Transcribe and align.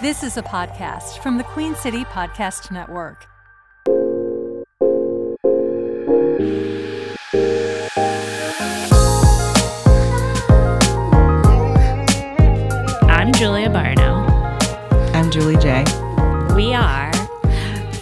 This 0.00 0.22
is 0.22 0.36
a 0.36 0.42
podcast 0.42 1.18
from 1.22 1.38
the 1.38 1.44
Queen 1.44 1.74
City 1.74 2.04
Podcast 2.04 2.70
Network. 2.70 3.26
I'm 13.08 13.32
Julia 13.34 13.68
Barno. 13.68 14.26
I'm 15.14 15.30
Julie 15.30 15.56
J. 15.56 15.84
We 16.56 16.72
are 16.74 17.12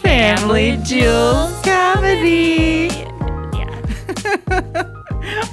Family 0.00 0.78
Jewels 0.84 1.60
Comedy. 1.62 2.88
Yeah. 3.52 4.90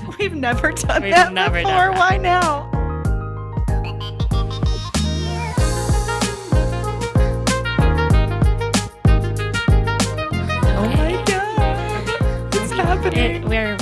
We've 0.20 0.34
never 0.36 0.72
done 0.72 1.02
We've 1.04 1.12
that 1.14 1.34
never 1.34 1.56
before. 1.58 1.72
done 1.72 1.94
that. 1.96 1.98
Why 1.98 2.18
now? 2.18 2.72
Happening? 12.98 13.44
It, 13.44 13.46
we're 13.46 13.78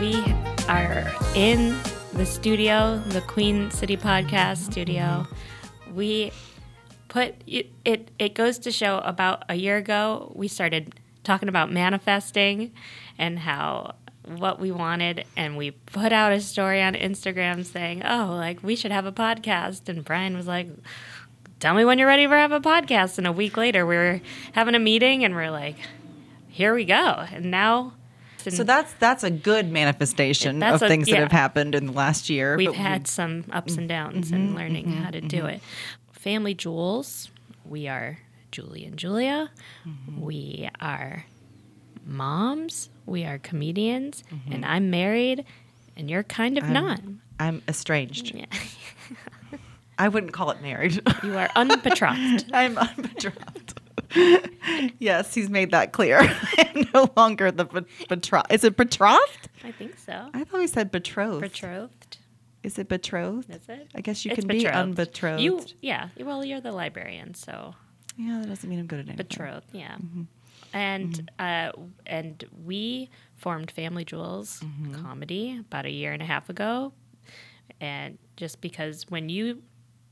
we 0.00 0.24
are 0.68 1.10
in 1.34 1.76
the 2.14 2.26
studio, 2.26 2.98
the 3.08 3.20
Queen 3.22 3.70
City 3.70 3.96
Podcast 3.96 4.58
studio. 4.58 5.02
Mm-hmm. 5.02 5.94
We 5.94 6.32
put 7.08 7.34
it, 7.46 7.70
it 7.84 8.10
it 8.18 8.34
goes 8.34 8.58
to 8.60 8.72
show 8.72 8.98
about 8.98 9.44
a 9.48 9.54
year 9.54 9.76
ago 9.76 10.32
we 10.34 10.48
started 10.48 10.94
talking 11.22 11.48
about 11.48 11.70
manifesting 11.72 12.72
and 13.18 13.38
how 13.38 13.94
what 14.26 14.60
we 14.60 14.70
wanted 14.70 15.24
and 15.36 15.56
we 15.56 15.70
put 15.70 16.12
out 16.12 16.32
a 16.32 16.40
story 16.40 16.82
on 16.82 16.94
Instagram 16.94 17.64
saying, 17.64 18.02
"Oh, 18.04 18.34
like 18.36 18.62
we 18.62 18.74
should 18.74 18.92
have 18.92 19.06
a 19.06 19.12
podcast." 19.12 19.88
And 19.88 20.04
Brian 20.04 20.36
was 20.36 20.46
like, 20.46 20.68
"Tell 21.60 21.74
me 21.74 21.84
when 21.84 21.98
you're 21.98 22.08
ready 22.08 22.26
for 22.26 22.36
have 22.36 22.52
a 22.52 22.60
podcast." 22.60 23.18
And 23.18 23.26
a 23.26 23.32
week 23.32 23.56
later, 23.56 23.86
we 23.86 23.94
were 23.94 24.20
having 24.52 24.74
a 24.74 24.80
meeting 24.80 25.24
and 25.24 25.34
we're 25.34 25.50
like, 25.50 25.76
"Here 26.48 26.74
we 26.74 26.84
go." 26.84 27.26
And 27.32 27.50
now 27.50 27.94
so 28.48 28.64
that's 28.64 28.92
that's 28.94 29.24
a 29.24 29.30
good 29.30 29.70
manifestation 29.70 30.62
of 30.62 30.82
a- 30.82 30.88
things 30.88 31.08
yeah. 31.08 31.16
that 31.16 31.20
have 31.22 31.32
happened 31.32 31.74
in 31.74 31.86
the 31.86 31.92
last 31.92 32.30
year. 32.30 32.56
We've 32.56 32.68
but 32.68 32.72
we- 32.72 32.78
had 32.78 33.06
some 33.06 33.44
ups 33.52 33.76
and 33.76 33.88
downs 33.88 34.32
in 34.32 34.48
mm-hmm, 34.48 34.56
learning 34.56 34.86
mm-hmm, 34.86 35.02
how 35.02 35.10
to 35.10 35.20
do 35.20 35.38
mm-hmm. 35.38 35.46
it. 35.46 35.62
Family 36.12 36.54
Jewels, 36.54 37.30
we 37.64 37.88
are 37.88 38.18
Julie 38.52 38.84
and 38.84 38.96
Julia. 38.96 39.50
We 40.18 40.68
are 40.80 41.24
moms. 42.04 42.90
We 43.06 43.24
are 43.24 43.38
comedians. 43.38 44.22
And 44.50 44.64
I'm 44.64 44.90
married, 44.90 45.44
and 45.96 46.10
you're 46.10 46.22
kind 46.22 46.58
of 46.58 46.68
not. 46.68 47.00
I'm 47.38 47.62
estranged. 47.68 48.34
Yeah. 48.34 48.46
I 49.98 50.08
wouldn't 50.08 50.32
call 50.32 50.50
it 50.50 50.62
married. 50.62 51.00
You 51.22 51.36
are 51.36 51.50
unbetrothed. 51.54 52.50
I'm 52.54 52.78
unbetrothed. 52.78 53.69
Yes, 54.98 55.34
he's 55.34 55.50
made 55.50 55.70
that 55.70 55.92
clear. 55.92 56.20
I'm 56.58 56.88
no 56.94 57.12
longer 57.16 57.50
the 57.50 57.84
betrothed. 58.08 58.52
Is 58.52 58.64
it 58.64 58.76
betrothed? 58.76 59.48
I 59.64 59.72
think 59.72 59.98
so. 59.98 60.30
I 60.34 60.44
thought 60.44 60.60
we 60.60 60.66
said 60.66 60.90
betrothed. 60.90 61.42
Betrothed. 61.42 62.18
Is 62.62 62.78
it 62.78 62.88
betrothed? 62.88 63.50
Is 63.50 63.68
it? 63.68 63.88
I 63.94 64.00
guess 64.00 64.24
you 64.24 64.32
It's 64.32 64.40
can 64.40 64.48
be 64.48 64.58
betrothed. 64.58 64.76
unbetrothed. 64.76 65.42
You, 65.42 65.64
yeah. 65.80 66.08
Well, 66.18 66.44
you're 66.44 66.60
the 66.60 66.72
librarian, 66.72 67.34
so 67.34 67.74
yeah, 68.20 68.40
that 68.40 68.48
doesn't 68.48 68.68
mean 68.68 68.78
I'm 68.78 68.86
good 68.86 69.00
at 69.00 69.08
anything. 69.08 69.16
betrothed 69.16 69.66
yeah 69.72 69.94
mm-hmm. 69.94 70.22
and 70.72 71.12
mm-hmm. 71.38 71.80
uh, 71.80 71.86
and 72.06 72.44
we 72.64 73.08
formed 73.36 73.70
family 73.70 74.04
jewels 74.04 74.60
mm-hmm. 74.62 75.02
comedy 75.02 75.58
about 75.58 75.86
a 75.86 75.90
year 75.90 76.12
and 76.12 76.22
a 76.22 76.26
half 76.26 76.50
ago 76.50 76.92
and 77.80 78.18
just 78.36 78.60
because 78.60 79.06
when 79.08 79.28
you 79.28 79.62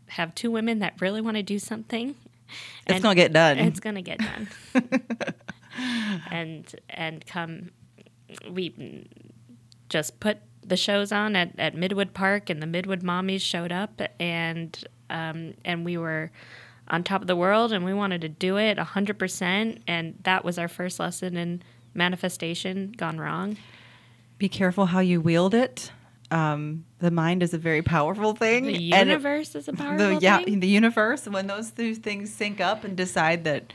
have 0.06 0.34
two 0.34 0.50
women 0.50 0.78
that 0.78 0.94
really 1.00 1.20
want 1.20 1.36
to 1.36 1.42
do 1.42 1.58
something 1.58 2.14
It's 2.86 3.02
gonna 3.02 3.14
get 3.14 3.32
done. 3.32 3.58
it's 3.58 3.80
gonna 3.80 4.02
get 4.02 4.18
done 4.18 4.48
and 6.30 6.74
and 6.88 7.27
come 7.27 7.70
we 8.50 9.06
just 9.88 10.20
put 10.20 10.38
the 10.69 10.76
shows 10.76 11.12
on 11.12 11.34
at, 11.34 11.59
at 11.59 11.75
Midwood 11.75 12.12
Park, 12.12 12.50
and 12.50 12.62
the 12.62 12.66
Midwood 12.66 13.03
mommies 13.03 13.41
showed 13.41 13.72
up, 13.72 14.00
and 14.20 14.84
um, 15.10 15.54
and 15.64 15.84
we 15.84 15.97
were 15.97 16.31
on 16.88 17.03
top 17.03 17.20
of 17.20 17.26
the 17.26 17.36
world, 17.36 17.72
and 17.72 17.84
we 17.84 17.94
wanted 17.94 18.20
to 18.20 18.28
do 18.28 18.56
it 18.59 18.78
hundred 18.78 19.19
percent, 19.19 19.82
and 19.86 20.19
that 20.25 20.44
was 20.44 20.59
our 20.59 20.69
first 20.69 21.00
lesson 21.00 21.36
in 21.36 21.62
manifestation 21.94 22.92
gone 22.97 23.19
wrong. 23.19 23.56
be 24.36 24.48
careful 24.48 24.86
how 24.86 25.00
you 25.00 25.20
wield 25.20 25.54
it. 25.54 25.91
Um, 26.31 26.84
the 26.99 27.11
mind 27.11 27.43
is 27.43 27.55
a 27.55 27.59
very 27.59 27.81
powerful 27.83 28.34
thing. 28.34 28.65
The 28.65 28.77
universe 28.83 29.55
is 29.55 29.66
a 29.69 29.72
powerful 29.72 30.16
the, 30.16 30.19
yeah, 30.21 30.43
thing. 30.44 30.61
the 30.61 30.69
universe. 30.69 31.27
When 31.27 31.47
those 31.47 31.71
two 31.71 31.94
things 31.94 32.33
sync 32.33 32.61
up 32.61 32.84
and 32.84 32.97
decide 32.97 33.44
that, 33.44 33.72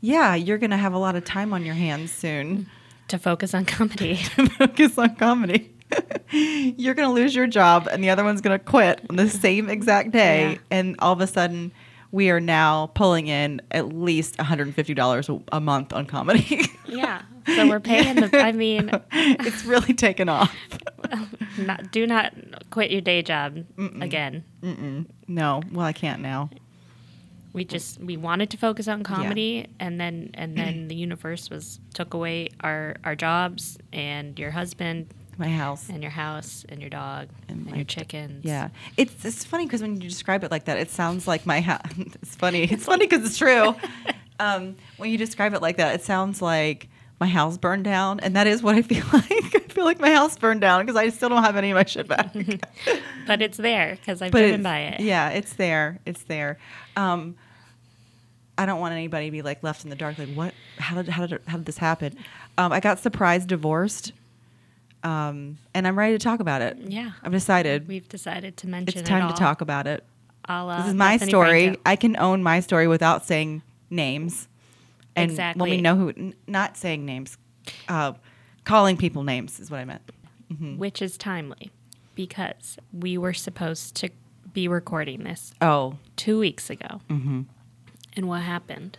yeah, 0.00 0.34
you're 0.34 0.58
gonna 0.58 0.76
have 0.78 0.94
a 0.94 0.98
lot 0.98 1.16
of 1.16 1.24
time 1.24 1.52
on 1.52 1.64
your 1.64 1.74
hands 1.74 2.10
soon. 2.12 2.66
to 3.08 3.18
focus 3.18 3.52
on 3.52 3.66
comedy. 3.66 4.14
Focus 4.58 4.96
on 4.96 5.14
comedy. 5.16 5.70
you're 6.30 6.94
gonna 6.94 7.12
lose 7.12 7.34
your 7.34 7.46
job, 7.46 7.86
and 7.90 8.02
the 8.02 8.08
other 8.08 8.24
one's 8.24 8.40
gonna 8.40 8.58
quit 8.58 9.02
on 9.10 9.16
the 9.16 9.28
same 9.28 9.68
exact 9.68 10.12
day, 10.12 10.52
Yeah. 10.52 10.58
and 10.70 10.96
all 11.00 11.12
of 11.12 11.20
a 11.20 11.26
sudden. 11.26 11.72
We 12.12 12.30
are 12.30 12.40
now 12.40 12.88
pulling 12.88 13.26
in 13.26 13.60
at 13.70 13.88
least 13.88 14.36
$150 14.36 15.42
a 15.50 15.60
month 15.60 15.92
on 15.92 16.06
comedy. 16.06 16.66
yeah, 16.86 17.22
so 17.46 17.66
we're 17.68 17.80
paying 17.80 18.16
the. 18.16 18.38
I 18.38 18.52
mean, 18.64 18.90
it's 19.10 19.64
really 19.64 19.94
taken 19.94 20.28
off. 20.28 20.54
not, 21.58 21.90
do 21.90 22.06
not 22.06 22.34
quit 22.70 22.90
your 22.90 23.00
day 23.00 23.22
job 23.22 23.64
again. 24.00 24.44
No, 25.26 25.62
well, 25.72 25.86
I 25.86 25.92
can't 25.92 26.20
now. 26.20 26.50
we 27.54 27.64
just 27.64 27.98
we 28.00 28.16
wanted 28.16 28.50
to 28.50 28.56
focus 28.56 28.88
on 28.88 29.02
comedy 29.02 29.66
and 29.80 30.00
then 30.00 30.30
and 30.34 30.56
then 30.56 30.88
the 30.88 30.94
universe 30.94 31.50
was 31.50 31.80
took 31.94 32.14
away 32.14 32.48
our 32.60 32.96
our 33.04 33.14
jobs 33.16 33.78
and 33.92 34.38
your 34.38 34.50
husband 34.50 35.12
My 35.38 35.48
house. 35.48 35.88
and 35.88 36.02
your 36.02 36.10
house 36.10 36.64
and 36.68 36.80
your 36.80 36.90
dog 36.90 37.28
and, 37.48 37.66
my 37.66 37.76
your 37.76 37.84
chickens 37.84 38.44
Yeah, 38.44 38.68
it's 38.96 39.24
it's 39.24 39.44
funny 39.44 39.64
because 39.66 39.80
when 39.82 40.00
you 40.00 40.08
describe 40.08 40.44
it 40.44 40.50
like 40.50 40.66
that, 40.66 40.78
it 40.78 40.90
sounds 40.90 41.26
like 41.26 41.46
my 41.46 41.60
house. 41.60 41.80
it's 41.98 42.36
funny. 42.36 42.64
It's 42.64 42.84
funny 42.84 43.06
because 43.06 43.26
it's 43.26 43.38
true. 43.38 43.74
um, 44.40 44.76
when 44.98 45.10
you 45.10 45.18
describe 45.18 45.54
it 45.54 45.62
like 45.62 45.78
that, 45.78 45.94
it 45.94 46.02
sounds 46.04 46.42
like 46.42 46.88
my 47.20 47.26
house 47.26 47.56
burned 47.56 47.84
down, 47.84 48.20
and 48.20 48.34
that 48.36 48.46
is 48.46 48.62
what 48.62 48.74
I 48.74 48.82
feel 48.82 49.04
like. 49.12 49.30
I 49.30 49.60
feel 49.68 49.84
like 49.84 50.00
my 50.00 50.10
house 50.12 50.36
burned 50.36 50.60
down 50.60 50.84
because 50.84 50.96
I 50.96 51.08
still 51.08 51.28
don't 51.28 51.42
have 51.42 51.56
any 51.56 51.70
of 51.70 51.76
my 51.76 51.84
shit 51.84 52.08
back. 52.08 52.34
but 53.26 53.40
it's 53.40 53.56
there 53.56 53.96
because 53.96 54.20
i've 54.20 54.32
but 54.32 54.40
driven 54.40 54.62
by 54.62 54.80
it 54.80 55.00
yeah, 55.00 55.30
it's 55.30 55.54
there. 55.54 55.98
It's 56.04 56.22
there. 56.24 56.58
Um, 56.96 57.36
I 58.58 58.66
don't 58.66 58.80
want 58.80 58.92
anybody 58.92 59.26
to 59.26 59.30
be 59.30 59.42
like 59.42 59.62
left 59.62 59.84
in 59.84 59.90
the 59.90 59.96
dark. 59.96 60.18
Like, 60.18 60.34
what? 60.34 60.52
How 60.78 60.96
did 60.96 61.08
how 61.08 61.26
did 61.26 61.40
how 61.46 61.56
did 61.56 61.66
this 61.66 61.78
happen? 61.78 62.16
Um, 62.58 62.72
I 62.72 62.80
got 62.80 62.98
surprised 62.98 63.48
divorced, 63.48 64.12
um, 65.04 65.58
and 65.74 65.86
I'm 65.86 65.98
ready 65.98 66.14
to 66.14 66.18
talk 66.18 66.40
about 66.40 66.62
it. 66.62 66.76
yeah 66.78 67.12
I've 67.22 67.32
decided 67.32 67.88
we've 67.88 68.08
decided 68.08 68.56
to 68.58 68.68
mention 68.68 68.98
it. 68.98 69.00
it's 69.00 69.08
time 69.08 69.26
it 69.28 69.32
to 69.32 69.36
talk 69.38 69.60
about 69.60 69.86
it. 69.86 70.04
la 70.48 70.78
This 70.78 70.88
is 70.88 70.94
my 70.94 71.18
Bethenny 71.18 71.28
story. 71.28 71.62
Frankel. 71.70 71.80
I 71.86 71.96
can 71.96 72.16
own 72.18 72.42
my 72.42 72.60
story 72.60 72.86
without 72.88 73.24
saying 73.26 73.62
names. 73.90 74.48
And 75.14 75.30
Exactly. 75.30 75.60
when 75.60 75.70
we 75.70 75.80
know 75.82 75.94
who, 75.96 76.08
n- 76.08 76.34
not 76.46 76.76
saying 76.76 77.04
names, 77.04 77.36
uh, 77.88 78.12
calling 78.64 78.96
people 78.96 79.22
names 79.24 79.60
is 79.60 79.70
what 79.70 79.80
I 79.80 79.84
meant. 79.84 80.02
which 80.78 81.00
is 81.02 81.16
timely 81.18 81.70
because 82.14 82.76
we 82.92 83.16
were 83.18 83.32
supposed 83.34 83.94
to 83.96 84.10
be 84.52 84.68
recording 84.68 85.24
this 85.24 85.52
Oh, 85.62 85.96
two 86.16 86.38
weeks 86.38 86.68
ago 86.70 87.00
Mm-hmm. 87.10 87.42
and 88.16 88.28
what 88.28 88.42
happened 88.42 88.98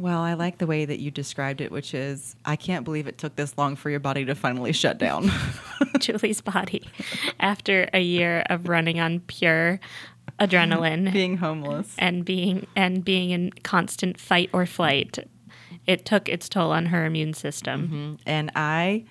well, 0.00 0.20
I 0.20 0.34
like 0.34 0.58
the 0.58 0.66
way 0.66 0.84
that 0.84 0.98
you 1.00 1.10
described 1.10 1.60
it, 1.60 1.70
which 1.70 1.94
is 1.94 2.34
I 2.44 2.56
can't 2.56 2.84
believe 2.84 3.06
it 3.06 3.18
took 3.18 3.36
this 3.36 3.56
long 3.58 3.76
for 3.76 3.90
your 3.90 4.00
body 4.00 4.24
to 4.24 4.34
finally 4.34 4.72
shut 4.72 4.98
down. 4.98 5.30
julie's 6.00 6.40
body 6.40 6.82
after 7.38 7.88
a 7.92 8.00
year 8.00 8.42
of 8.48 8.68
running 8.68 8.98
on 9.00 9.20
pure 9.20 9.78
adrenaline 10.38 11.12
Being 11.12 11.36
homeless. 11.36 11.94
and 11.98 12.24
being 12.24 12.66
and 12.74 13.04
being 13.04 13.30
in 13.30 13.50
constant 13.62 14.18
fight 14.18 14.48
or 14.52 14.64
flight 14.64 15.18
it 15.86 16.04
took 16.06 16.28
its 16.28 16.48
toll 16.48 16.70
on 16.72 16.86
her 16.86 17.04
immune 17.04 17.34
system 17.34 18.18
And 18.26 18.50
I, 18.54 19.04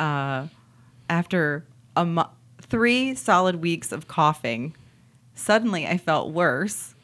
uh, 0.00 0.48
after 1.08 1.64
a 1.96 2.04
mo- 2.04 2.30
three 2.60 3.14
solid 3.14 3.56
weeks 3.56 3.92
of 3.92 4.08
coughing, 4.08 4.74
suddenly 5.34 5.86
I 5.86 5.96
felt 5.98 6.32
worse, 6.32 6.94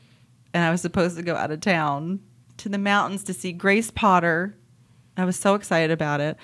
and 0.53 0.65
I 0.65 0.71
was 0.71 0.81
supposed 0.83 1.17
to 1.17 1.23
go 1.23 1.37
out 1.37 1.51
of 1.51 1.61
town 1.61 2.21
to 2.59 2.69
the 2.69 2.79
mountains 2.79 3.25
to 3.25 3.35
see 3.35 3.53
Grace 3.53 3.91
Potter. 3.91 4.57
I 5.17 5.25
was 5.25 5.37
so 5.37 5.55
excited 5.55 5.91
about 5.91 6.21
it. 6.21 6.37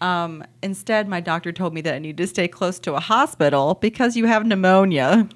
Um, 0.00 0.44
instead, 0.62 1.08
my 1.08 1.20
doctor 1.20 1.52
told 1.52 1.72
me 1.72 1.80
that 1.82 1.94
I 1.94 1.98
need 1.98 2.16
to 2.18 2.26
stay 2.26 2.48
close 2.48 2.78
to 2.80 2.94
a 2.94 3.00
hospital 3.00 3.74
because 3.74 4.16
you 4.16 4.26
have 4.26 4.46
pneumonia. 4.46 5.28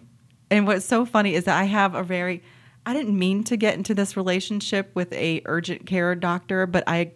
And 0.51 0.67
what's 0.67 0.85
so 0.85 1.07
funny 1.07 1.35
is 1.35 1.45
that 1.45 1.59
I 1.59 1.65
have 1.65 1.95
a 1.95 2.03
very 2.03 2.43
I 2.87 2.95
didn't 2.95 3.19
mean 3.19 3.45
to 3.45 3.57
get 3.57 3.75
into 3.75 3.95
this 3.95 4.17
relationship 4.17 4.91
with 4.95 5.13
a 5.13 5.43
urgent 5.45 5.87
care 5.87 6.15
doctor, 6.15 6.67
but 6.67 6.85
I 6.87 7.13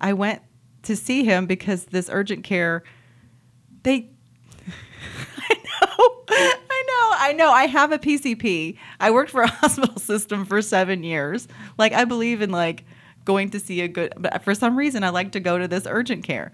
I 0.00 0.12
went 0.12 0.42
to 0.82 0.96
see 0.96 1.24
him 1.24 1.46
because 1.46 1.86
this 1.86 2.08
urgent 2.10 2.44
care 2.44 2.84
they 3.82 4.10
I 5.36 5.56
know. 5.64 6.64
I 7.18 7.32
know. 7.32 7.50
I 7.50 7.66
have 7.66 7.92
a 7.92 7.98
PCP. 7.98 8.76
I 9.00 9.10
worked 9.10 9.30
for 9.30 9.42
a 9.42 9.46
hospital 9.62 9.98
system 9.98 10.44
for 10.44 10.62
seven 10.62 11.02
years. 11.02 11.48
Like 11.76 11.92
I 11.92 12.04
believe 12.04 12.42
in 12.42 12.50
like 12.50 12.84
going 13.24 13.50
to 13.50 13.60
see 13.60 13.80
a 13.82 13.88
good. 13.88 14.14
But 14.16 14.42
for 14.42 14.54
some 14.54 14.76
reason, 14.76 15.04
I 15.04 15.10
like 15.10 15.32
to 15.32 15.40
go 15.40 15.58
to 15.58 15.68
this 15.68 15.86
urgent 15.86 16.24
care. 16.24 16.52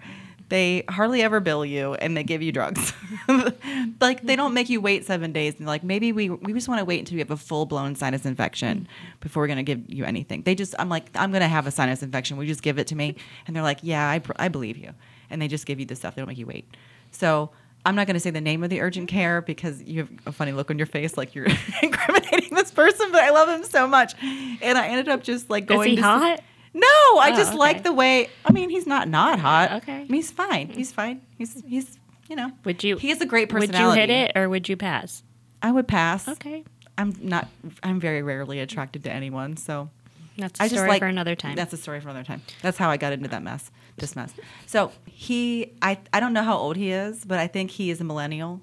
They 0.49 0.83
hardly 0.89 1.23
ever 1.23 1.39
bill 1.39 1.65
you, 1.65 1.95
and 1.95 2.15
they 2.15 2.23
give 2.23 2.43
you 2.43 2.51
drugs. 2.51 2.93
like 3.99 4.21
they 4.21 4.35
don't 4.35 4.53
make 4.53 4.69
you 4.69 4.79
wait 4.79 5.05
seven 5.05 5.31
days. 5.31 5.55
And 5.57 5.65
like 5.65 5.83
maybe 5.83 6.11
we 6.11 6.29
we 6.29 6.53
just 6.53 6.67
want 6.67 6.79
to 6.79 6.85
wait 6.85 6.99
until 6.99 7.15
you 7.15 7.19
have 7.19 7.31
a 7.31 7.37
full 7.37 7.65
blown 7.65 7.95
sinus 7.95 8.25
infection 8.25 8.87
before 9.21 9.41
we're 9.41 9.47
gonna 9.47 9.63
give 9.63 9.89
you 9.91 10.05
anything. 10.05 10.43
They 10.43 10.53
just 10.53 10.75
I'm 10.77 10.89
like 10.89 11.09
I'm 11.15 11.31
gonna 11.31 11.47
have 11.47 11.65
a 11.65 11.71
sinus 11.71 12.03
infection. 12.03 12.37
We 12.37 12.45
just 12.45 12.61
give 12.61 12.77
it 12.77 12.87
to 12.87 12.95
me, 12.95 13.15
and 13.47 13.55
they're 13.55 13.63
like, 13.63 13.79
yeah, 13.81 14.07
I 14.07 14.21
I 14.35 14.49
believe 14.49 14.77
you, 14.77 14.91
and 15.31 15.41
they 15.41 15.47
just 15.47 15.65
give 15.65 15.79
you 15.79 15.85
the 15.87 15.95
stuff. 15.95 16.13
They 16.13 16.21
don't 16.21 16.27
make 16.27 16.37
you 16.37 16.45
wait. 16.45 16.69
So 17.09 17.49
I'm 17.85 17.95
not 17.95 18.07
going 18.07 18.15
to 18.15 18.19
say 18.19 18.31
the 18.31 18.41
name 18.41 18.63
of 18.63 18.69
the 18.69 18.81
urgent 18.81 19.07
care 19.09 19.41
because 19.41 19.81
you 19.83 19.99
have 20.01 20.09
a 20.25 20.31
funny 20.31 20.51
look 20.51 20.71
on 20.71 20.77
your 20.79 20.87
face, 20.87 21.17
like 21.17 21.35
you're 21.35 21.45
incriminating 21.83 22.55
this 22.55 22.71
person. 22.71 23.11
But 23.11 23.21
I 23.21 23.29
love 23.29 23.47
him 23.49 23.63
so 23.63 23.87
much, 23.87 24.13
and 24.21 24.77
I 24.77 24.87
ended 24.87 25.07
up 25.07 25.23
just 25.23 25.49
like 25.49 25.67
going. 25.67 25.91
Is 25.91 25.97
he 25.97 26.01
hot? 26.01 26.39
no, 26.73 26.87
I 26.87 27.31
Oh, 27.31 27.35
just 27.37 27.49
okay. 27.51 27.57
like 27.59 27.83
the 27.83 27.93
way. 27.93 28.29
I 28.45 28.51
mean, 28.51 28.69
he's 28.69 28.87
not 28.87 29.07
not 29.07 29.39
hot. 29.39 29.71
Okay. 29.83 29.93
I 29.93 29.99
mean, 29.99 30.13
he's 30.13 30.31
fine. 30.31 30.69
He's 30.69 30.91
fine. 30.91 31.21
He's 31.37 31.61
he's 31.65 31.99
you 32.27 32.35
know. 32.35 32.51
Would 32.63 32.83
you? 32.83 32.97
He 32.97 33.09
has 33.09 33.21
a 33.21 33.25
great 33.25 33.49
person? 33.49 33.71
Would 33.71 33.79
you 33.79 33.91
hit 33.91 34.09
it 34.09 34.31
or 34.35 34.49
would 34.49 34.67
you 34.67 34.75
pass? 34.77 35.21
I 35.61 35.71
would 35.71 35.87
pass. 35.87 36.27
Okay, 36.27 36.63
I'm 36.97 37.13
not. 37.21 37.47
I'm 37.83 37.99
very 37.99 38.21
rarely 38.23 38.59
attracted 38.59 39.03
to 39.03 39.11
anyone, 39.11 39.57
so 39.57 39.89
that's 40.37 40.59
a 40.59 40.63
I 40.63 40.65
just 40.65 40.75
story 40.75 40.89
like 40.89 40.99
for 40.99 41.05
another 41.07 41.35
time. 41.35 41.55
That's 41.55 41.73
a 41.73 41.77
story 41.77 41.99
for 42.01 42.09
another 42.09 42.25
time. 42.25 42.41
That's 42.61 42.77
how 42.77 42.89
I 42.89 42.97
got 42.97 43.13
into 43.13 43.29
that 43.29 43.43
mess. 43.43 43.69
This 43.97 44.15
mess. 44.15 44.33
So 44.65 44.91
he, 45.05 45.73
I, 45.81 45.97
I 46.11 46.19
don't 46.19 46.33
know 46.33 46.43
how 46.43 46.57
old 46.57 46.75
he 46.75 46.91
is, 46.91 47.23
but 47.23 47.39
I 47.39 47.47
think 47.47 47.71
he 47.71 47.89
is 47.91 48.01
a 48.01 48.03
millennial. 48.03 48.61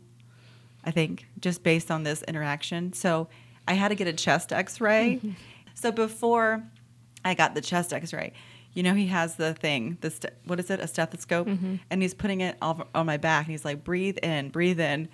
I 0.84 0.90
think 0.90 1.26
just 1.40 1.62
based 1.62 1.90
on 1.90 2.02
this 2.02 2.22
interaction. 2.24 2.92
So 2.92 3.28
I 3.66 3.74
had 3.74 3.88
to 3.88 3.94
get 3.94 4.08
a 4.08 4.12
chest 4.12 4.52
X-ray. 4.52 5.20
so 5.74 5.90
before 5.90 6.62
I 7.24 7.34
got 7.34 7.54
the 7.54 7.60
chest 7.60 7.92
X-ray, 7.92 8.32
you 8.74 8.82
know, 8.82 8.94
he 8.94 9.06
has 9.06 9.36
the 9.36 9.54
thing. 9.54 9.98
The 10.00 10.10
st- 10.10 10.32
what 10.44 10.58
is 10.58 10.70
it? 10.70 10.80
A 10.80 10.86
stethoscope, 10.86 11.46
mm-hmm. 11.46 11.76
and 11.90 12.02
he's 12.02 12.14
putting 12.14 12.40
it 12.40 12.56
all 12.62 12.86
on 12.94 13.04
my 13.04 13.18
back, 13.18 13.46
and 13.46 13.52
he's 13.52 13.66
like, 13.66 13.84
"Breathe 13.84 14.16
in, 14.22 14.48
breathe 14.48 14.80
in," 14.80 15.08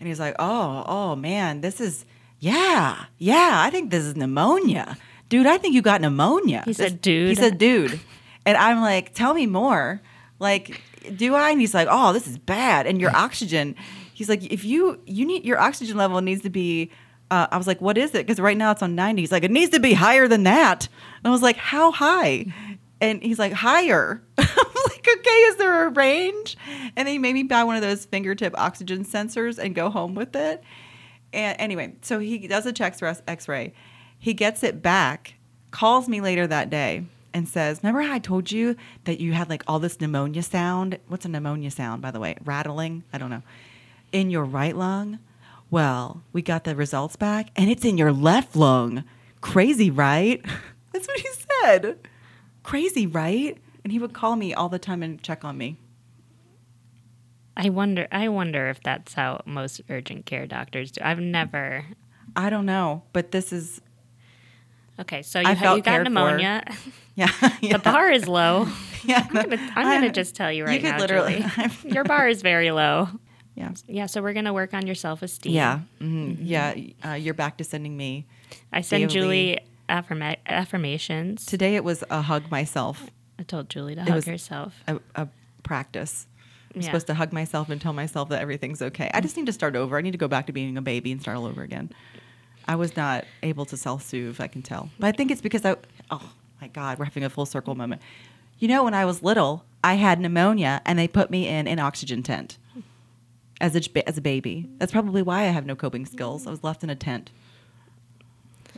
and 0.00 0.08
he's 0.08 0.18
like, 0.18 0.34
"Oh, 0.38 0.84
oh 0.86 1.16
man, 1.16 1.60
this 1.60 1.80
is." 1.80 2.04
Yeah, 2.40 3.04
yeah, 3.16 3.62
I 3.64 3.70
think 3.70 3.90
this 3.90 4.04
is 4.04 4.16
pneumonia. 4.16 4.98
Dude, 5.28 5.46
I 5.46 5.58
think 5.58 5.74
you 5.74 5.82
got 5.82 6.00
pneumonia. 6.00 6.62
He 6.64 6.72
said, 6.72 7.00
"Dude." 7.00 7.28
He 7.28 7.34
said, 7.36 7.56
dude. 7.56 8.00
And 8.46 8.56
I'm 8.56 8.80
like, 8.80 9.14
tell 9.14 9.34
me 9.34 9.46
more. 9.46 10.00
Like, 10.38 10.80
do 11.16 11.34
I? 11.34 11.50
And 11.50 11.60
he's 11.60 11.74
like, 11.74 11.88
oh, 11.90 12.12
this 12.12 12.26
is 12.26 12.38
bad. 12.38 12.86
And 12.86 13.00
your 13.00 13.14
oxygen, 13.14 13.76
he's 14.12 14.28
like, 14.28 14.44
if 14.44 14.64
you, 14.64 15.00
you 15.06 15.24
need, 15.24 15.44
your 15.44 15.58
oxygen 15.58 15.96
level 15.96 16.20
needs 16.20 16.42
to 16.42 16.50
be, 16.50 16.90
uh, 17.30 17.46
I 17.50 17.56
was 17.56 17.66
like, 17.66 17.80
what 17.80 17.96
is 17.96 18.10
it? 18.14 18.26
Because 18.26 18.40
right 18.40 18.56
now 18.56 18.70
it's 18.70 18.82
on 18.82 18.94
90. 18.94 19.22
He's 19.22 19.32
like, 19.32 19.44
it 19.44 19.50
needs 19.50 19.72
to 19.72 19.80
be 19.80 19.94
higher 19.94 20.28
than 20.28 20.44
that. 20.44 20.88
And 21.18 21.28
I 21.28 21.30
was 21.30 21.42
like, 21.42 21.56
how 21.56 21.92
high? 21.92 22.46
And 23.00 23.22
he's 23.22 23.38
like, 23.38 23.52
higher. 23.52 24.22
I'm 24.38 24.46
like, 24.88 25.08
okay, 25.08 25.30
is 25.30 25.56
there 25.56 25.86
a 25.86 25.90
range? 25.90 26.56
And 26.96 27.06
then 27.06 27.14
he 27.14 27.18
made 27.18 27.34
me 27.34 27.42
buy 27.42 27.64
one 27.64 27.76
of 27.76 27.82
those 27.82 28.04
fingertip 28.04 28.58
oxygen 28.58 29.04
sensors 29.04 29.58
and 29.58 29.74
go 29.74 29.90
home 29.90 30.14
with 30.14 30.36
it. 30.36 30.62
And 31.32 31.60
anyway, 31.60 31.94
so 32.02 32.18
he 32.18 32.46
does 32.46 32.66
a 32.66 32.72
chest 32.72 33.02
x 33.26 33.48
ray. 33.48 33.72
He 34.18 34.32
gets 34.32 34.62
it 34.62 34.80
back, 34.80 35.34
calls 35.70 36.08
me 36.08 36.20
later 36.20 36.46
that 36.46 36.70
day, 36.70 37.04
and 37.34 37.48
says, 37.48 37.80
Remember 37.82 38.00
how 38.00 38.14
I 38.14 38.18
told 38.20 38.50
you 38.50 38.76
that 39.04 39.20
you 39.20 39.32
had 39.32 39.50
like 39.50 39.64
all 39.66 39.80
this 39.80 40.00
pneumonia 40.00 40.42
sound? 40.42 40.98
What's 41.08 41.26
a 41.26 41.28
pneumonia 41.28 41.70
sound, 41.70 42.00
by 42.00 42.12
the 42.12 42.20
way? 42.20 42.36
Rattling? 42.44 43.02
I 43.12 43.18
don't 43.18 43.30
know. 43.30 43.42
In 44.12 44.30
your 44.30 44.44
right 44.44 44.74
lung? 44.74 45.18
Well, 45.70 46.22
we 46.32 46.40
got 46.40 46.64
the 46.64 46.76
results 46.76 47.16
back, 47.16 47.48
and 47.56 47.68
it's 47.68 47.84
in 47.84 47.98
your 47.98 48.12
left 48.12 48.54
lung. 48.54 49.02
Crazy, 49.40 49.90
right? 49.90 50.40
That's 50.92 51.08
what 51.08 51.18
he 51.18 51.28
said. 51.62 51.98
Crazy, 52.62 53.06
right? 53.06 53.58
And 53.82 53.92
he 53.92 53.98
would 53.98 54.12
call 54.12 54.36
me 54.36 54.54
all 54.54 54.68
the 54.68 54.78
time 54.78 55.02
and 55.02 55.20
check 55.20 55.44
on 55.44 55.58
me. 55.58 55.76
I 57.56 57.68
wonder. 57.68 58.06
I 58.10 58.28
wonder 58.28 58.68
if 58.68 58.82
that's 58.82 59.14
how 59.14 59.42
most 59.44 59.80
urgent 59.88 60.26
care 60.26 60.46
doctors 60.46 60.92
do. 60.92 61.00
I've 61.04 61.20
never. 61.20 61.84
I 62.34 62.50
don't 62.50 62.66
know, 62.66 63.02
but 63.12 63.30
this 63.30 63.52
is, 63.52 63.80
Okay, 65.00 65.22
so 65.22 65.40
you, 65.40 65.54
ha- 65.54 65.74
you 65.74 65.82
got 65.82 66.02
pneumonia. 66.04 66.62
yeah. 67.14 67.28
The 67.62 67.78
bar 67.82 68.10
is 68.10 68.28
low. 68.28 68.68
yeah. 69.04 69.26
I'm 69.28 69.34
gonna, 69.34 69.72
I'm 69.76 69.84
gonna 70.00 70.12
just 70.12 70.34
tell 70.36 70.52
you 70.52 70.64
right 70.64 70.80
could 70.80 70.90
now, 70.92 70.98
literally- 70.98 71.44
Julie. 71.56 71.94
Your 71.94 72.04
bar 72.04 72.28
is 72.28 72.42
very 72.42 72.70
low. 72.70 73.08
Yeah. 73.56 73.72
Yeah, 73.86 74.06
so 74.06 74.22
we're 74.22 74.32
gonna 74.32 74.52
work 74.52 74.74
on 74.74 74.86
your 74.86 74.94
self 74.94 75.22
esteem. 75.22 75.52
Yeah. 75.52 75.80
mhm, 76.00 76.38
Yeah. 76.40 76.74
Uh, 77.04 77.12
you're 77.14 77.34
back 77.34 77.56
to 77.58 77.64
sending 77.64 77.96
me. 77.96 78.26
I 78.72 78.80
send 78.82 79.08
daily. 79.08 79.12
Julie 79.12 79.58
affirma- 79.88 80.36
affirmations. 80.46 81.44
Today 81.46 81.74
it 81.76 81.84
was 81.84 82.02
a 82.10 82.22
hug 82.22 82.50
myself, 82.50 83.06
I 83.38 83.42
told 83.42 83.68
Julie 83.70 83.94
to 83.96 84.02
It 84.02 84.08
hug 84.08 84.24
herself. 84.24 84.74
a, 84.86 84.98
a 85.16 85.28
practice. 85.62 86.26
I'm 86.74 86.80
Yeah. 86.80 86.86
supposed 86.88 87.06
to 87.08 87.14
hug 87.14 87.32
myself 87.32 87.68
and 87.68 87.80
tell 87.80 87.92
myself 87.92 88.28
that 88.30 88.40
everything's 88.42 88.82
okay. 88.82 89.08
I 89.14 89.20
just 89.20 89.36
need 89.36 89.46
to 89.46 89.52
start 89.52 89.76
over. 89.76 89.96
I 89.96 90.00
need 90.02 90.12
to 90.12 90.18
go 90.18 90.26
back 90.28 90.46
to 90.46 90.52
being 90.52 90.76
a 90.76 90.82
baby 90.82 91.12
and 91.12 91.20
start 91.20 91.36
all 91.36 91.46
over 91.46 91.62
again. 91.62 91.90
I 92.66 92.76
was 92.76 92.96
not 92.96 93.24
able 93.42 93.64
to 93.66 93.76
self 93.76 94.02
soothe, 94.02 94.40
I 94.40 94.48
can 94.48 94.62
tell. 94.62 94.90
But 94.98 95.08
I 95.08 95.12
think 95.12 95.30
it's 95.30 95.40
because 95.40 95.64
I, 95.64 95.76
oh 96.10 96.30
my 96.60 96.68
God, 96.68 96.98
we're 96.98 97.04
having 97.04 97.24
a 97.24 97.30
full 97.30 97.46
circle 97.46 97.74
moment. 97.74 98.00
You 98.58 98.68
know, 98.68 98.84
when 98.84 98.94
I 98.94 99.04
was 99.04 99.22
little, 99.22 99.64
I 99.82 99.94
had 99.94 100.20
pneumonia 100.20 100.80
and 100.86 100.98
they 100.98 101.08
put 101.08 101.30
me 101.30 101.46
in 101.48 101.66
an 101.66 101.78
oxygen 101.78 102.22
tent 102.22 102.56
as 103.60 103.76
a, 103.76 104.08
as 104.08 104.16
a 104.16 104.20
baby. 104.22 104.68
That's 104.78 104.92
probably 104.92 105.22
why 105.22 105.40
I 105.42 105.46
have 105.46 105.66
no 105.66 105.76
coping 105.76 106.06
skills. 106.06 106.46
I 106.46 106.50
was 106.50 106.64
left 106.64 106.82
in 106.82 106.90
a 106.90 106.94
tent. 106.96 107.30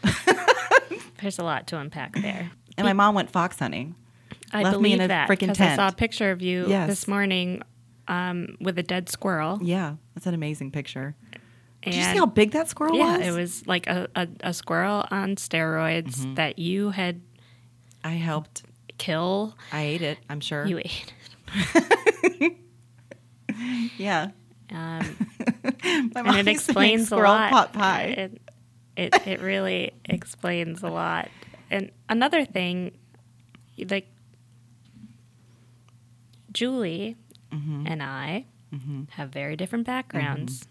There's 1.20 1.38
a 1.38 1.44
lot 1.44 1.66
to 1.68 1.78
unpack 1.78 2.14
there. 2.14 2.50
And 2.76 2.86
my 2.86 2.92
mom 2.92 3.14
went 3.14 3.30
fox 3.30 3.58
hunting. 3.58 3.94
I 4.52 4.62
left 4.62 4.76
me 4.76 4.82
believe 4.82 4.94
in 4.94 5.00
a 5.02 5.08
that 5.08 5.28
because 5.28 5.60
I 5.60 5.76
saw 5.76 5.88
a 5.88 5.92
picture 5.92 6.30
of 6.30 6.42
you 6.42 6.66
Yes. 6.68 6.88
this 6.88 7.08
morning 7.08 7.62
um, 8.08 8.56
with 8.60 8.78
a 8.78 8.82
dead 8.82 9.08
squirrel. 9.08 9.58
Yeah, 9.62 9.96
that's 10.14 10.26
an 10.26 10.34
amazing 10.34 10.70
picture. 10.70 11.14
And 11.86 11.94
Did 11.94 11.98
you 12.00 12.04
see 12.12 12.18
how 12.18 12.26
big 12.26 12.50
that 12.50 12.68
squirrel 12.68 12.98
was? 12.98 12.98
yeah, 12.98 13.16
was? 13.18 13.26
it 13.28 13.40
was 13.40 13.66
like 13.68 13.86
a, 13.86 14.08
a, 14.16 14.28
a 14.40 14.52
squirrel 14.52 15.06
on 15.10 15.36
steroids 15.36 16.16
Mm-hmm. 16.16 16.34
that 16.34 16.58
you 16.58 16.90
had 16.90 17.20
I 18.04 18.10
helped. 18.14 18.64
kill. 18.98 19.56
I 19.72 19.82
ate 19.82 20.02
it. 20.02 20.18
I'm 20.28 20.40
sure. 20.40 20.66
You 20.66 20.78
ate. 20.78 21.14
It. 22.24 22.56
Yeah. 23.98 24.30
Um, 24.70 25.16
My 26.14 26.38
and 26.38 26.48
it 26.48 26.52
used 26.52 26.66
to 26.66 26.74
make 26.74 26.94
explains 26.94 27.02
a 27.02 27.06
squirrel 27.06 27.32
lot. 27.32 27.50
pot 27.50 27.72
pie. 27.72 28.02
It, 28.02 28.40
it 28.96 29.26
it 29.26 29.40
really 29.40 29.92
explains 30.04 30.82
a 30.82 30.88
lot. 30.88 31.28
And 31.70 31.90
another 32.08 32.44
thing, 32.44 32.92
like 33.90 34.08
Julie 36.52 37.16
Mm-hmm. 37.52 37.87
and 37.87 38.02
I 38.02 38.44
have 39.12 39.30
very 39.30 39.56
different 39.56 39.87
backgrounds. 39.87 40.66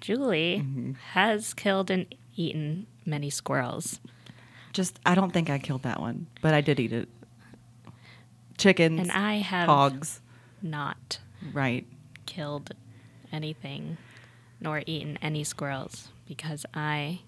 Julie 0.00 0.58
Mm-hmm. 0.64 0.92
has 1.12 1.54
killed 1.54 1.90
and 1.90 2.06
eaten 2.34 2.86
many 3.04 3.30
squirrels, 3.30 4.00
Just, 4.72 4.98
I 5.06 5.14
don't 5.14 5.32
think 5.32 5.48
I 5.50 5.58
killed 5.58 5.82
that 5.84 6.00
one, 6.00 6.26
but 6.42 6.52
I 6.54 6.60
did 6.60 6.78
eat 6.80 6.92
it. 6.92 7.08
Chickens, 8.58 9.00
and 9.00 9.12
I 9.12 9.34
have 9.36 9.68
hogs, 9.68 10.20
not 10.62 11.18
right? 11.52 11.86
killed 12.26 12.72
anything 13.32 13.96
nor 14.60 14.82
eaten 14.86 15.18
any 15.22 15.44
squirrels 15.44 16.08
because 16.26 16.64
I 16.74 17.20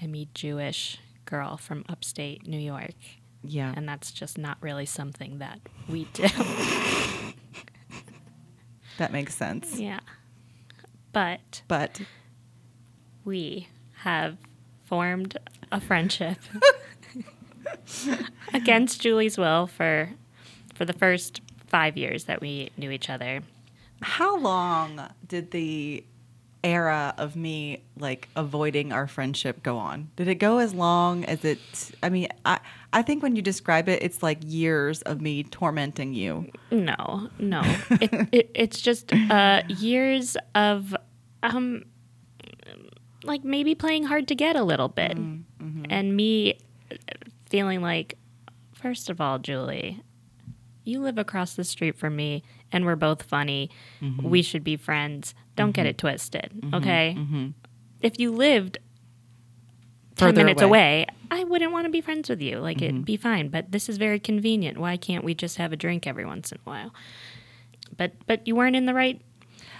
am 0.00 0.14
a 0.14 0.28
Jewish 0.34 0.98
girl 1.26 1.56
from 1.56 1.84
upstate 1.88 2.46
New 2.46 2.58
York. 2.60 2.94
Yeah. 3.42 3.72
And 3.76 3.88
that's 3.88 4.10
just 4.12 4.38
not 4.38 4.58
really 4.60 4.86
something 4.86 5.38
that 5.38 5.58
we 5.88 6.04
do. 6.12 6.26
that 8.98 9.12
makes 9.12 9.34
sense. 9.34 9.78
yeah. 9.78 10.00
But 11.12 11.62
But 11.68 12.00
we 13.24 13.68
have 14.04 14.36
formed 14.84 15.36
a 15.72 15.80
friendship 15.80 16.38
against 18.54 19.00
Julie's 19.00 19.38
will 19.38 19.66
for 19.66 20.10
for 20.74 20.84
the 20.84 20.92
first 20.92 21.40
five 21.66 21.96
years 21.96 22.24
that 22.24 22.40
we 22.40 22.70
knew 22.76 22.90
each 22.90 23.10
other. 23.10 23.42
how 24.02 24.36
long 24.38 25.00
did 25.28 25.50
the 25.50 26.02
era 26.62 27.14
of 27.16 27.36
me 27.36 27.82
like 27.98 28.28
avoiding 28.36 28.92
our 28.92 29.06
friendship 29.06 29.62
go 29.62 29.78
on? 29.78 30.10
Did 30.16 30.28
it 30.28 30.36
go 30.36 30.58
as 30.58 30.74
long 30.74 31.24
as 31.24 31.44
it? 31.44 31.58
I 32.02 32.08
mean, 32.08 32.28
I 32.44 32.60
I 32.92 33.02
think 33.02 33.22
when 33.22 33.36
you 33.36 33.42
describe 33.42 33.88
it, 33.88 34.02
it's 34.02 34.22
like 34.22 34.38
years 34.44 35.02
of 35.02 35.20
me 35.20 35.44
tormenting 35.44 36.12
you. 36.14 36.50
No, 36.70 37.28
no. 37.38 37.62
it, 37.90 38.28
it, 38.32 38.50
it's 38.54 38.80
just 38.80 39.12
uh, 39.12 39.62
years 39.68 40.36
of, 40.54 40.94
um, 41.42 41.84
like 43.22 43.44
maybe 43.44 43.74
playing 43.74 44.04
hard 44.04 44.26
to 44.28 44.34
get 44.34 44.56
a 44.56 44.64
little 44.64 44.88
bit, 44.88 45.16
and 45.90 46.16
me 46.16 46.58
feeling 47.48 47.80
like, 47.80 48.16
first 48.72 49.08
of 49.10 49.20
all, 49.20 49.38
Julie, 49.38 50.02
you 50.84 51.00
live 51.00 51.18
across 51.18 51.54
the 51.54 51.64
street 51.64 51.96
from 51.96 52.16
me, 52.16 52.42
and 52.72 52.84
we're 52.84 52.96
both 52.96 53.22
funny. 53.22 53.70
We 54.22 54.42
should 54.42 54.64
be 54.64 54.76
friends. 54.76 55.34
Don't 55.56 55.72
get 55.72 55.86
it 55.86 55.98
twisted, 55.98 56.52
okay? 56.74 57.16
if 58.00 58.18
you 58.18 58.32
lived 58.32 58.78
10 60.16 60.34
minutes 60.34 60.62
away. 60.62 61.02
away, 61.02 61.06
I 61.30 61.44
wouldn't 61.44 61.72
want 61.72 61.84
to 61.86 61.90
be 61.90 62.00
friends 62.00 62.28
with 62.28 62.40
you. 62.42 62.58
Like, 62.58 62.78
Mm-hmm. 62.78 62.84
it'd 62.86 63.04
be 63.04 63.16
fine. 63.16 63.48
But 63.48 63.72
this 63.72 63.88
is 63.88 63.96
very 63.98 64.18
convenient. 64.18 64.78
Why 64.78 64.96
can't 64.96 65.24
we 65.24 65.34
just 65.34 65.56
have 65.58 65.72
a 65.72 65.76
drink 65.76 66.06
every 66.06 66.24
once 66.24 66.52
in 66.52 66.58
a 66.58 66.68
while? 66.68 66.94
But 67.96 68.12
but 68.26 68.46
you 68.46 68.54
weren't 68.56 68.76
in 68.76 68.86
the 68.86 68.94
right 68.94 69.20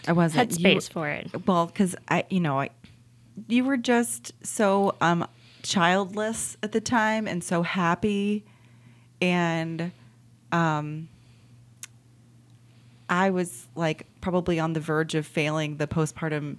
I 0.09 0.13
wasn't 0.13 0.59
you- 0.59 0.67
headspace 0.67 0.91
for 0.91 1.09
it. 1.09 1.31
Well, 1.47 1.67
because 1.67 1.95
I, 2.09 2.25
you 2.31 2.41
know, 2.41 2.61
I, 2.61 2.71
you 3.49 3.65
were 3.65 3.77
just 3.77 4.33
so 4.45 4.97
um 5.01 5.27
childless 5.63 6.57
at 6.63 6.73
the 6.73 6.81
time 6.81 7.27
and 7.29 7.43
so 7.45 7.63
happy, 7.63 8.45
and 9.21 9.93
um, 10.53 11.09
I 13.11 13.29
was 13.31 13.67
like 13.75 14.07
probably 14.23 14.59
on 14.59 14.73
the 14.73 14.81
verge 14.81 15.14
of 15.14 15.26
failing 15.26 15.76
the 15.76 15.87
postpartum. 15.87 16.57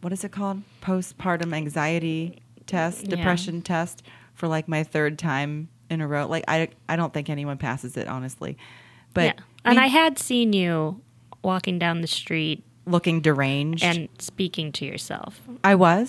What 0.00 0.12
is 0.12 0.22
it 0.24 0.30
called? 0.32 0.62
Postpartum 0.80 1.52
anxiety 1.52 2.40
test, 2.66 3.04
Yeah. 3.08 3.16
depression 3.16 3.60
test 3.60 4.02
for 4.34 4.46
like 4.48 4.68
my 4.68 4.84
third 4.84 5.18
time 5.18 5.68
in 5.90 6.00
a 6.00 6.06
row. 6.08 6.26
Like 6.26 6.44
I, 6.48 6.68
I 6.88 6.96
don't 6.96 7.12
think 7.12 7.28
anyone 7.28 7.58
passes 7.58 7.96
it 7.96 8.06
honestly, 8.08 8.56
but 9.12 9.36
yeah. 9.36 9.42
And 9.64 9.76
me 9.76 9.82
I 9.82 9.86
had 9.88 10.18
seen 10.18 10.52
you 10.52 11.00
walking 11.42 11.78
down 11.78 12.00
the 12.00 12.06
street 12.06 12.62
looking 12.86 13.20
deranged 13.20 13.82
and 13.84 14.08
speaking 14.18 14.70
to 14.72 14.84
yourself. 14.86 15.40
I 15.64 15.74
was. 15.74 16.08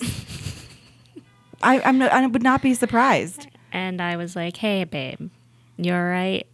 I 1.62 1.80
I'm 1.82 1.98
not, 1.98 2.12
I 2.12 2.26
would 2.26 2.42
not 2.42 2.62
be 2.62 2.72
surprised. 2.74 3.48
And 3.72 4.00
I 4.00 4.16
was 4.16 4.34
like, 4.34 4.56
hey, 4.56 4.84
babe, 4.84 5.30
you're 5.76 5.96
all 5.96 6.10
right? 6.10 6.46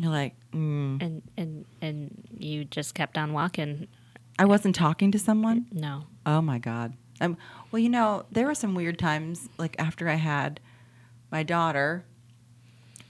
You're 0.00 0.10
like, 0.10 0.34
mm. 0.52 1.02
And, 1.02 1.22
and, 1.36 1.66
and 1.82 2.26
you 2.38 2.64
just 2.64 2.94
kept 2.94 3.18
on 3.18 3.34
walking. 3.34 3.86
I 4.38 4.46
wasn't 4.46 4.74
talking 4.74 5.12
to 5.12 5.18
someone. 5.18 5.66
No. 5.70 6.04
Oh 6.24 6.40
my 6.40 6.58
god. 6.58 6.94
Um, 7.20 7.36
well, 7.70 7.80
you 7.80 7.90
know, 7.90 8.24
there 8.32 8.46
were 8.46 8.54
some 8.54 8.74
weird 8.74 8.98
times. 8.98 9.50
Like 9.58 9.76
after 9.78 10.08
I 10.08 10.14
had 10.14 10.58
my 11.30 11.42
daughter, 11.42 12.06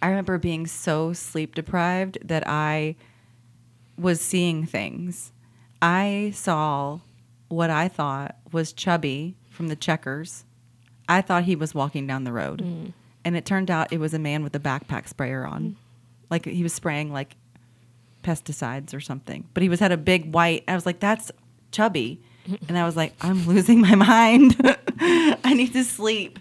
I 0.03 0.09
remember 0.09 0.37
being 0.37 0.67
so 0.67 1.13
sleep 1.13 1.55
deprived 1.55 2.19
that 2.25 2.43
I 2.49 2.97
was 3.97 4.21
seeing 4.21 4.67
things. 4.67 5.31
I 5.81 6.33
saw 6.35 6.99
what 7.49 7.71
I 7.71 7.87
thought 7.87 8.37
was 8.51 8.73
Chubby 8.73 9.37
from 9.49 9.69
the 9.69 9.77
Checkers. 9.77 10.45
I 11.09 11.21
thought 11.21 11.45
he 11.45 11.55
was 11.55 11.73
walking 11.73 12.07
down 12.07 12.25
the 12.25 12.33
road, 12.33 12.61
and 13.25 13.37
it 13.37 13.45
turned 13.45 13.71
out 13.71 13.93
it 13.93 14.01
was 14.01 14.15
a 14.15 14.19
man 14.19 14.43
with 14.43 14.55
a 14.57 14.61
backpack 14.61 15.09
sprayer 15.09 15.45
on, 15.47 15.77
like 16.31 16.47
he 16.47 16.63
was 16.63 16.73
spraying 16.73 17.13
like 17.13 17.37
pesticides 18.23 18.95
or 18.95 19.01
something. 19.01 19.49
But 19.55 19.63
he 19.63 19.69
was 19.69 19.81
had 19.81 19.93
a 19.93 19.97
big 19.97 20.33
white. 20.33 20.65
I 20.69 20.75
was 20.75 20.87
like, 20.87 21.01
"That's 21.01 21.31
Chubby," 21.73 22.23
and 22.69 22.79
I 22.79 22.85
was 22.85 22.97
like, 22.97 23.15
"I'm 23.21 23.47
losing 23.47 23.81
my 23.81 23.95
mind. 23.95 24.57
I 25.01 25.55
need 25.55 25.73
to 25.73 25.85
sleep." 25.85 26.39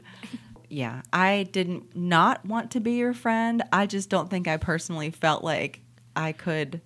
Yeah, 0.70 1.02
I 1.12 1.48
didn't 1.52 1.96
not 1.96 2.46
want 2.46 2.72
to 2.72 2.80
be 2.80 2.94
your 2.94 3.14
friend. 3.14 3.64
I 3.74 3.88
just 3.88 4.10
don't 4.10 4.30
think 4.30 4.48
I 4.48 4.58
personally 4.58 5.10
felt 5.10 5.44
like 5.44 5.82
I 6.16 6.32
could 6.32 6.82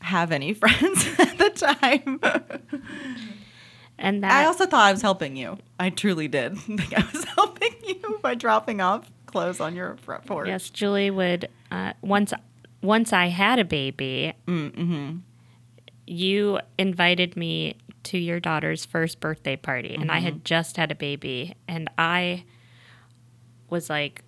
have 0.00 0.32
any 0.32 0.54
friends 0.54 1.06
at 1.18 1.36
the 1.36 1.50
time. 1.50 2.20
And 3.98 4.22
that 4.22 4.32
I 4.32 4.46
also 4.46 4.64
thought 4.64 4.86
I 4.86 4.92
was 4.92 5.02
helping 5.02 5.36
you. 5.36 5.58
I 5.78 5.90
truly 5.90 6.28
did 6.28 6.56
think 6.56 6.96
I 6.96 7.06
was 7.12 7.24
helping 7.24 7.74
you 7.86 8.18
by 8.22 8.34
dropping 8.34 8.80
off 8.80 9.10
clothes 9.30 9.60
on 9.60 9.74
your 9.74 9.96
front 9.98 10.26
porch. 10.26 10.48
Yes, 10.48 10.68
Julie 10.70 11.10
would 11.10 11.48
uh, 11.70 11.92
once 12.02 12.32
once 12.82 13.12
I 13.12 13.26
had 13.26 13.58
a 13.58 13.64
baby. 13.64 14.32
Mm-hmm. 14.46 15.18
You 16.06 16.60
invited 16.78 17.36
me 17.36 17.76
to 18.04 18.18
your 18.18 18.40
daughter's 18.40 18.84
first 18.84 19.20
birthday 19.20 19.56
party, 19.56 19.94
and 19.94 20.10
I 20.10 20.16
Mm-hmm. 20.16 20.24
had 20.24 20.44
just 20.44 20.76
had 20.76 20.90
a 20.90 20.94
baby, 20.94 21.54
and 21.68 21.88
I 21.98 22.44
was 23.68 23.88
like, 23.90 24.22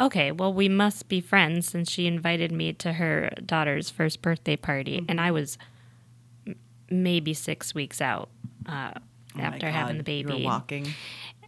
"Okay, 0.00 0.32
well, 0.32 0.52
we 0.52 0.68
must 0.68 1.08
be 1.08 1.20
friends," 1.20 1.68
since 1.68 1.90
she 1.90 2.06
invited 2.06 2.52
me 2.52 2.72
to 2.74 2.94
her 2.94 3.30
daughter's 3.46 3.88
first 3.90 4.20
birthday 4.22 4.56
party, 4.56 4.98
Mm-hmm. 4.98 5.06
and 5.10 5.20
I 5.20 5.30
was 5.30 5.56
m- 6.46 6.56
maybe 6.90 7.32
six 7.32 7.74
weeks 7.74 8.00
out 8.00 8.28
uh, 8.66 8.92
Oh 9.36 9.40
after 9.40 9.70
having 9.70 10.02
the 10.02 10.12
You 10.12 10.24
baby. 10.26 10.42
were 10.42 10.44
walking. 10.50 10.86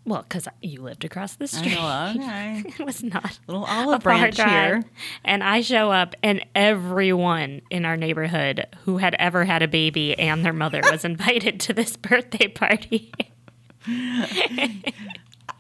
Well, 0.07 0.23
because 0.23 0.47
you 0.63 0.83
lived 0.83 1.05
across 1.05 1.35
the 1.35 1.45
I 1.45 1.47
street. 1.47 1.75
know. 1.75 2.13
Okay. 2.17 2.63
it 2.79 2.87
was 2.87 3.03
not 3.03 3.39
Little 3.49 3.65
olive 3.65 4.03
branch 4.03 4.37
here. 4.41 4.85
And 5.25 5.43
I 5.43 5.63
show 5.63 5.91
up, 5.91 6.15
and 6.23 6.47
everyone 6.55 7.61
in 7.71 7.85
our 7.85 7.97
neighborhood 7.97 8.67
who 8.85 8.99
had 8.99 9.17
ever 9.19 9.45
had 9.45 9.63
a 9.63 9.69
baby 9.69 10.17
and 10.17 10.45
their 10.45 10.53
mother 10.53 10.81
was 10.91 11.05
invited 11.05 11.59
to 11.61 11.73
this 11.73 11.97
birthday 11.97 12.47
party. 12.47 13.13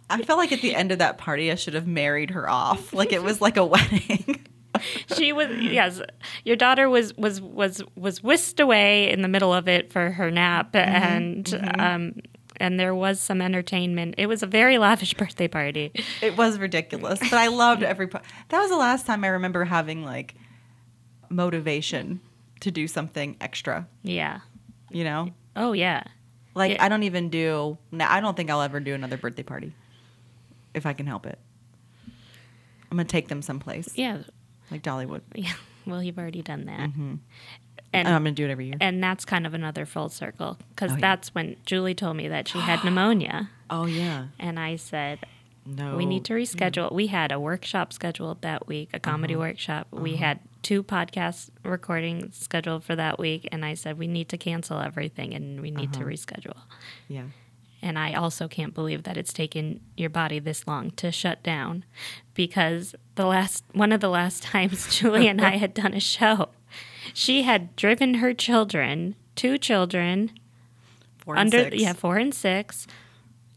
I 0.08 0.22
felt 0.24 0.38
like 0.38 0.52
at 0.52 0.60
the 0.60 0.74
end 0.76 0.92
of 0.92 0.98
that 0.98 1.18
party, 1.18 1.50
I 1.50 1.56
should 1.56 1.74
have 1.74 1.88
married 1.88 2.30
her 2.30 2.48
off. 2.48 2.92
Like 2.92 3.12
it 3.12 3.24
was 3.24 3.40
like 3.40 3.56
a 3.56 3.64
wedding. 3.66 4.46
she 5.16 5.32
was 5.32 5.48
yes, 5.58 6.00
your 6.44 6.54
daughter 6.56 6.88
was 6.88 7.16
was 7.16 7.40
was 7.40 7.82
was 7.96 8.22
whisked 8.22 8.60
away 8.60 9.10
in 9.10 9.22
the 9.22 9.28
middle 9.28 9.52
of 9.52 9.66
it 9.68 9.92
for 9.92 10.10
her 10.12 10.30
nap, 10.30 10.76
and 10.76 11.52
um. 11.78 12.14
And 12.58 12.78
there 12.80 12.94
was 12.94 13.20
some 13.20 13.40
entertainment. 13.42 14.14
It 14.18 14.26
was 14.26 14.42
a 14.42 14.46
very 14.46 14.78
lavish 14.78 15.14
birthday 15.18 15.48
party. 15.48 15.92
it 16.22 16.36
was 16.36 16.58
ridiculous, 16.58 17.18
but 17.18 17.34
I 17.34 17.48
loved 17.48 17.82
every 17.82 18.06
part. 18.06 18.24
That 18.48 18.60
was 18.60 18.70
the 18.70 18.76
last 18.76 19.06
time 19.06 19.24
I 19.24 19.28
remember 19.28 19.64
having 19.64 20.04
like 20.04 20.34
motivation 21.28 22.20
to 22.60 22.70
do 22.70 22.88
something 22.88 23.36
extra. 23.40 23.86
Yeah. 24.02 24.40
You 24.90 25.04
know, 25.04 25.30
Oh 25.54 25.72
yeah. 25.72 26.04
like 26.54 26.72
Yeah. 26.72 26.84
I 26.84 26.88
don't 26.88 27.02
even 27.02 27.28
do. 27.28 27.76
I 27.98 28.20
don't 28.20 28.36
think 28.36 28.50
I'll 28.50 28.62
ever 28.62 28.80
do 28.80 28.94
another 28.94 29.16
birthday 29.16 29.42
party 29.42 29.72
if 30.74 30.86
I 30.86 30.92
can 30.92 31.06
help 31.06 31.26
it. 31.26 31.38
I'm 32.90 32.96
gonna 32.96 33.04
take 33.04 33.28
them 33.28 33.42
someplace 33.42 33.88
Yeah. 33.96 34.18
like 34.70 34.82
Dollywood, 34.82 35.22
Yeah. 35.34 35.52
Well, 35.86 36.02
you've 36.02 36.18
already 36.18 36.42
done 36.42 36.64
that. 36.66 36.80
Mm-hmm. 36.90 37.14
And 37.92 38.06
And 38.06 38.14
I'm 38.14 38.22
gonna 38.24 38.34
do 38.34 38.44
it 38.46 38.50
every 38.50 38.66
year. 38.66 38.76
and 38.80 39.02
that's 39.02 39.24
kind 39.24 39.46
of 39.46 39.54
another 39.54 39.86
full 39.86 40.08
circle 40.08 40.58
because 40.70 40.92
Oh, 40.92 40.94
yeah. 40.94 41.00
that's 41.00 41.34
when 41.34 41.56
Julie 41.66 41.94
told 41.94 42.16
me 42.16 42.28
that 42.28 42.48
she 42.48 42.58
had 42.58 42.84
pneumonia, 42.84 43.50
Oh 43.70 43.86
yeah, 43.86 44.26
and 44.38 44.58
I 44.60 44.76
said 44.76 45.20
no, 45.64 45.96
we 45.96 46.06
need 46.06 46.24
to 46.26 46.32
reschedule. 46.34 46.92
We 46.92 47.08
had 47.08 47.32
a 47.32 47.40
workshop 47.40 47.92
scheduled 47.92 48.42
that 48.42 48.68
week, 48.68 48.90
a 48.94 49.00
comedy 49.00 49.34
Uh-huh. 49.34 49.40
workshop. 49.40 49.88
We 49.90 50.14
had 50.16 50.38
two 50.62 50.82
podcast 50.84 51.50
recordings 51.64 52.36
scheduled 52.36 52.84
for 52.84 52.94
that 52.94 53.18
week, 53.18 53.48
and 53.50 53.64
I 53.64 53.74
said 53.74 53.98
we 53.98 54.06
need 54.06 54.28
to 54.28 54.38
cancel 54.38 54.78
everything 54.80 55.34
and 55.34 55.60
we 55.60 55.70
need 55.72 55.92
to 55.94 56.00
Uh-huh. 56.00 56.08
reschedule. 56.10 56.56
Yeah, 57.08 57.24
And 57.82 57.98
I 57.98 58.14
also 58.14 58.46
can't 58.48 58.74
believe 58.74 59.02
that 59.04 59.16
it's 59.16 59.32
taken 59.32 59.80
your 59.96 60.10
body 60.10 60.38
this 60.38 60.66
long 60.68 60.92
to 60.92 61.10
shut 61.12 61.42
down 61.42 61.84
because 62.34 62.94
the 63.16 63.26
last 63.26 63.64
one 63.72 63.90
of 63.92 64.00
the 64.00 64.08
last 64.08 64.42
times 64.52 64.96
Julie 64.96 65.26
and 65.28 65.40
I 65.40 65.56
had 65.56 65.74
done 65.74 65.94
a 65.94 66.00
show, 66.00 66.48
she 67.16 67.44
had 67.44 67.74
driven 67.76 68.14
her 68.14 68.34
children, 68.34 69.14
two 69.36 69.56
children, 69.56 70.30
four 71.16 71.34
and 71.34 71.46
under 71.46 71.70
six. 71.70 71.82
yeah, 71.82 71.94
four 71.94 72.18
and 72.18 72.34
six, 72.34 72.86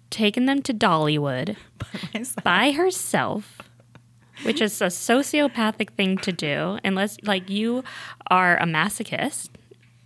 taken 0.09 0.45
them 0.45 0.61
to 0.61 0.73
Dollywood 0.73 1.57
Myself. 2.13 2.41
by 2.41 2.71
herself. 2.71 3.57
Which 4.43 4.61
is 4.61 4.81
a 4.81 4.85
sociopathic 4.85 5.89
thing 5.95 6.17
to 6.19 6.31
do, 6.31 6.79
unless 6.85 7.17
like 7.23 7.49
you 7.49 7.83
are 8.31 8.55
a 8.55 8.63
masochist. 8.63 9.49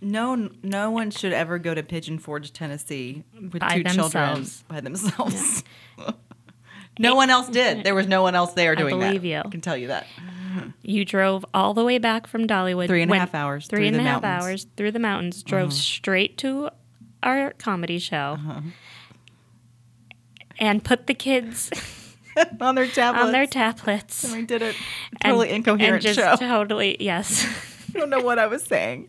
No, 0.00 0.50
no 0.64 0.90
one 0.90 1.12
should 1.12 1.32
ever 1.32 1.60
go 1.60 1.72
to 1.72 1.84
Pigeon 1.84 2.18
Forge, 2.18 2.52
Tennessee, 2.52 3.22
with 3.40 3.60
By 3.60 3.76
two 3.76 3.84
children 3.84 4.44
by 4.66 4.80
themselves. 4.80 5.62
no 6.98 7.14
one 7.14 7.30
else 7.30 7.48
did. 7.48 7.82
There 7.84 7.94
was 7.94 8.08
no 8.08 8.22
one 8.22 8.34
else 8.34 8.54
there 8.54 8.74
doing 8.74 8.98
that. 8.98 9.06
believe 9.06 9.24
you. 9.24 9.38
I 9.38 9.48
can 9.48 9.60
tell 9.60 9.76
you 9.76 9.86
that. 9.88 10.08
You 10.82 11.04
drove 11.04 11.44
all 11.54 11.74
the 11.74 11.84
way 11.84 11.98
back 11.98 12.26
from 12.26 12.46
Dollywood. 12.46 12.86
Three 12.88 13.02
and 13.02 13.12
a 13.12 13.18
half 13.18 13.34
hours 13.34 13.66
Three 13.66 13.88
through 13.88 13.96
the 13.96 13.98
a 13.98 14.02
half 14.02 14.22
mountains. 14.22 14.40
Uh-huh. 14.42 14.48
hours 14.50 14.66
through 14.76 14.90
the 14.92 14.98
mountains. 14.98 15.42
Drove 15.42 15.72
straight 15.72 16.38
to 16.38 16.70
our 17.22 17.52
comedy 17.52 17.98
show, 17.98 18.36
Uh-huh. 18.38 18.60
and 20.58 20.84
put 20.84 21.06
the 21.06 21.14
kids 21.14 21.70
on 22.60 22.74
their 22.74 22.86
tablets. 22.88 23.24
on 23.24 23.32
their 23.32 23.46
tablets. 23.46 24.24
And 24.24 24.32
we 24.34 24.42
did 24.46 24.60
it. 24.62 24.76
and- 25.22 25.30
Totally 25.32 25.50
incoherent 25.50 26.04
and 26.04 26.14
just 26.14 26.18
show. 26.18 26.36
Totally 26.36 26.96
yes. 27.00 27.46
I 27.94 27.98
don't 27.98 28.10
know 28.10 28.20
what 28.20 28.38
I 28.40 28.46
was 28.48 28.62
saying. 28.64 29.08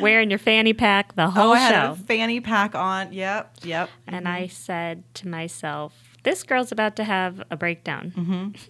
Wearing 0.00 0.30
your 0.30 0.38
fanny 0.38 0.72
pack 0.72 1.14
the 1.14 1.30
whole 1.30 1.50
oh, 1.50 1.52
I 1.52 1.58
had 1.58 1.70
show. 1.86 1.92
a 1.92 1.96
fanny 1.96 2.40
pack 2.40 2.74
on. 2.74 3.12
Yep, 3.12 3.52
yep. 3.62 3.88
and 4.06 4.26
I 4.26 4.48
said 4.48 5.04
to 5.14 5.28
myself, 5.28 6.09
"This 6.22 6.42
girl's 6.42 6.72
about 6.72 6.96
to 6.96 7.04
have 7.04 7.42
a 7.50 7.56
breakdown." 7.56 8.12
Mm-hmm. 8.16 8.48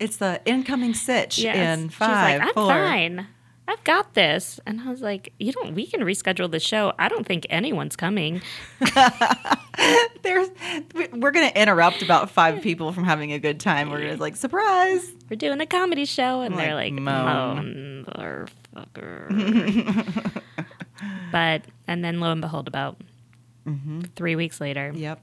It's 0.00 0.16
the 0.16 0.40
incoming 0.46 0.94
sitch 0.94 1.38
Yes. 1.38 1.56
in 1.78 1.90
She's 1.90 2.00
like, 2.00 2.08
five, 2.08 2.40
I'm 2.40 2.54
four. 2.54 2.68
fine. 2.68 3.26
I've 3.68 3.84
got 3.84 4.14
this. 4.14 4.58
And 4.66 4.80
I 4.80 4.88
was 4.90 5.02
like, 5.02 5.34
you 5.38 5.52
don't, 5.52 5.74
we 5.74 5.86
can 5.86 6.00
reschedule 6.00 6.50
the 6.50 6.58
show. 6.58 6.94
I 6.98 7.08
don't 7.08 7.26
think 7.26 7.46
anyone's 7.50 7.96
coming. 7.96 8.40
There's, 10.22 10.48
we- 10.94 11.08
we're 11.08 11.30
gonna 11.32 11.52
interrupt 11.54 12.00
about 12.00 12.30
five 12.30 12.62
people 12.62 12.92
from 12.92 13.04
having 13.04 13.32
a 13.32 13.38
good 13.38 13.60
time. 13.60 13.90
We're 13.90 14.16
like 14.16 14.36
surprise. 14.36 15.06
We're 15.28 15.36
doing 15.36 15.60
a 15.60 15.66
comedy 15.66 16.06
show. 16.06 16.40
And 16.40 16.56
they're 16.58 16.74
Like, 16.74 16.94
like, 16.94 17.02
moan. 17.02 18.04
moan, 18.06 18.48
motherfucker. 18.76 20.42
But 21.32 21.62
and 21.86 22.02
then 22.04 22.20
lo 22.20 22.32
and 22.32 22.40
behold, 22.40 22.68
about 22.68 22.96
Mm-hmm. 23.66 24.00
three 24.16 24.34
weeks 24.36 24.60
later, 24.62 24.92
Yep. 24.94 25.20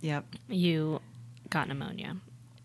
Yep. 0.00 0.24
you 0.48 1.00
got 1.50 1.68
pneumonia. 1.68 2.16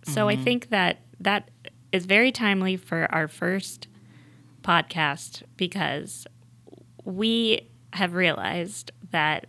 So 0.04 0.28
I 0.28 0.36
think 0.36 0.70
that 0.70 1.00
that 1.20 1.50
is 1.92 2.06
very 2.06 2.32
timely 2.32 2.76
for 2.78 3.08
our 3.12 3.28
first 3.28 3.88
podcast 4.62 5.44
because 5.58 6.28
we 7.06 7.68
have 7.94 8.14
realized 8.14 8.92
that 9.12 9.48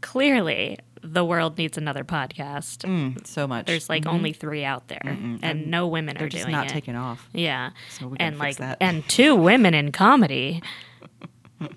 clearly 0.00 0.78
the 1.02 1.24
world 1.24 1.58
needs 1.58 1.76
another 1.76 2.02
podcast. 2.04 2.78
Mm, 2.88 3.26
so 3.26 3.46
much. 3.46 3.66
There's 3.66 3.88
like 3.90 4.06
only 4.06 4.32
three 4.32 4.64
out 4.64 4.88
there, 4.88 5.02
and 5.42 5.66
no 5.70 5.86
women 5.86 6.16
They're 6.16 6.26
are 6.26 6.30
just 6.30 6.44
doing 6.44 6.52
not 6.52 6.66
it. 6.66 6.70
taking 6.70 6.96
off. 6.96 7.28
yeah, 7.34 7.70
So 7.98 8.14
and 8.18 8.36
fix 8.36 8.40
like 8.40 8.56
that. 8.56 8.78
and 8.80 9.06
two 9.08 9.34
women 9.36 9.74
in 9.74 9.92
comedy. 9.92 10.62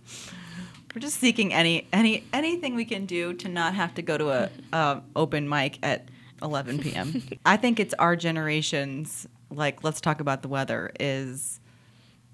We're 0.98 1.02
just 1.02 1.20
seeking 1.20 1.54
any 1.54 1.88
any 1.94 2.24
anything 2.34 2.74
we 2.74 2.84
can 2.84 3.06
do 3.06 3.32
to 3.34 3.48
not 3.48 3.76
have 3.76 3.94
to 3.94 4.02
go 4.02 4.18
to 4.18 4.50
a 4.74 5.04
open 5.16 5.48
mic 5.48 5.78
at 5.84 6.10
11 6.42 6.80
p.m. 6.80 7.22
I 7.46 7.56
think 7.56 7.80
it's 7.80 7.94
our 8.00 8.16
generation's 8.16 9.28
like 9.52 9.84
let's 9.84 10.02
talk 10.02 10.22
about 10.22 10.42
the 10.42 10.48
weather 10.48 10.92
is 11.00 11.60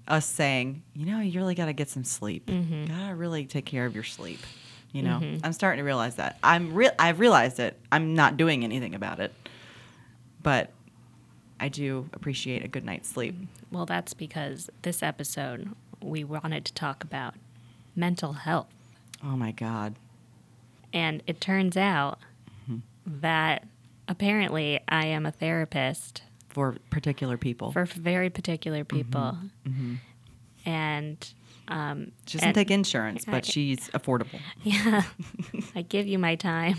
us 0.08 0.24
saying, 0.24 0.82
you 0.94 1.04
know, 1.04 1.20
you 1.20 1.38
really 1.38 1.54
got 1.54 1.66
to 1.66 1.74
get 1.74 1.90
some 1.90 2.04
sleep. 2.04 2.46
Mm-hmm. 2.46 2.86
Got 2.86 3.08
to 3.08 3.14
really 3.14 3.44
take 3.44 3.66
care 3.66 3.84
of 3.84 3.94
your 3.94 4.02
sleep. 4.02 4.40
You 4.92 5.02
know, 5.02 5.20
I'm 5.44 5.52
starting 5.52 5.80
to 5.80 5.84
realize 5.84 6.14
that. 6.14 6.38
I'm 6.42 6.72
real. 6.72 6.92
I've 6.98 7.20
realized 7.20 7.60
it. 7.60 7.78
I'm 7.92 8.14
not 8.14 8.38
doing 8.38 8.64
anything 8.64 8.94
about 8.94 9.20
it, 9.20 9.34
but 10.42 10.70
I 11.60 11.68
do 11.68 12.08
appreciate 12.14 12.64
a 12.64 12.68
good 12.68 12.86
night's 12.86 13.10
sleep. 13.10 13.36
Well, 13.70 13.84
that's 13.84 14.14
because 14.14 14.70
this 14.80 15.02
episode 15.02 15.68
we 16.00 16.24
wanted 16.24 16.64
to 16.64 16.72
talk 16.72 17.04
about 17.04 17.34
mental 17.96 18.32
health. 18.34 18.66
Oh 19.22 19.36
my 19.36 19.52
god. 19.52 19.94
And 20.92 21.22
it 21.26 21.40
turns 21.40 21.76
out 21.76 22.18
that 23.06 23.66
apparently 24.08 24.80
I 24.88 25.06
am 25.06 25.26
a 25.26 25.30
therapist 25.32 26.22
For 26.48 26.76
particular 26.90 27.36
people, 27.36 27.72
for 27.72 27.84
very 27.84 28.30
particular 28.30 28.84
people. 28.84 29.36
And 30.66 31.26
um, 31.68 32.12
she 32.26 32.38
doesn't 32.38 32.48
and- 32.48 32.54
take 32.54 32.70
insurance, 32.70 33.24
I- 33.26 33.30
but 33.32 33.44
she's 33.44 33.88
affordable. 33.90 34.40
yeah, 34.62 35.02
I 35.74 35.82
give 35.82 36.06
you 36.06 36.18
my 36.18 36.36
time 36.36 36.76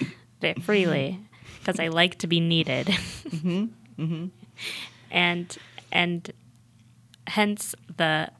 freely 0.62 1.18
because 1.60 1.80
I 1.80 1.88
like 1.88 2.18
to 2.18 2.26
be 2.26 2.40
needed. 2.40 2.86
Mhm. 3.28 3.70
And 5.10 5.56
and 5.92 6.30
hence 7.28 7.74
the 7.96 8.30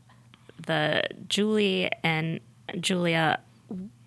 the 0.67 1.03
Julie 1.29 1.91
and 2.03 2.41
Julia 2.81 3.41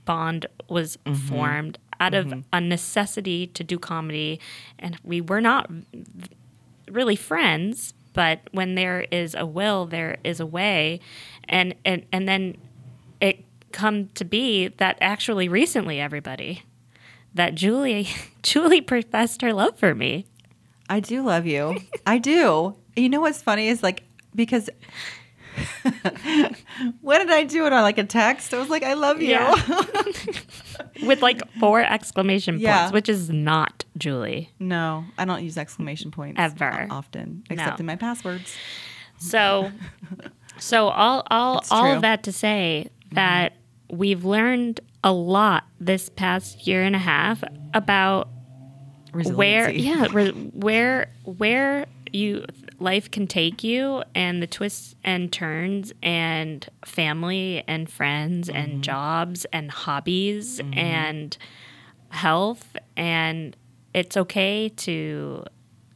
bond 0.06 0.46
was 0.70 0.98
mm-hmm. 1.06 1.16
formed 1.28 1.80
out 2.00 2.13
of 2.13 2.28
mm-hmm. 2.28 2.42
a 2.54 2.62
necessity 2.62 3.48
to 3.48 3.63
do 3.63 3.78
comedy. 3.78 4.39
And 4.78 4.98
we 5.04 5.22
were 5.22 5.42
not 5.42 5.70
really 6.89 7.16
friends 7.16 7.94
but 8.13 8.42
when 8.51 8.75
there 8.75 9.06
is 9.12 9.36
a 9.36 9.46
will 9.46 9.86
there 9.86 10.18
is 10.24 10.39
a 10.39 10.46
way. 10.46 11.00
And 11.48 11.75
and, 11.86 12.06
and 12.12 12.28
then 12.28 12.58
it 13.22 13.44
come 13.72 14.08
to 14.16 14.25
be 14.25 14.68
that 14.68 14.98
actually 15.00 15.48
recently 15.48 16.00
everybody 16.00 16.63
that 17.34 17.56
Julie 17.56 18.10
Julie 18.44 18.82
professed 18.82 19.42
her 19.42 19.54
love 19.54 19.78
for 19.78 19.96
me. 19.96 20.25
I 20.89 21.00
do 21.00 21.24
love 21.24 21.46
you. 21.46 21.78
I 22.06 22.18
do. 22.18 22.75
You 22.96 23.10
know 23.10 23.22
what's 23.22 23.42
funny 23.42 23.68
is 23.68 23.84
like 23.84 24.04
because 24.36 24.70
when 27.01 27.20
did 27.20 27.32
I 27.32 27.44
do 27.44 27.65
it 27.65 27.74
on 27.74 27.79
uh, 27.79 27.82
like 27.82 27.98
a 27.98 28.03
text? 28.03 28.53
I 28.53 28.60
was 28.60 28.70
like, 28.70 28.84
I 28.84 28.94
love 28.94 29.22
you. 29.22 29.29
Yeah. 29.29 29.56
with 31.03 31.22
like 31.22 31.41
four 31.60 31.82
exclamation 31.82 32.56
points 32.56 32.63
Yeah. 32.63 32.91
which 32.91 33.10
is 33.10 33.29
not 33.29 33.86
Julie 33.98 34.51
no, 34.59 35.05
I 35.18 35.25
don't 35.25 35.44
use 35.44 35.57
exclamation 35.57 36.12
points 36.12 36.40
Ever. 36.40 36.88
often, 36.90 37.44
except 37.50 37.79
No. 37.79 37.83
in 37.83 37.85
my 37.85 37.96
passwords. 37.96 38.55
So, 39.18 39.72
so 40.57 40.88
all 40.88 41.24
all 41.29 41.64
all 41.72 41.83
true. 41.83 41.94
of 41.94 42.01
that 42.01 42.24
to 42.24 42.31
say 42.31 42.88
mm-hmm. 42.90 43.16
that 43.16 43.53
we've 43.90 44.24
learned 44.25 44.79
a 45.03 45.12
lot 45.12 45.66
this 45.79 46.09
past 46.09 46.68
year 46.68 46.83
and 46.83 46.96
a 46.96 47.00
half 47.00 47.44
about 47.74 48.29
where 49.14 49.70
yeah 49.70 50.07
re- 50.12 50.31
where 50.31 51.12
where 51.24 51.85
you 52.12 52.46
life 52.81 53.09
can 53.11 53.27
take 53.27 53.63
you 53.63 54.03
and 54.15 54.42
the 54.42 54.48
twists 54.48 54.96
and 55.03 55.31
turns 55.31 55.94
and 56.01 56.68
family 56.85 57.63
and 57.68 57.89
friends 57.89 58.50
and 58.50 58.83
jobs 58.83 59.46
and 59.51 59.70
hobbies 59.72 60.61
and 60.74 61.37
health 62.09 62.75
and 62.98 63.55
it's 63.94 64.15
okay 64.18 64.70
to 64.70 65.44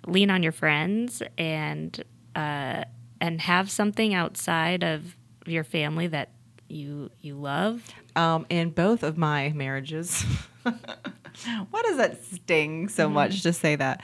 lean 0.08 0.30
on 0.30 0.43
your 0.43 0.52
friends 0.52 1.22
and 1.38 2.04
uh, 2.36 2.84
and 3.22 3.41
have 3.41 3.69
something 3.69 4.13
outside 4.13 4.84
of 4.84 5.15
your 5.46 5.63
family 5.63 6.08
that 6.08 6.30
you 6.67 7.10
you 7.22 7.36
love 7.36 7.84
Um, 8.15 8.46
in 8.50 8.69
both 8.72 9.04
of 9.04 9.17
my 9.17 9.50
marriages. 9.56 10.24
Why 10.63 11.82
does 11.84 11.98
that 11.98 12.24
sting 12.26 12.89
so 12.89 13.10
much 13.10 13.41
to 13.43 13.54
say 13.54 13.76
that? 13.76 14.02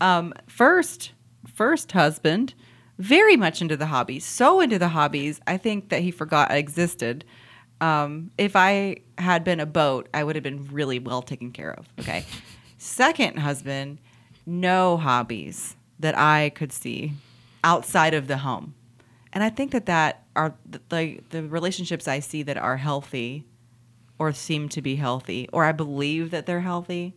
Um, 0.00 0.32
first, 0.46 1.12
first 1.46 1.92
husband, 1.92 2.54
very 2.98 3.36
much 3.36 3.62
into 3.62 3.76
the 3.76 3.86
hobbies, 3.86 4.24
so 4.24 4.60
into 4.60 4.78
the 4.78 4.88
hobbies. 4.88 5.40
I 5.46 5.56
think 5.56 5.88
that 5.88 6.02
he 6.02 6.10
forgot 6.10 6.50
I 6.50 6.56
existed. 6.56 7.24
Um, 7.80 8.30
if 8.36 8.56
I 8.56 8.98
had 9.16 9.42
been 9.42 9.60
a 9.60 9.66
boat, 9.66 10.08
I 10.12 10.22
would 10.22 10.36
have 10.36 10.42
been 10.42 10.68
really 10.70 10.98
well 10.98 11.22
taken 11.22 11.50
care 11.50 11.72
of. 11.72 11.88
Okay. 11.98 12.24
Second 12.76 13.38
husband, 13.38 13.98
no 14.44 14.96
hobbies 14.96 15.76
that 15.98 16.16
I 16.16 16.50
could 16.54 16.72
see 16.72 17.12
outside 17.64 18.14
of 18.14 18.26
the 18.26 18.38
home. 18.38 18.74
And 19.32 19.44
I 19.44 19.50
think 19.50 19.70
that 19.72 19.86
that 19.86 20.24
are 20.34 20.54
the, 20.68 20.80
the, 20.88 21.20
the 21.30 21.42
relationships 21.44 22.08
I 22.08 22.20
see 22.20 22.42
that 22.42 22.56
are 22.56 22.76
healthy 22.76 23.46
or 24.18 24.32
seem 24.32 24.68
to 24.70 24.82
be 24.82 24.96
healthy, 24.96 25.48
or 25.52 25.64
I 25.64 25.72
believe 25.72 26.30
that 26.30 26.44
they're 26.44 26.60
healthy, 26.60 27.14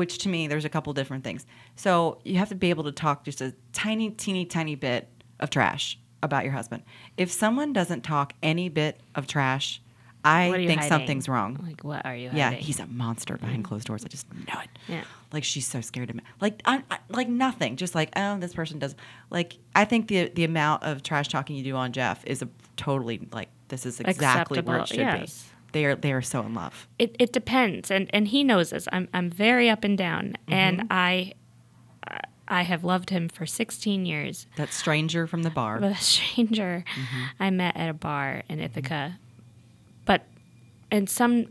which 0.00 0.16
to 0.18 0.28
me, 0.30 0.46
there's 0.48 0.64
a 0.64 0.68
couple 0.70 0.90
different 0.94 1.22
things. 1.24 1.44
So 1.76 2.20
you 2.24 2.38
have 2.38 2.48
to 2.48 2.54
be 2.54 2.70
able 2.70 2.84
to 2.84 2.92
talk 2.92 3.22
just 3.24 3.42
a 3.42 3.54
tiny, 3.74 4.10
teeny, 4.10 4.46
tiny 4.46 4.74
bit 4.74 5.08
of 5.40 5.50
trash 5.50 5.98
about 6.22 6.42
your 6.44 6.54
husband. 6.54 6.82
If 7.18 7.30
someone 7.30 7.74
doesn't 7.74 8.00
talk 8.00 8.32
any 8.42 8.70
bit 8.70 8.98
of 9.14 9.26
trash, 9.26 9.82
I 10.24 10.48
What 10.48 10.58
are 10.58 10.62
you 10.62 10.68
think 10.68 10.80
hiding? 10.80 10.98
something's 10.98 11.28
wrong. 11.28 11.58
like 11.62 11.84
what 11.84 12.04
are 12.06 12.16
you 12.16 12.30
Yeah, 12.32 12.48
hiding? 12.50 12.64
he's 12.64 12.80
a 12.80 12.86
monster 12.86 13.36
behind 13.36 13.64
closed 13.64 13.86
doors. 13.86 14.04
I 14.04 14.08
just 14.08 14.26
know 14.32 14.60
it. 14.62 14.70
Yeah. 14.88 15.04
Like 15.32 15.44
she's 15.44 15.66
so 15.66 15.80
scared 15.82 16.08
of 16.10 16.16
me. 16.16 16.22
Like 16.40 16.62
I, 16.64 16.82
I, 16.90 16.98
like 17.10 17.28
nothing. 17.28 17.76
Just 17.76 17.94
like 17.94 18.10
oh, 18.16 18.38
this 18.38 18.54
person 18.54 18.78
does. 18.78 18.94
Like 19.30 19.56
I 19.74 19.84
think 19.84 20.08
the 20.08 20.28
the 20.28 20.44
amount 20.44 20.82
of 20.82 21.02
trash 21.02 21.28
talking 21.28 21.56
you 21.56 21.64
do 21.64 21.76
on 21.76 21.92
Jeff 21.92 22.24
is 22.26 22.40
a 22.42 22.48
totally 22.76 23.28
like 23.32 23.48
this 23.68 23.84
is 23.86 24.00
exactly 24.00 24.60
where 24.62 24.78
it 24.78 24.88
should 24.88 25.00
Acceptable, 25.00 25.20
yes. 25.20 25.49
They 25.72 25.84
are 25.84 25.94
they 25.94 26.12
are 26.12 26.22
so 26.22 26.40
in 26.42 26.54
love. 26.54 26.86
it, 26.98 27.14
it 27.18 27.32
depends 27.32 27.90
and 27.90 28.08
and 28.12 28.28
he 28.28 28.42
knows 28.44 28.70
this 28.70 28.88
i'm 28.92 29.08
i'm 29.14 29.30
very 29.30 29.68
up 29.70 29.84
and 29.84 29.96
down 29.96 30.34
Mm-hmm. 30.46 30.52
and 30.52 30.82
i 30.90 31.32
i 32.48 32.62
have 32.62 32.82
loved 32.84 33.10
him 33.10 33.28
for 33.28 33.46
16 33.46 34.04
years 34.06 34.46
That 34.56 34.72
stranger 34.72 35.26
from 35.26 35.42
the 35.44 35.50
bar. 35.50 35.78
The 35.80 35.94
stranger 35.94 36.84
Mm-hmm. 36.86 37.22
i 37.42 37.50
met 37.50 37.76
at 37.76 37.88
a 37.88 37.94
bar 37.94 38.42
in 38.48 38.60
ithaca 38.60 39.18
but 40.04 40.24
and 40.90 41.08
some 41.08 41.46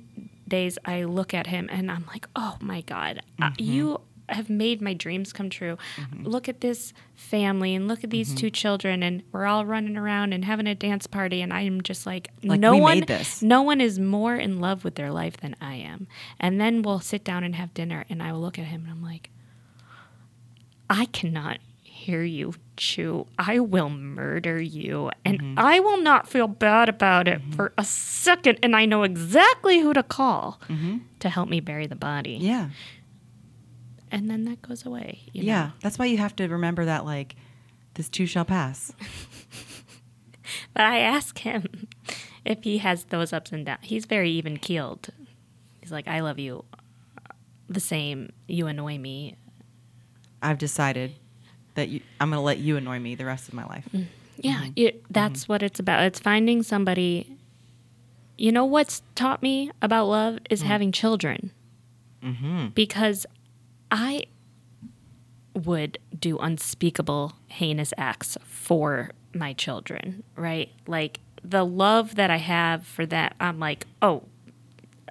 days 0.47 0.77
i 0.86 1.03
look 1.03 1.34
at 1.34 1.47
him 1.47 1.69
and 1.71 1.89
i'm 1.91 2.05
like 2.08 2.27
oh 2.36 2.58
my 2.60 2.82
god 2.82 3.21
uh, 3.41 3.49
Mm-hmm. 3.51 3.63
you 3.63 4.01
have 4.31 4.49
made 4.49 4.81
my 4.81 4.93
dreams 4.93 5.31
come 5.33 5.49
true 5.49 5.77
look 6.23 6.47
at 6.49 6.61
this 6.61 6.93
family 7.15 7.75
and 7.75 7.87
look 7.87 8.03
at 8.03 8.09
these 8.09 8.29
Mm-hmm. 8.29 8.37
two 8.37 8.49
children 8.49 9.03
and 9.03 9.23
we're 9.31 9.45
all 9.45 9.65
running 9.65 9.97
around 9.97 10.33
and 10.33 10.45
having 10.45 10.67
a 10.67 10.75
dance 10.75 11.07
party 11.07 11.41
and 11.41 11.51
i'm 11.53 11.81
just 11.81 12.05
like, 12.05 12.29
Like, 12.43 12.59
no 12.59 12.75
one 12.77 12.99
no 13.41 13.61
one 13.61 13.81
is 13.81 13.99
more 13.99 14.35
in 14.35 14.59
love 14.59 14.83
with 14.83 14.95
their 14.95 15.11
life 15.11 15.37
than 15.37 15.55
I 15.61 15.75
am. 15.75 16.07
And 16.39 16.59
then 16.61 16.81
we'll 16.81 16.99
sit 16.99 17.23
down 17.23 17.43
and 17.43 17.55
have 17.55 17.73
dinner, 17.73 18.05
and 18.09 18.21
I 18.23 18.31
will 18.33 18.41
look 18.41 18.57
at 18.59 18.65
him 18.65 18.83
and 18.83 18.91
I'm 18.91 19.03
like, 19.03 19.29
I 20.89 21.05
cannot 21.05 21.59
hear 21.83 22.23
you 22.23 22.53
chew. 22.77 23.27
I 23.37 23.59
will 23.59 23.89
murder 23.89 24.59
you. 24.61 25.11
And 25.25 25.39
Mm-hmm. 25.39 25.59
I 25.59 25.79
will 25.79 26.01
not 26.01 26.27
feel 26.27 26.47
bad 26.47 26.89
about 26.89 27.27
it 27.27 27.41
for 27.55 27.71
a 27.77 27.83
second. 27.83 28.59
And 28.63 28.75
I 28.75 28.85
know 28.85 29.03
exactly 29.03 29.79
who 29.79 29.93
to 29.93 30.03
call 30.03 30.59
to 31.19 31.29
help 31.29 31.49
me 31.49 31.59
bury 31.59 31.87
the 31.87 31.95
body. 31.95 32.37
Mm-hmm. 32.37 32.45
Yeah. 32.45 32.69
And 34.11 34.29
then 34.29 34.45
that 34.45 34.61
goes 34.61 34.85
away. 34.85 35.19
you 35.33 35.43
know? 35.43 35.47
Yeah. 35.47 35.71
That's 35.81 35.99
why 35.99 36.05
you 36.05 36.17
have 36.17 36.35
to 36.37 36.47
remember 36.47 36.85
that 36.85 37.05
like 37.05 37.35
this 37.93 38.09
too 38.09 38.25
shall 38.25 38.45
pass. 38.45 38.93
But 40.73 40.83
I 40.83 40.99
ask 40.99 41.37
him 41.39 41.87
if 42.45 42.63
he 42.63 42.79
has 42.79 43.05
those 43.05 43.33
ups 43.33 43.51
and 43.51 43.65
downs. 43.65 43.81
He's 43.83 44.05
very 44.05 44.31
even 44.31 44.57
keeled. 44.57 45.09
He's 45.81 45.91
like, 45.91 46.07
I 46.07 46.21
love 46.21 46.39
you 46.39 46.65
uh, 47.17 47.33
the 47.69 47.79
same. 47.79 48.31
You 48.47 48.67
annoy 48.67 48.97
me. 48.97 49.35
I've 50.41 50.57
decided 50.57 51.15
that 51.75 51.89
you, 51.89 52.01
I'm 52.19 52.29
going 52.29 52.39
to 52.39 52.43
let 52.43 52.57
you 52.57 52.77
annoy 52.77 52.99
me 52.99 53.15
the 53.15 53.25
rest 53.25 53.47
of 53.47 53.53
my 53.53 53.65
life. 53.65 53.87
Mm. 53.93 54.05
Yeah, 54.37 54.61
mm-hmm. 54.61 54.71
it, 54.75 55.03
that's 55.11 55.43
mm-hmm. 55.43 55.53
what 55.53 55.63
it's 55.63 55.79
about. 55.79 56.03
It's 56.03 56.19
finding 56.19 56.63
somebody 56.63 57.37
you 58.37 58.53
know 58.53 58.63
what's 58.63 59.01
taught 59.15 59.41
me 59.41 59.69
about 59.81 60.05
love 60.05 60.39
is 60.49 60.63
mm. 60.63 60.67
having 60.67 60.93
children. 60.93 61.51
Mm-hmm. 62.23 62.67
Because 62.67 63.25
I 63.91 64.23
would 65.54 65.97
do 66.17 66.38
unspeakable, 66.38 67.34
heinous 67.47 67.93
acts 67.97 68.38
for 68.45 69.12
my 69.34 69.54
children, 69.54 70.23
right? 70.36 70.69
Like 70.88 71.19
the 71.43 71.65
love 71.65 72.15
that 72.15 72.30
I 72.30 72.38
have 72.38 72.86
for 72.86 73.06
that, 73.08 73.36
I'm 73.39 73.60
like, 73.60 73.86
oh, 74.02 74.23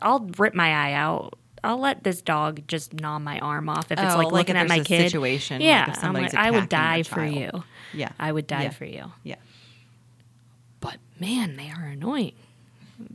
I'll 0.00 0.20
rip 0.38 0.54
my 0.54 0.68
eye 0.68 0.92
out. 0.92 1.34
I'll 1.64 1.78
let 1.80 2.04
this 2.04 2.22
dog 2.22 2.62
just 2.68 2.94
gnaw 2.94 3.18
my 3.18 3.40
arm 3.40 3.68
off 3.68 3.90
if 3.90 3.98
it's 3.98 4.14
Oh, 4.14 4.18
like 4.18 4.26
like 4.26 4.32
looking 4.32 4.56
at 4.56 4.68
my 4.68 4.78
kid. 4.80 5.10
situation, 5.10 5.60
yeah, 5.60 5.90
if 5.90 6.04
I'm 6.04 6.12
like, 6.14 6.34
I 6.34 6.50
would 6.52 6.68
die 6.68 7.02
for 7.02 7.24
you. 7.24 7.50
Yeah. 7.92 8.10
I 8.18 8.30
would 8.30 8.46
die 8.46 8.64
Yeah. 8.64 8.70
for 8.70 8.84
you. 8.84 9.12
Yeah. 9.24 9.34
But 10.80 10.98
man, 11.18 11.56
they 11.56 11.68
are 11.70 11.84
annoying. 11.84 12.34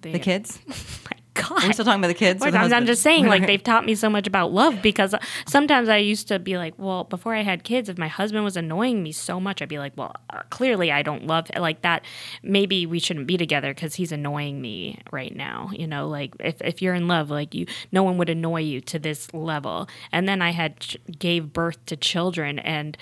They, 0.02 0.12
The 0.12 0.20
kids? 0.20 0.60
God. 1.34 1.64
Are 1.64 1.68
we 1.68 1.74
still 1.74 1.86
talking 1.86 2.00
about 2.00 2.10
the 2.10 2.14
kids? 2.14 2.46
or 2.46 2.52
the 2.52 2.58
I'm, 2.58 2.72
I'm 2.74 2.86
just 2.86 3.02
saying, 3.02 3.26
like 3.26 3.46
they've 3.48 3.64
taught 3.64 3.86
me 3.86 3.96
so 3.96 4.10
much 4.10 4.28
about 4.28 4.52
love 4.52 4.82
because 4.82 5.16
sometimes 5.48 5.90
I 5.90 5.98
used 5.98 6.28
to 6.28 6.40
be 6.40 6.58
like, 6.58 6.74
well, 6.78 7.06
before 7.06 7.34
I 7.34 7.42
had 7.42 7.64
kids, 7.64 7.90
if 7.90 7.98
my 7.98 8.08
husband 8.08 8.44
was 8.44 8.56
annoying 8.56 9.02
me 9.02 9.12
so 9.12 9.40
much, 9.40 9.62
I'd 9.62 9.70
be 9.70 9.80
like, 9.80 9.94
well, 9.96 10.14
uh, 10.30 10.42
clearly 10.50 10.92
I 10.92 11.02
don't 11.02 11.26
love 11.26 11.50
like 11.58 11.82
that. 11.82 12.04
Maybe 12.44 12.86
we 12.86 13.00
shouldn't 13.00 13.28
be 13.28 13.38
together 13.38 13.74
because 13.74 13.96
he's 13.96 14.12
annoying 14.12 14.62
me 14.62 15.00
right 15.12 15.36
now. 15.36 15.70
You 15.74 15.88
know, 15.88 16.08
like 16.08 16.36
if, 16.40 16.62
if 16.62 16.82
you're 16.82 16.96
in 16.96 17.08
love, 17.08 17.30
like 17.30 17.56
you, 17.56 17.66
no 17.92 18.04
one 18.04 18.18
would 18.18 18.30
annoy 18.30 18.62
you 18.62 18.82
to 18.82 19.00
this 19.00 19.34
level. 19.34 19.88
And 20.12 20.28
then 20.28 20.42
I 20.42 20.52
had 20.52 20.80
ch- 20.80 20.98
gave 21.18 21.54
birth 21.54 21.84
to 21.88 21.98
children 21.98 22.60
and 22.60 22.98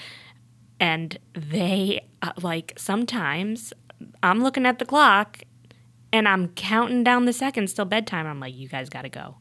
and 0.79 1.19
they 1.33 2.07
uh, 2.23 2.31
like 2.41 2.73
sometimes 2.75 3.71
I'm 4.23 4.41
looking 4.41 4.65
at 4.65 4.79
the 4.79 4.85
clock 4.85 5.39
and 6.13 6.27
I'm 6.27 6.49
counting 6.49 7.03
down 7.03 7.25
the 7.25 7.33
seconds 7.33 7.73
till 7.73 7.85
bedtime. 7.85 8.27
I'm 8.27 8.39
like, 8.39 8.55
you 8.55 8.67
guys 8.67 8.89
got 8.89 9.03
to 9.03 9.09
go. 9.09 9.37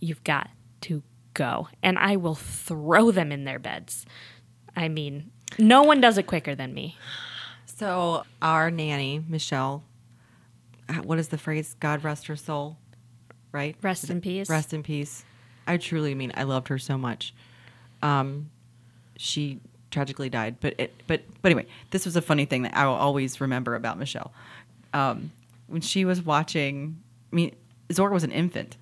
You've 0.00 0.24
got 0.24 0.50
to 0.82 1.02
go. 1.34 1.68
And 1.82 1.98
I 1.98 2.16
will 2.16 2.34
throw 2.34 3.10
them 3.10 3.32
in 3.32 3.44
their 3.44 3.58
beds. 3.58 4.04
I 4.76 4.88
mean, 4.88 5.30
no 5.58 5.82
one 5.82 6.00
does 6.00 6.18
it 6.18 6.26
quicker 6.26 6.54
than 6.54 6.74
me. 6.74 6.96
So 7.64 8.24
our 8.42 8.70
nanny, 8.70 9.24
Michelle, 9.26 9.84
uh, 10.88 10.94
what 10.96 11.18
is 11.18 11.28
the 11.28 11.38
phrase? 11.38 11.76
God 11.80 12.04
rest 12.04 12.26
her 12.26 12.36
soul, 12.36 12.76
right? 13.52 13.76
Rest 13.82 14.10
in 14.10 14.20
peace. 14.20 14.50
Rest 14.50 14.74
in 14.74 14.82
peace. 14.82 15.24
I 15.66 15.76
truly 15.76 16.14
mean 16.14 16.32
I 16.34 16.42
loved 16.42 16.68
her 16.68 16.78
so 16.78 16.98
much. 16.98 17.34
Um, 18.02 18.50
she 19.16 19.60
tragically 19.90 20.30
died, 20.30 20.56
but 20.60 20.74
it, 20.78 20.94
but 21.06 21.22
but 21.42 21.50
anyway, 21.50 21.66
this 21.90 22.04
was 22.04 22.16
a 22.16 22.22
funny 22.22 22.44
thing 22.44 22.62
that 22.62 22.76
I 22.76 22.86
will 22.86 22.94
always 22.94 23.40
remember 23.40 23.74
about 23.74 23.98
Michelle. 23.98 24.32
Um, 24.92 25.32
when 25.70 25.80
she 25.80 26.04
was 26.04 26.22
watching, 26.22 27.00
I 27.32 27.36
mean, 27.36 27.54
Zora 27.92 28.12
was 28.12 28.24
an 28.24 28.32
infant, 28.32 28.76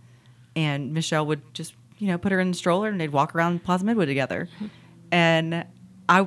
and 0.57 0.93
Michelle 0.93 1.27
would 1.27 1.43
just 1.55 1.75
you 1.99 2.09
know 2.09 2.19
put 2.19 2.33
her 2.33 2.41
in 2.41 2.51
the 2.51 2.57
stroller 2.57 2.89
and 2.89 3.01
they'd 3.01 3.13
walk 3.13 3.35
around 3.35 3.63
Plaza 3.63 3.85
Midwood 3.85 4.07
together, 4.07 4.49
and 5.13 5.65
I 6.09 6.27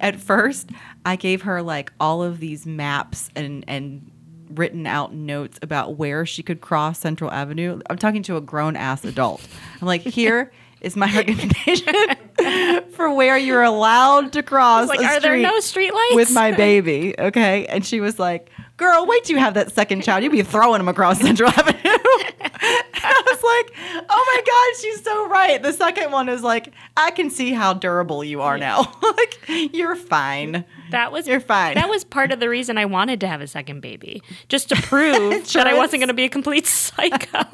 at 0.00 0.20
first 0.20 0.70
I 1.04 1.16
gave 1.16 1.42
her 1.42 1.62
like 1.62 1.92
all 2.00 2.22
of 2.22 2.40
these 2.40 2.66
maps 2.66 3.30
and 3.36 3.64
and 3.68 4.10
written 4.50 4.86
out 4.86 5.14
notes 5.14 5.58
about 5.62 5.96
where 5.96 6.26
she 6.26 6.42
could 6.42 6.60
cross 6.60 6.98
Central 6.98 7.30
Avenue. 7.30 7.80
I'm 7.88 7.96
talking 7.96 8.22
to 8.24 8.36
a 8.36 8.40
grown 8.40 8.76
ass 8.76 9.04
adult. 9.04 9.46
I'm 9.80 9.86
like, 9.86 10.02
here 10.02 10.52
is 10.80 10.96
my 10.96 11.12
recommendation 11.14 11.94
for 12.90 13.12
where 13.12 13.38
you're 13.38 13.62
allowed 13.62 14.32
to 14.32 14.42
cross. 14.42 14.88
Like, 14.88 15.00
are 15.00 15.20
there 15.20 15.36
no 15.36 15.60
street 15.60 15.92
no 15.92 15.98
streetlights? 15.98 16.16
with 16.16 16.32
my 16.32 16.52
baby? 16.52 17.14
Okay, 17.18 17.66
and 17.66 17.84
she 17.84 18.00
was 18.00 18.18
like, 18.18 18.50
"Girl, 18.80 19.04
wait 19.04 19.24
till 19.24 19.36
you 19.36 19.42
have 19.42 19.52
that 19.54 19.72
second 19.72 20.02
child. 20.02 20.22
You'll 20.22 20.32
be 20.32 20.42
throwing 20.42 20.80
him 20.80 20.88
across 20.88 21.20
Central 21.20 21.50
Avenue." 21.50 21.76
I 21.84 23.22
was 23.26 23.42
like, 23.42 24.06
"Oh 24.08 24.24
my 24.34 24.42
god, 24.46 24.80
she's 24.80 25.04
so 25.04 25.28
right." 25.28 25.62
The 25.62 25.72
second 25.72 26.12
one 26.12 26.30
is 26.30 26.42
like, 26.42 26.72
"I 26.96 27.10
can 27.10 27.28
see 27.28 27.52
how 27.52 27.74
durable 27.74 28.24
you 28.24 28.40
are 28.40 28.56
now. 28.56 28.90
like, 29.02 29.38
you're 29.74 29.96
fine." 29.96 30.64
That 30.92 31.12
was 31.12 31.28
You're 31.28 31.40
fine. 31.40 31.74
That 31.74 31.90
was 31.90 32.04
part 32.04 32.32
of 32.32 32.40
the 32.40 32.48
reason 32.48 32.78
I 32.78 32.86
wanted 32.86 33.20
to 33.20 33.28
have 33.28 33.42
a 33.42 33.46
second 33.46 33.80
baby, 33.80 34.22
just 34.48 34.70
to 34.70 34.76
prove 34.82 35.52
that 35.52 35.66
I 35.66 35.74
wasn't 35.74 36.00
going 36.00 36.08
to 36.08 36.14
be 36.14 36.24
a 36.24 36.30
complete 36.30 36.66
psycho 36.66 37.44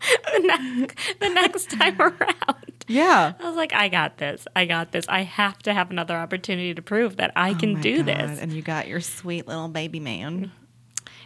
the, 0.32 0.38
ne- 0.40 0.86
the 1.20 1.28
next 1.34 1.70
time 1.70 1.96
around. 2.00 2.84
Yeah. 2.88 3.34
I 3.38 3.44
was 3.46 3.56
like, 3.56 3.72
I 3.72 3.88
got 3.88 4.18
this. 4.18 4.46
I 4.56 4.64
got 4.64 4.92
this. 4.92 5.04
I 5.08 5.22
have 5.22 5.58
to 5.64 5.72
have 5.74 5.90
another 5.90 6.16
opportunity 6.16 6.74
to 6.74 6.82
prove 6.82 7.16
that 7.16 7.32
I 7.36 7.50
Oh 7.50 7.54
can 7.54 7.80
do 7.80 7.98
God, 7.98 8.06
this. 8.06 8.40
And 8.40 8.52
you 8.52 8.62
got 8.62 8.88
your 8.88 9.00
sweet 9.00 9.46
little 9.46 9.68
baby 9.68 10.00
man. 10.00 10.50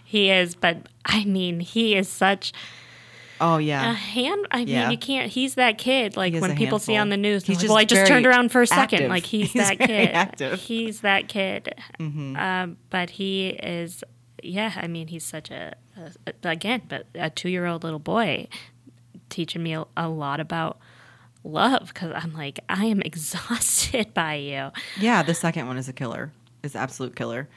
He 0.04 0.30
is, 0.30 0.54
but 0.54 0.86
I 1.06 1.24
mean, 1.24 1.60
he 1.60 1.96
is 1.96 2.08
such 2.08 2.52
Oh 3.40 3.56
yeah, 3.58 3.90
a 3.90 3.94
hand. 3.94 4.46
I 4.52 4.60
Yeah. 4.60 4.82
mean, 4.82 4.92
you 4.92 4.98
can't. 4.98 5.30
He's 5.30 5.56
that 5.56 5.76
kid. 5.76 6.16
Like 6.16 6.34
when 6.34 6.54
people 6.56 6.78
see 6.78 6.96
on 6.96 7.08
the 7.08 7.16
news, 7.16 7.42
He's 7.44 7.56
he's 7.56 7.62
just 7.62 7.68
well, 7.70 7.78
I 7.78 7.84
just 7.84 8.06
turned 8.06 8.26
around 8.26 8.52
for 8.52 8.62
a 8.62 8.66
second. 8.66 8.96
active. 8.98 9.10
Like 9.10 9.24
he's, 9.26 9.52
He's 9.52 9.68
that 9.68 9.78
kid. 9.80 10.10
active. 10.10 10.52
Mm-hmm. 10.52 10.62
He's 10.66 11.00
that 11.00 11.28
kid. 11.28 11.74
Um, 11.98 12.76
but 12.90 13.10
he 13.10 13.48
is. 13.48 14.04
Yeah, 14.44 14.72
I 14.76 14.86
mean, 14.86 15.08
he's 15.08 15.24
such 15.24 15.50
a, 15.50 15.74
a 15.96 16.48
again, 16.48 16.82
but 16.88 17.06
a 17.14 17.30
two-year-old 17.30 17.82
little 17.84 17.98
boy 17.98 18.48
teaching 19.30 19.62
me 19.62 19.74
a, 19.74 19.84
a 19.96 20.08
lot 20.08 20.40
about 20.40 20.78
love 21.42 21.88
because 21.92 22.12
I'm 22.14 22.32
like, 22.34 22.60
I 22.68 22.86
am 22.86 23.00
exhausted 23.10 24.14
by 24.14 24.34
you. 24.34 24.70
Yeah, 25.00 25.22
the 25.22 25.34
second 25.34 25.66
one 25.66 25.76
is 25.76 25.88
a 25.88 25.92
killer. 25.92 26.32
Is 26.62 26.74
absolute 26.76 27.14
killer. 27.16 27.48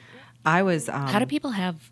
I 0.44 0.62
was 0.62 0.88
um, 0.88 1.06
How 1.08 1.18
do 1.18 1.26
people 1.26 1.50
have 1.52 1.90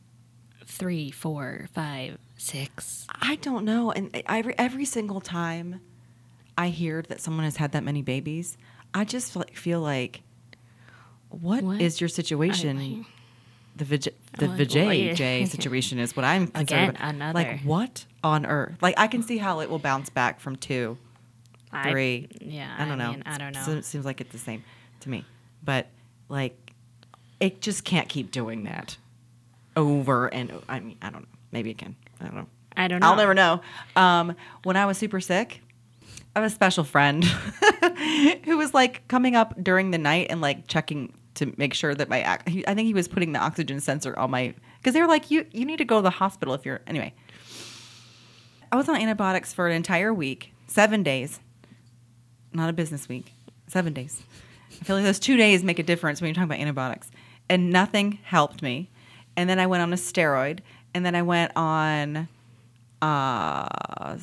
three, 0.67 1.11
four, 1.11 1.69
five, 1.73 2.19
six? 2.37 3.07
I 3.09 3.37
don't 3.37 3.65
know. 3.65 3.91
And 3.91 4.11
every 4.27 4.55
every 4.59 4.85
single 4.85 5.21
time 5.21 5.81
I 6.59 6.69
hear 6.69 7.03
that 7.09 7.21
someone 7.21 7.45
has 7.45 7.57
had 7.57 7.73
that 7.73 7.85
many 7.85 8.03
babies, 8.03 8.59
I 8.93 9.05
just 9.05 9.35
feel 9.55 9.81
like, 9.81 10.23
what 11.31 11.63
What? 11.65 11.81
is 11.81 12.01
your 12.01 12.09
situation? 12.09 13.07
The 13.77 13.85
Vijay, 13.85 14.13
the 14.39 14.47
What- 14.49 14.59
Vijay 14.59 15.15
J 15.15 15.45
situation 15.45 15.99
is 15.99 16.17
what 16.17 16.25
I'm 16.25 16.47
concerned 16.49 16.71
Again, 16.71 16.91
about. 16.91 17.15
another. 17.15 17.35
Like 17.39 17.61
what 17.63 18.05
on 18.25 18.47
earth? 18.47 18.77
Like 18.81 18.95
I 18.99 19.07
can 19.07 19.23
see 19.23 19.39
how 19.39 19.61
it 19.61 19.69
will 19.71 19.79
bounce 19.79 20.09
back 20.11 20.41
from 20.41 20.57
two, 20.57 20.97
I- 21.73 21.91
three. 21.91 22.29
yeah, 22.41 22.75
I 22.79 22.85
don't 22.87 22.99
know. 22.99 23.11
mean, 23.13 23.23
I 23.27 23.39
don't 23.39 23.53
know. 23.55 23.63
Se- 23.63 23.83
seems 23.83 24.05
like 24.05 24.21
it's 24.21 24.33
the 24.33 24.39
same 24.39 24.65
to 25.01 25.11
me, 25.11 25.25
but 25.63 25.87
like 26.29 26.73
it 27.39 27.61
just 27.61 27.85
can't 27.85 28.09
keep 28.09 28.31
doing 28.31 28.65
that 28.65 28.97
over 29.77 30.27
and 30.33 30.51
I 30.69 30.81
mean 30.81 30.97
I 31.03 31.11
don't 31.11 31.23
know. 31.23 31.29
Maybe 31.53 31.71
it 31.71 31.79
can. 31.79 31.97
I 32.21 32.25
don't 32.25 32.35
know. 32.35 32.47
I 32.77 32.89
don't 32.89 33.01
know. 33.01 33.07
I'll 33.09 33.17
never 33.17 33.35
know. 33.35 33.61
Um, 33.95 34.35
when 34.63 34.77
I 34.77 34.87
was 34.87 34.97
super 34.99 35.21
sick, 35.21 35.61
I 36.35 36.41
have 36.41 36.51
a 36.51 36.51
special 36.55 36.83
friend 36.85 37.25
who 38.45 38.57
was 38.57 38.75
like 38.75 39.07
coming 39.09 39.37
up 39.37 39.55
during 39.63 39.91
the 39.91 39.99
night 39.99 40.27
and 40.31 40.41
like 40.41 40.67
checking 40.67 41.13
to 41.37 41.53
make 41.57 41.75
sure 41.75 41.95
that 41.95 42.09
my 42.09 42.25
I 42.27 42.75
think 42.75 42.87
he 42.87 42.95
was 42.95 43.09
putting 43.09 43.33
the 43.33 43.39
oxygen 43.39 43.81
sensor 43.81 44.19
on 44.19 44.31
my 44.31 44.55
because 44.79 44.95
they 44.95 45.01
were 45.01 45.07
like 45.07 45.31
you 45.31 45.47
you 45.53 45.65
need 45.65 45.79
to 45.79 45.85
go 45.85 45.97
to 45.97 46.03
the 46.03 46.11
hospital 46.11 46.55
if 46.55 46.67
you're 46.67 46.81
anyway. 46.87 47.15
I 48.71 48.77
was 48.77 48.89
on 48.89 48.97
antibiotics 48.97 49.53
for 49.53 49.69
an 49.69 49.75
entire 49.75 50.13
week, 50.13 50.53
seven 50.67 51.03
days, 51.03 51.41
not 52.53 52.69
a 52.69 52.73
business 52.73 53.09
week, 53.09 53.33
seven 53.69 53.93
days. 53.93 54.23
I 54.81 54.85
feel 54.85 54.97
like 54.97 55.05
those 55.05 55.21
two 55.21 55.37
days 55.37 55.63
make 55.63 55.79
a 55.79 55.85
difference 55.85 56.21
when 56.21 56.29
you're 56.29 56.35
talking 56.35 56.51
about 56.51 56.59
antibiotics, 56.59 57.11
and 57.49 57.71
nothing 57.71 58.19
helped 58.25 58.63
me. 58.63 58.91
And 59.37 59.49
then 59.49 59.59
I 59.59 59.67
went 59.67 59.83
on 59.83 59.93
a 59.93 59.97
steroid, 59.97 60.61
and 60.95 61.07
then 61.07 61.15
I 61.15 61.23
went 61.23 61.53
on 61.55 62.29
uh, 63.03 64.19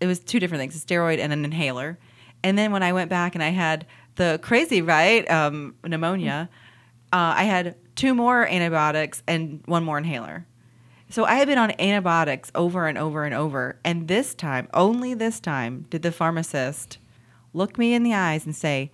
it 0.00 0.06
was 0.06 0.20
two 0.20 0.38
different 0.38 0.60
things: 0.60 0.76
a 0.76 0.86
steroid 0.86 1.18
and 1.18 1.32
an 1.32 1.44
inhaler. 1.44 1.98
And 2.42 2.58
then 2.58 2.72
when 2.72 2.82
I 2.82 2.92
went 2.92 3.08
back 3.08 3.34
and 3.34 3.42
I 3.42 3.48
had 3.48 3.86
the 4.16 4.38
crazy 4.42 4.82
right 4.82 5.28
um, 5.30 5.74
pneumonia, 5.84 6.48
uh, 7.12 7.34
I 7.36 7.44
had 7.44 7.76
two 7.94 8.14
more 8.14 8.46
antibiotics 8.46 9.22
and 9.26 9.62
one 9.66 9.84
more 9.84 9.98
inhaler. 9.98 10.46
So 11.10 11.24
I 11.24 11.34
had 11.34 11.46
been 11.46 11.58
on 11.58 11.72
antibiotics 11.78 12.50
over 12.54 12.88
and 12.88 12.98
over 12.98 13.24
and 13.24 13.34
over, 13.34 13.76
and 13.84 14.08
this 14.08 14.34
time, 14.34 14.68
only 14.74 15.14
this 15.14 15.38
time, 15.38 15.86
did 15.90 16.02
the 16.02 16.10
pharmacist 16.10 16.98
look 17.52 17.78
me 17.78 17.94
in 17.94 18.02
the 18.02 18.14
eyes 18.14 18.44
and 18.46 18.56
say, 18.56 18.90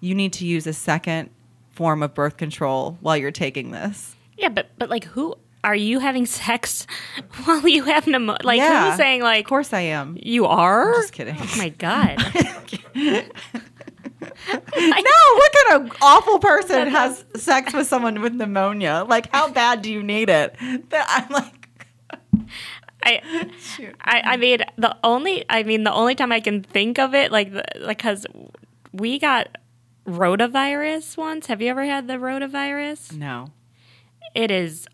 "You 0.00 0.14
need 0.14 0.32
to 0.34 0.46
use 0.46 0.66
a 0.66 0.72
second 0.72 1.30
form 1.70 2.02
of 2.02 2.12
birth 2.12 2.36
control 2.36 2.98
while 3.00 3.16
you're 3.16 3.30
taking 3.30 3.70
this." 3.70 4.16
Yeah, 4.36 4.48
but 4.48 4.70
but 4.78 4.90
like, 4.90 5.04
who 5.04 5.36
are 5.62 5.76
you 5.76 6.00
having 6.00 6.26
sex 6.26 6.86
while 7.44 7.68
you 7.68 7.84
have 7.84 8.06
pneumonia? 8.06 8.40
Like, 8.42 8.58
yeah, 8.58 8.88
who's 8.90 8.96
saying 8.96 9.22
like 9.22 9.44
"Of 9.44 9.48
course 9.48 9.72
I 9.72 9.82
am." 9.82 10.18
you 10.20 10.46
are? 10.46 10.92
just 10.94 11.12
kidding. 11.12 11.36
Oh 11.38 11.54
my 11.56 11.68
god! 11.68 12.18
No, 14.76 15.34
what 15.34 15.52
kind 15.52 15.82
of 15.90 15.96
awful 16.00 16.38
person 16.38 16.88
has 16.88 17.24
sex 17.36 17.72
with 17.72 17.86
someone 17.86 18.20
with 18.20 18.34
pneumonia? 18.34 19.04
Like, 19.08 19.30
how 19.30 19.50
bad 19.50 19.82
do 19.82 19.92
you 19.92 20.02
need 20.02 20.28
it? 20.28 20.54
That 20.90 21.06
I'm 21.08 21.28
like, 21.30 21.68
I, 23.02 23.50
Shoot. 23.58 23.94
I 24.00 24.20
I 24.24 24.36
mean 24.36 24.60
the 24.76 24.96
only 25.04 25.44
I 25.48 25.62
mean 25.62 25.84
the 25.84 25.92
only 25.92 26.14
time 26.14 26.32
I 26.32 26.40
can 26.40 26.62
think 26.62 26.98
of 26.98 27.14
it 27.14 27.32
like 27.32 27.52
the, 27.52 27.64
like 27.80 27.98
because 27.98 28.26
we 28.92 29.18
got 29.18 29.58
rotavirus 30.06 31.16
once. 31.16 31.46
Have 31.46 31.62
you 31.62 31.68
ever 31.68 31.84
had 31.84 32.08
the 32.08 32.14
rotavirus? 32.14 33.12
no. 33.12 33.48
It 34.34 34.50
is 34.50 34.86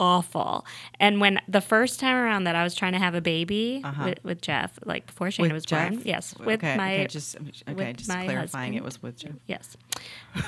awful. 0.00 0.66
And 0.98 1.20
when 1.20 1.40
the 1.46 1.60
first 1.60 2.00
time 2.00 2.16
around 2.16 2.44
that 2.44 2.56
I 2.56 2.64
was 2.64 2.74
trying 2.74 2.92
to 2.92 2.98
have 2.98 3.14
a 3.14 3.20
baby 3.20 3.84
with, 4.04 4.24
with 4.24 4.40
Jeff, 4.40 4.78
like 4.84 5.06
before 5.06 5.28
Shayna 5.28 5.42
With 5.42 5.52
was 5.52 5.66
Jeff? 5.66 5.90
born, 5.90 6.02
yes, 6.04 6.34
with 6.38 6.64
okay, 6.64 6.76
my 6.76 6.94
okay, 6.94 7.06
just 7.06 7.36
okay, 7.68 7.92
just 7.92 8.10
clarifying 8.10 8.72
husband. 8.72 8.74
it 8.74 8.82
was 8.82 9.02
with 9.02 9.18
Jeff. 9.18 9.34
Yes. 9.46 9.76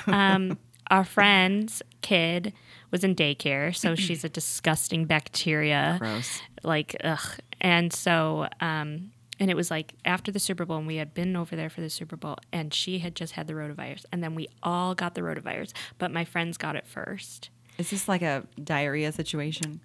Um, 0.07 0.57
our 0.87 1.05
friend's 1.05 1.81
kid 2.01 2.51
was 2.91 3.03
in 3.03 3.15
daycare, 3.15 3.73
so 3.73 3.95
she's 3.95 4.23
a 4.23 4.29
disgusting 4.29 5.05
bacteria. 5.05 5.97
Gross. 5.99 6.41
Like, 6.63 6.95
ugh. 7.03 7.39
And 7.61 7.93
so, 7.93 8.47
um, 8.59 9.11
and 9.39 9.49
it 9.49 9.55
was 9.55 9.71
like 9.71 9.93
after 10.05 10.31
the 10.31 10.39
Super 10.39 10.65
Bowl, 10.65 10.77
and 10.77 10.87
we 10.87 10.97
had 10.97 11.13
been 11.13 11.35
over 11.35 11.55
there 11.55 11.69
for 11.69 11.81
the 11.81 11.89
Super 11.89 12.15
Bowl, 12.15 12.37
and 12.51 12.73
she 12.73 12.99
had 12.99 13.15
just 13.15 13.33
had 13.33 13.47
the 13.47 13.53
rotavirus. 13.53 14.05
And 14.11 14.23
then 14.23 14.35
we 14.35 14.47
all 14.61 14.95
got 14.95 15.15
the 15.15 15.21
rotavirus, 15.21 15.71
but 15.97 16.11
my 16.11 16.25
friends 16.25 16.57
got 16.57 16.75
it 16.75 16.85
first. 16.85 17.49
Is 17.77 17.89
this 17.89 18.07
like 18.07 18.21
a 18.21 18.43
diarrhea 18.63 19.11
situation? 19.11 19.81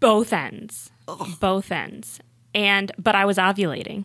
Both 0.00 0.32
ends. 0.32 0.90
Both 1.40 1.72
ends. 1.72 2.20
And, 2.54 2.92
but 2.98 3.14
I 3.14 3.24
was 3.24 3.38
ovulating. 3.38 4.04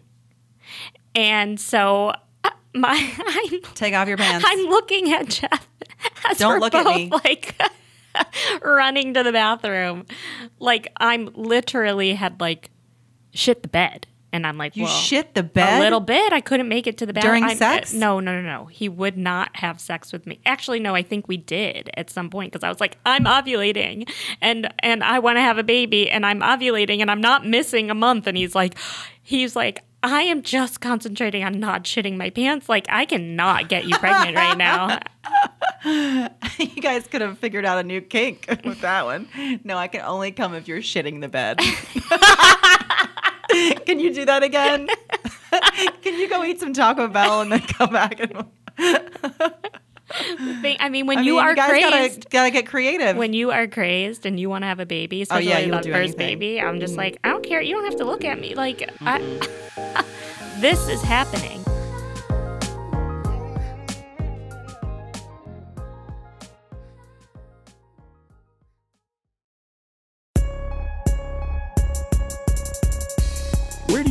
And 1.13 1.59
so, 1.59 2.13
uh, 2.43 2.49
my, 2.73 3.13
I'm 3.17 3.61
Take 3.73 3.93
off 3.93 4.07
your 4.07 4.17
pants. 4.17 4.45
I'm 4.47 4.65
looking 4.65 5.11
at 5.13 5.29
Jeff 5.29 5.67
as 6.29 6.37
Don't 6.37 6.53
we're 6.53 6.59
look 6.59 6.75
at 6.75 6.85
me. 6.85 7.11
Like 7.23 7.55
running 8.61 9.13
to 9.13 9.23
the 9.23 9.31
bathroom, 9.33 10.05
like 10.59 10.87
I'm 10.97 11.29
literally 11.33 12.13
had 12.13 12.39
like 12.39 12.69
shit 13.33 13.61
the 13.61 13.67
bed, 13.67 14.07
and 14.35 14.45
I'm 14.45 14.57
like, 14.57 14.75
you 14.75 14.83
well, 14.83 14.91
shit 14.91 15.33
the 15.33 15.43
bed 15.43 15.79
a 15.79 15.83
little 15.83 15.99
bit. 15.99 16.33
I 16.33 16.41
couldn't 16.41 16.67
make 16.67 16.87
it 16.87 16.97
to 16.99 17.05
the 17.05 17.13
bathroom 17.13 17.39
During 17.39 17.43
uh, 17.45 17.55
sex? 17.55 17.93
no, 17.93 18.19
no, 18.19 18.39
no, 18.39 18.41
no. 18.41 18.65
He 18.65 18.89
would 18.89 19.17
not 19.17 19.55
have 19.55 19.79
sex 19.79 20.11
with 20.11 20.27
me. 20.27 20.39
Actually, 20.45 20.79
no. 20.79 20.93
I 20.93 21.01
think 21.01 21.27
we 21.27 21.37
did 21.37 21.89
at 21.95 22.09
some 22.09 22.29
point 22.29 22.51
because 22.51 22.63
I 22.63 22.69
was 22.69 22.79
like, 22.79 22.97
I'm 23.05 23.25
ovulating, 23.25 24.09
and 24.41 24.71
and 24.79 25.03
I 25.03 25.19
want 25.19 25.37
to 25.37 25.41
have 25.41 25.57
a 25.57 25.63
baby, 25.63 26.09
and 26.09 26.25
I'm 26.25 26.41
ovulating, 26.41 26.99
and 26.99 27.09
I'm 27.09 27.21
not 27.21 27.45
missing 27.45 27.89
a 27.89 27.95
month. 27.95 28.27
And 28.27 28.37
he's 28.37 28.55
like, 28.55 28.75
he's 29.21 29.55
like. 29.55 29.83
I 30.03 30.21
am 30.21 30.43
just 30.43 30.81
concentrating 30.81 31.43
on 31.43 31.59
not 31.59 31.85
shitting 31.85 32.15
my 32.15 32.29
pants. 32.29 32.69
Like 32.69 32.85
I 32.89 33.05
cannot 33.05 33.69
get 33.69 33.85
you 33.85 33.97
pregnant 33.97 34.35
right 34.35 34.55
now. 34.55 34.99
you 35.85 36.81
guys 36.81 37.05
could 37.07 37.21
have 37.21 37.37
figured 37.37 37.65
out 37.65 37.77
a 37.77 37.83
new 37.83 38.01
kink 38.01 38.47
with 38.63 38.81
that 38.81 39.05
one. 39.05 39.27
No, 39.63 39.77
I 39.77 39.87
can 39.87 40.01
only 40.01 40.31
come 40.31 40.55
if 40.55 40.67
you're 40.67 40.79
shitting 40.79 41.21
the 41.21 41.27
bed. 41.27 41.59
can 43.85 43.99
you 43.99 44.13
do 44.13 44.25
that 44.25 44.43
again? 44.43 44.87
can 46.01 46.19
you 46.19 46.29
go 46.29 46.43
eat 46.43 46.59
some 46.59 46.73
Taco 46.73 47.07
Bell 47.07 47.41
and 47.41 47.51
then 47.51 47.61
come 47.61 47.91
back 47.91 48.19
and 48.19 48.45
thing. 50.61 50.77
I 50.79 50.89
mean, 50.89 51.07
when 51.07 51.19
I 51.19 51.21
you 51.21 51.35
mean, 51.35 51.43
are 51.43 51.55
guys 51.55 51.69
crazed, 51.69 52.23
gotta 52.23 52.29
gotta 52.29 52.51
get 52.51 52.67
creative. 52.67 53.17
when 53.17 53.33
you 53.33 53.51
are 53.51 53.67
crazed 53.67 54.25
and 54.25 54.39
you 54.39 54.49
want 54.49 54.63
to 54.63 54.67
have 54.67 54.79
a 54.79 54.85
baby, 54.85 55.21
especially 55.21 55.53
Oh, 55.53 55.57
yeah, 55.59 55.69
that 55.69 55.85
first 55.85 56.17
baby, 56.17 56.59
I'm 56.59 56.79
just 56.79 56.93
mm. 56.93 56.97
like, 56.97 57.19
I 57.23 57.29
don't 57.29 57.43
care. 57.43 57.61
You 57.61 57.75
don't 57.75 57.85
have 57.85 57.97
to 57.97 58.05
look 58.05 58.23
at 58.23 58.39
me. 58.39 58.55
Like, 58.55 58.89
I, 59.01 59.19
mm. 59.19 60.05
this 60.61 60.87
is 60.87 61.01
happening. 61.01 61.63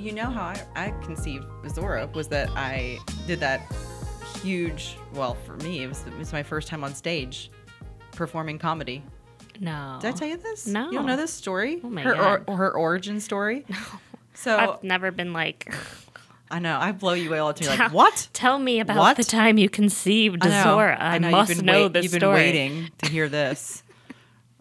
Well, 0.00 0.06
you 0.08 0.14
know 0.14 0.30
how 0.30 0.44
I, 0.44 0.62
I 0.76 0.90
conceived 1.04 1.44
Zora 1.68 2.06
was 2.14 2.26
that 2.28 2.48
I 2.56 2.98
did 3.26 3.38
that 3.40 3.60
huge. 4.42 4.96
Well, 5.12 5.34
for 5.44 5.56
me, 5.58 5.82
it 5.82 5.88
was 5.88 6.06
it 6.06 6.16
was 6.16 6.32
my 6.32 6.42
first 6.42 6.68
time 6.68 6.82
on 6.82 6.94
stage 6.94 7.50
performing 8.12 8.58
comedy. 8.58 9.02
No. 9.60 9.98
Did 10.00 10.08
I 10.08 10.12
tell 10.16 10.28
you 10.28 10.38
this? 10.38 10.66
No. 10.66 10.86
You 10.86 10.92
don't 10.92 11.04
know 11.06 11.16
this 11.18 11.34
story? 11.34 11.80
Oh 11.84 11.90
my 11.90 12.00
her, 12.00 12.14
God. 12.14 12.44
Or, 12.46 12.56
her 12.56 12.72
origin 12.72 13.20
story? 13.20 13.66
No. 13.74 13.76
So 14.32 14.56
I've 14.56 14.82
never 14.82 15.10
been 15.10 15.34
like, 15.34 15.70
I 16.50 16.60
know 16.60 16.78
I 16.80 16.92
blow 16.92 17.12
you 17.12 17.28
away 17.28 17.40
all 17.40 17.52
the 17.52 17.62
time. 17.62 17.78
Like, 17.78 17.92
what? 17.92 18.28
tell 18.32 18.58
me 18.58 18.80
about 18.80 18.96
What? 18.96 19.16
the 19.18 19.24
time 19.24 19.58
you 19.58 19.68
conceived 19.68 20.38
I 20.46 20.48
know. 20.48 20.62
Zora. 20.62 20.96
I, 20.98 21.18
know, 21.18 21.30
must 21.30 21.56
been 21.58 21.66
know 21.66 21.82
wait- 21.82 21.92
the 21.92 22.02
You've 22.04 22.12
story. 22.12 22.20
been 22.20 22.32
waiting 22.72 22.90
to 23.02 23.10
hear 23.10 23.28
this. 23.28 23.82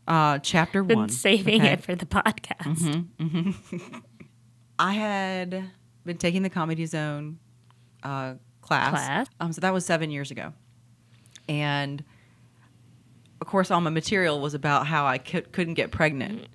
Uh, 0.05 0.39
chapter 0.39 0.83
Been 0.83 0.97
one. 0.99 1.09
saving 1.09 1.61
okay? 1.61 1.73
it 1.73 1.83
for 1.83 1.95
the 1.95 2.05
podcast. 2.05 3.05
I 4.79 4.93
had 4.93 5.71
been 6.05 6.17
taking 6.17 6.41
the 6.41 6.49
Comedy 6.49 6.85
Zone 6.85 7.37
uh, 8.01 8.35
class. 8.61 8.89
Class. 8.89 9.27
Um, 9.39 9.53
so 9.53 9.61
that 9.61 9.73
was 9.73 9.85
seven 9.85 10.09
years 10.09 10.31
ago. 10.31 10.53
And 11.49 12.03
of 13.41 13.47
course, 13.47 13.71
all 13.71 13.81
my 13.81 13.89
material 13.89 14.39
was 14.39 14.53
about 14.53 14.87
how 14.87 15.05
I 15.05 15.17
could, 15.17 15.51
couldn't 15.51 15.73
get 15.75 15.91
pregnant. 15.91 16.47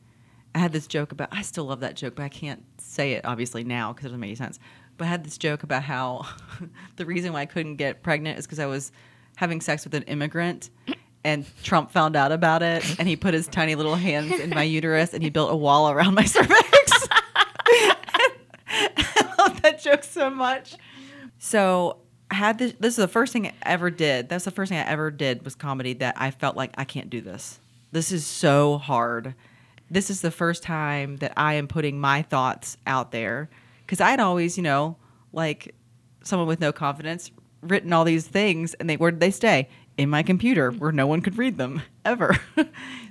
I 0.54 0.58
had 0.58 0.72
this 0.72 0.86
joke 0.86 1.12
about, 1.12 1.28
I 1.32 1.42
still 1.42 1.64
love 1.64 1.80
that 1.80 1.96
joke, 1.96 2.14
but 2.14 2.22
I 2.22 2.28
can't 2.28 2.62
say 2.78 3.12
it 3.12 3.24
obviously 3.24 3.64
now 3.64 3.92
because 3.92 4.06
it 4.06 4.08
doesn't 4.08 4.20
make 4.20 4.28
any 4.28 4.36
sense. 4.36 4.58
But 4.96 5.06
I 5.06 5.08
had 5.08 5.24
this 5.24 5.36
joke 5.36 5.62
about 5.62 5.82
how 5.82 6.26
the 6.96 7.04
reason 7.04 7.32
why 7.32 7.40
I 7.40 7.46
couldn't 7.46 7.76
get 7.76 8.02
pregnant 8.02 8.38
is 8.38 8.46
because 8.46 8.60
I 8.60 8.66
was 8.66 8.92
having 9.36 9.60
sex 9.60 9.84
with 9.84 9.94
an 9.94 10.04
immigrant. 10.04 10.70
And 11.26 11.46
Trump 11.62 11.90
found 11.90 12.16
out 12.16 12.32
about 12.32 12.62
it, 12.62 12.98
and 12.98 13.08
he 13.08 13.16
put 13.16 13.32
his 13.32 13.48
tiny 13.48 13.76
little 13.76 13.94
hands 13.94 14.38
in 14.40 14.50
my 14.50 14.62
uterus, 14.62 15.14
and 15.14 15.22
he 15.22 15.30
built 15.30 15.50
a 15.50 15.56
wall 15.56 15.90
around 15.90 16.12
my 16.12 16.26
cervix. 16.26 16.92
I 18.68 19.34
love 19.38 19.62
that 19.62 19.80
joke 19.80 20.03
so 20.14 20.30
much. 20.30 20.76
So 21.38 21.98
I 22.30 22.36
had 22.36 22.58
this. 22.58 22.74
This 22.78 22.94
is 22.94 22.96
the 22.96 23.08
first 23.08 23.32
thing 23.32 23.46
I 23.46 23.52
ever 23.62 23.90
did. 23.90 24.28
That's 24.28 24.44
the 24.44 24.50
first 24.50 24.70
thing 24.70 24.78
I 24.78 24.86
ever 24.86 25.10
did 25.10 25.44
was 25.44 25.54
comedy 25.54 25.92
that 25.94 26.14
I 26.16 26.30
felt 26.30 26.56
like 26.56 26.72
I 26.78 26.84
can't 26.84 27.10
do 27.10 27.20
this. 27.20 27.58
This 27.92 28.10
is 28.10 28.26
so 28.26 28.78
hard. 28.78 29.34
This 29.90 30.08
is 30.08 30.22
the 30.22 30.30
first 30.30 30.62
time 30.62 31.18
that 31.18 31.32
I 31.36 31.54
am 31.54 31.68
putting 31.68 32.00
my 32.00 32.22
thoughts 32.22 32.78
out 32.86 33.12
there 33.12 33.50
because 33.80 34.00
I'd 34.00 34.20
always, 34.20 34.56
you 34.56 34.62
know, 34.62 34.96
like 35.32 35.74
someone 36.22 36.48
with 36.48 36.60
no 36.60 36.72
confidence, 36.72 37.30
written 37.60 37.92
all 37.92 38.04
these 38.04 38.26
things, 38.26 38.74
and 38.74 38.88
they 38.88 38.96
where 38.96 39.10
did 39.10 39.20
they 39.20 39.30
stay? 39.30 39.68
In 39.96 40.10
my 40.10 40.24
computer, 40.24 40.72
where 40.72 40.90
no 40.90 41.06
one 41.06 41.20
could 41.20 41.38
read 41.38 41.56
them 41.56 41.82
ever. 42.04 42.34
so 42.56 42.64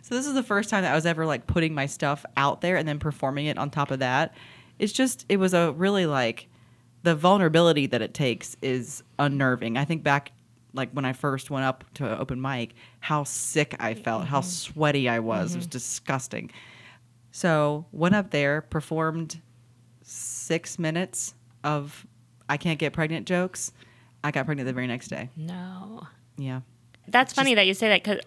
this 0.09 0.27
is 0.27 0.33
the 0.33 0.43
first 0.43 0.69
time 0.69 0.83
that 0.83 0.91
I 0.91 0.95
was 0.95 1.05
ever 1.05 1.25
like 1.25 1.47
putting 1.47 1.73
my 1.73 1.85
stuff 1.85 2.25
out 2.35 2.59
there 2.59 2.75
and 2.75 2.85
then 2.87 2.99
performing 2.99 3.45
it 3.45 3.57
on 3.57 3.69
top 3.69 3.91
of 3.91 3.99
that. 3.99 4.33
It's 4.79 4.91
just 4.91 5.25
it 5.29 5.37
was 5.37 5.53
a 5.53 5.71
really 5.71 6.05
like 6.05 6.49
the 7.03 7.15
vulnerability 7.15 7.85
that 7.87 8.01
it 8.01 8.13
takes 8.13 8.57
is 8.61 9.03
unnerving. 9.19 9.77
I 9.77 9.85
think 9.85 10.03
back 10.03 10.31
like 10.73 10.91
when 10.91 11.05
I 11.05 11.13
first 11.13 11.51
went 11.51 11.65
up 11.65 11.83
to 11.95 12.17
open 12.17 12.41
mic, 12.41 12.73
how 12.99 13.23
sick 13.23 13.75
I 13.79 13.93
felt, 13.93 14.25
how 14.25 14.39
mm-hmm. 14.39 14.49
sweaty 14.49 15.07
I 15.07 15.19
was. 15.19 15.53
It 15.53 15.57
was 15.57 15.65
mm-hmm. 15.65 15.71
disgusting. 15.71 16.51
So 17.31 17.85
went 17.91 18.15
up 18.15 18.31
there, 18.31 18.61
performed 18.61 19.39
six 20.01 20.79
minutes 20.79 21.35
of 21.63 22.05
I 22.49 22.57
can't 22.57 22.79
get 22.79 22.93
pregnant 22.93 23.27
jokes. 23.27 23.71
I 24.23 24.31
got 24.31 24.45
pregnant 24.45 24.67
the 24.67 24.73
very 24.73 24.87
next 24.87 25.09
day. 25.09 25.29
No. 25.35 26.07
Yeah. 26.37 26.61
That's 27.07 27.33
funny 27.33 27.55
that 27.55 27.67
you 27.67 27.73
say 27.73 27.89
that 27.89 28.03
because 28.03 28.19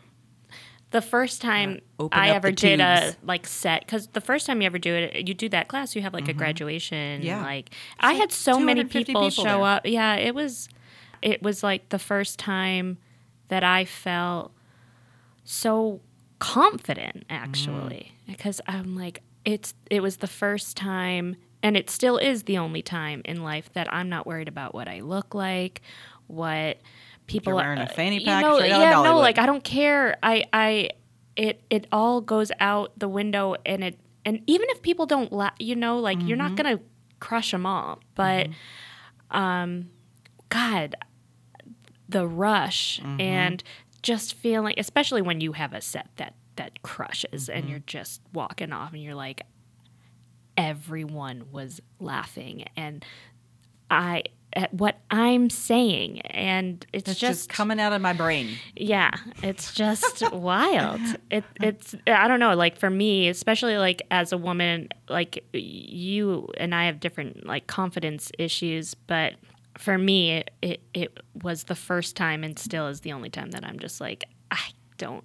the 0.90 1.02
first 1.02 1.42
time 1.42 1.80
open 1.98 2.18
I 2.18 2.28
ever 2.28 2.52
did 2.52 2.80
a 2.80 3.14
like 3.22 3.46
set, 3.46 3.80
because 3.84 4.06
the 4.08 4.20
first 4.20 4.46
time 4.46 4.60
you 4.60 4.66
ever 4.66 4.78
do 4.78 4.94
it, 4.94 5.28
you 5.28 5.34
do 5.34 5.48
that 5.50 5.68
class, 5.68 5.96
you 5.96 6.02
have 6.02 6.14
like 6.14 6.28
a 6.28 6.32
graduation. 6.32 7.20
Mm-hmm. 7.20 7.26
Yeah. 7.26 7.42
Like 7.42 7.70
I 8.00 8.12
had 8.14 8.32
so 8.32 8.58
many 8.60 8.84
people, 8.84 9.04
people 9.22 9.30
show 9.30 9.42
there. 9.42 9.62
up. 9.62 9.82
Yeah, 9.86 10.14
it 10.16 10.34
was, 10.34 10.68
it 11.22 11.42
was 11.42 11.62
like 11.62 11.88
the 11.88 11.98
first 11.98 12.38
time 12.38 12.98
that 13.48 13.64
I 13.64 13.84
felt 13.84 14.52
so 15.44 16.00
confident 16.38 17.24
actually 17.30 18.12
Mm. 18.12 18.26
because 18.26 18.60
I'm 18.66 18.94
like 18.96 19.22
it's 19.44 19.72
it 19.90 20.02
was 20.02 20.18
the 20.18 20.26
first 20.26 20.76
time 20.76 21.36
and 21.62 21.76
it 21.76 21.88
still 21.88 22.18
is 22.18 22.42
the 22.42 22.58
only 22.58 22.82
time 22.82 23.22
in 23.24 23.42
life 23.42 23.72
that 23.72 23.92
I'm 23.92 24.08
not 24.08 24.26
worried 24.26 24.48
about 24.48 24.74
what 24.74 24.86
I 24.88 25.00
look 25.00 25.34
like, 25.34 25.80
what 26.26 26.78
people 27.26 27.52
You're 27.52 27.56
wearing 27.62 27.78
a 27.78 27.84
uh, 27.84 27.88
fanny 27.88 28.18
you 28.18 28.24
pack 28.24 28.42
know, 28.42 28.56
out 28.56 28.62
of 28.62 28.66
yeah, 28.68 28.90
no, 29.02 29.18
like 29.18 29.38
I 29.38 29.46
don't 29.46 29.64
care. 29.64 30.16
I 30.22 30.44
I 30.52 30.90
it 31.36 31.62
it 31.70 31.86
all 31.92 32.20
goes 32.20 32.50
out 32.60 32.98
the 32.98 33.08
window 33.08 33.56
and 33.66 33.82
it 33.84 33.98
and 34.24 34.40
even 34.46 34.66
if 34.70 34.82
people 34.82 35.06
don't 35.06 35.32
la- 35.32 35.50
you 35.58 35.76
know 35.76 35.98
like 35.98 36.18
you're 36.22 36.36
Mm-hmm. 36.38 36.54
not 36.54 36.62
going 36.62 36.78
to 36.78 36.82
crush 37.20 37.50
them 37.50 37.66
all, 37.66 38.00
but 38.14 38.48
um 39.30 39.90
god 40.48 40.94
the 42.08 42.26
rush 42.26 43.00
Mm-hmm. 43.00 43.20
and 43.20 43.64
just 44.02 44.34
feeling 44.34 44.74
especially 44.78 45.20
when 45.22 45.40
you 45.40 45.52
have 45.52 45.72
a 45.72 45.80
set 45.80 46.08
that 46.16 46.34
that 46.56 46.82
crushes 46.82 47.48
Mm-hmm. 47.48 47.58
and 47.58 47.68
you're 47.68 47.78
just 47.80 48.20
walking 48.32 48.72
off 48.72 48.92
and 48.92 49.02
you're 49.02 49.14
like 49.16 49.42
everyone 50.56 51.44
was 51.52 51.80
laughing 52.00 52.64
and 52.76 53.04
I 53.90 54.24
at 54.56 54.72
what 54.74 54.98
I'm 55.10 55.50
saying 55.50 56.22
and 56.22 56.84
it's, 56.92 57.08
It's 57.10 57.20
just, 57.20 57.48
just 57.48 57.48
coming 57.50 57.78
out 57.78 57.92
of 57.92 58.00
my 58.00 58.12
brain. 58.14 58.56
yeah, 58.74 59.10
it's 59.42 59.72
just 59.74 60.28
wild. 60.32 61.00
It 61.30 61.44
it's 61.62 61.94
I 62.06 62.26
don't 62.26 62.40
know, 62.40 62.54
like 62.56 62.76
for 62.78 62.90
me, 62.90 63.28
especially 63.28 63.76
like 63.78 64.02
as 64.10 64.32
a 64.32 64.38
woman, 64.38 64.88
like 65.08 65.44
you 65.52 66.48
and 66.56 66.74
I 66.74 66.86
have 66.86 66.98
different 66.98 67.46
like 67.46 67.66
confidence 67.68 68.32
issues, 68.38 68.94
but 68.94 69.34
for 69.78 69.98
me 69.98 70.32
it, 70.38 70.50
it, 70.62 70.80
it 70.94 71.18
was 71.42 71.64
the 71.64 71.74
first 71.74 72.16
time 72.16 72.42
and 72.42 72.58
still 72.58 72.86
is 72.88 73.02
the 73.02 73.12
only 73.12 73.28
time 73.28 73.50
that 73.50 73.62
I'm 73.62 73.78
just 73.78 74.00
like 74.00 74.24
I 74.50 74.70
don't 74.96 75.22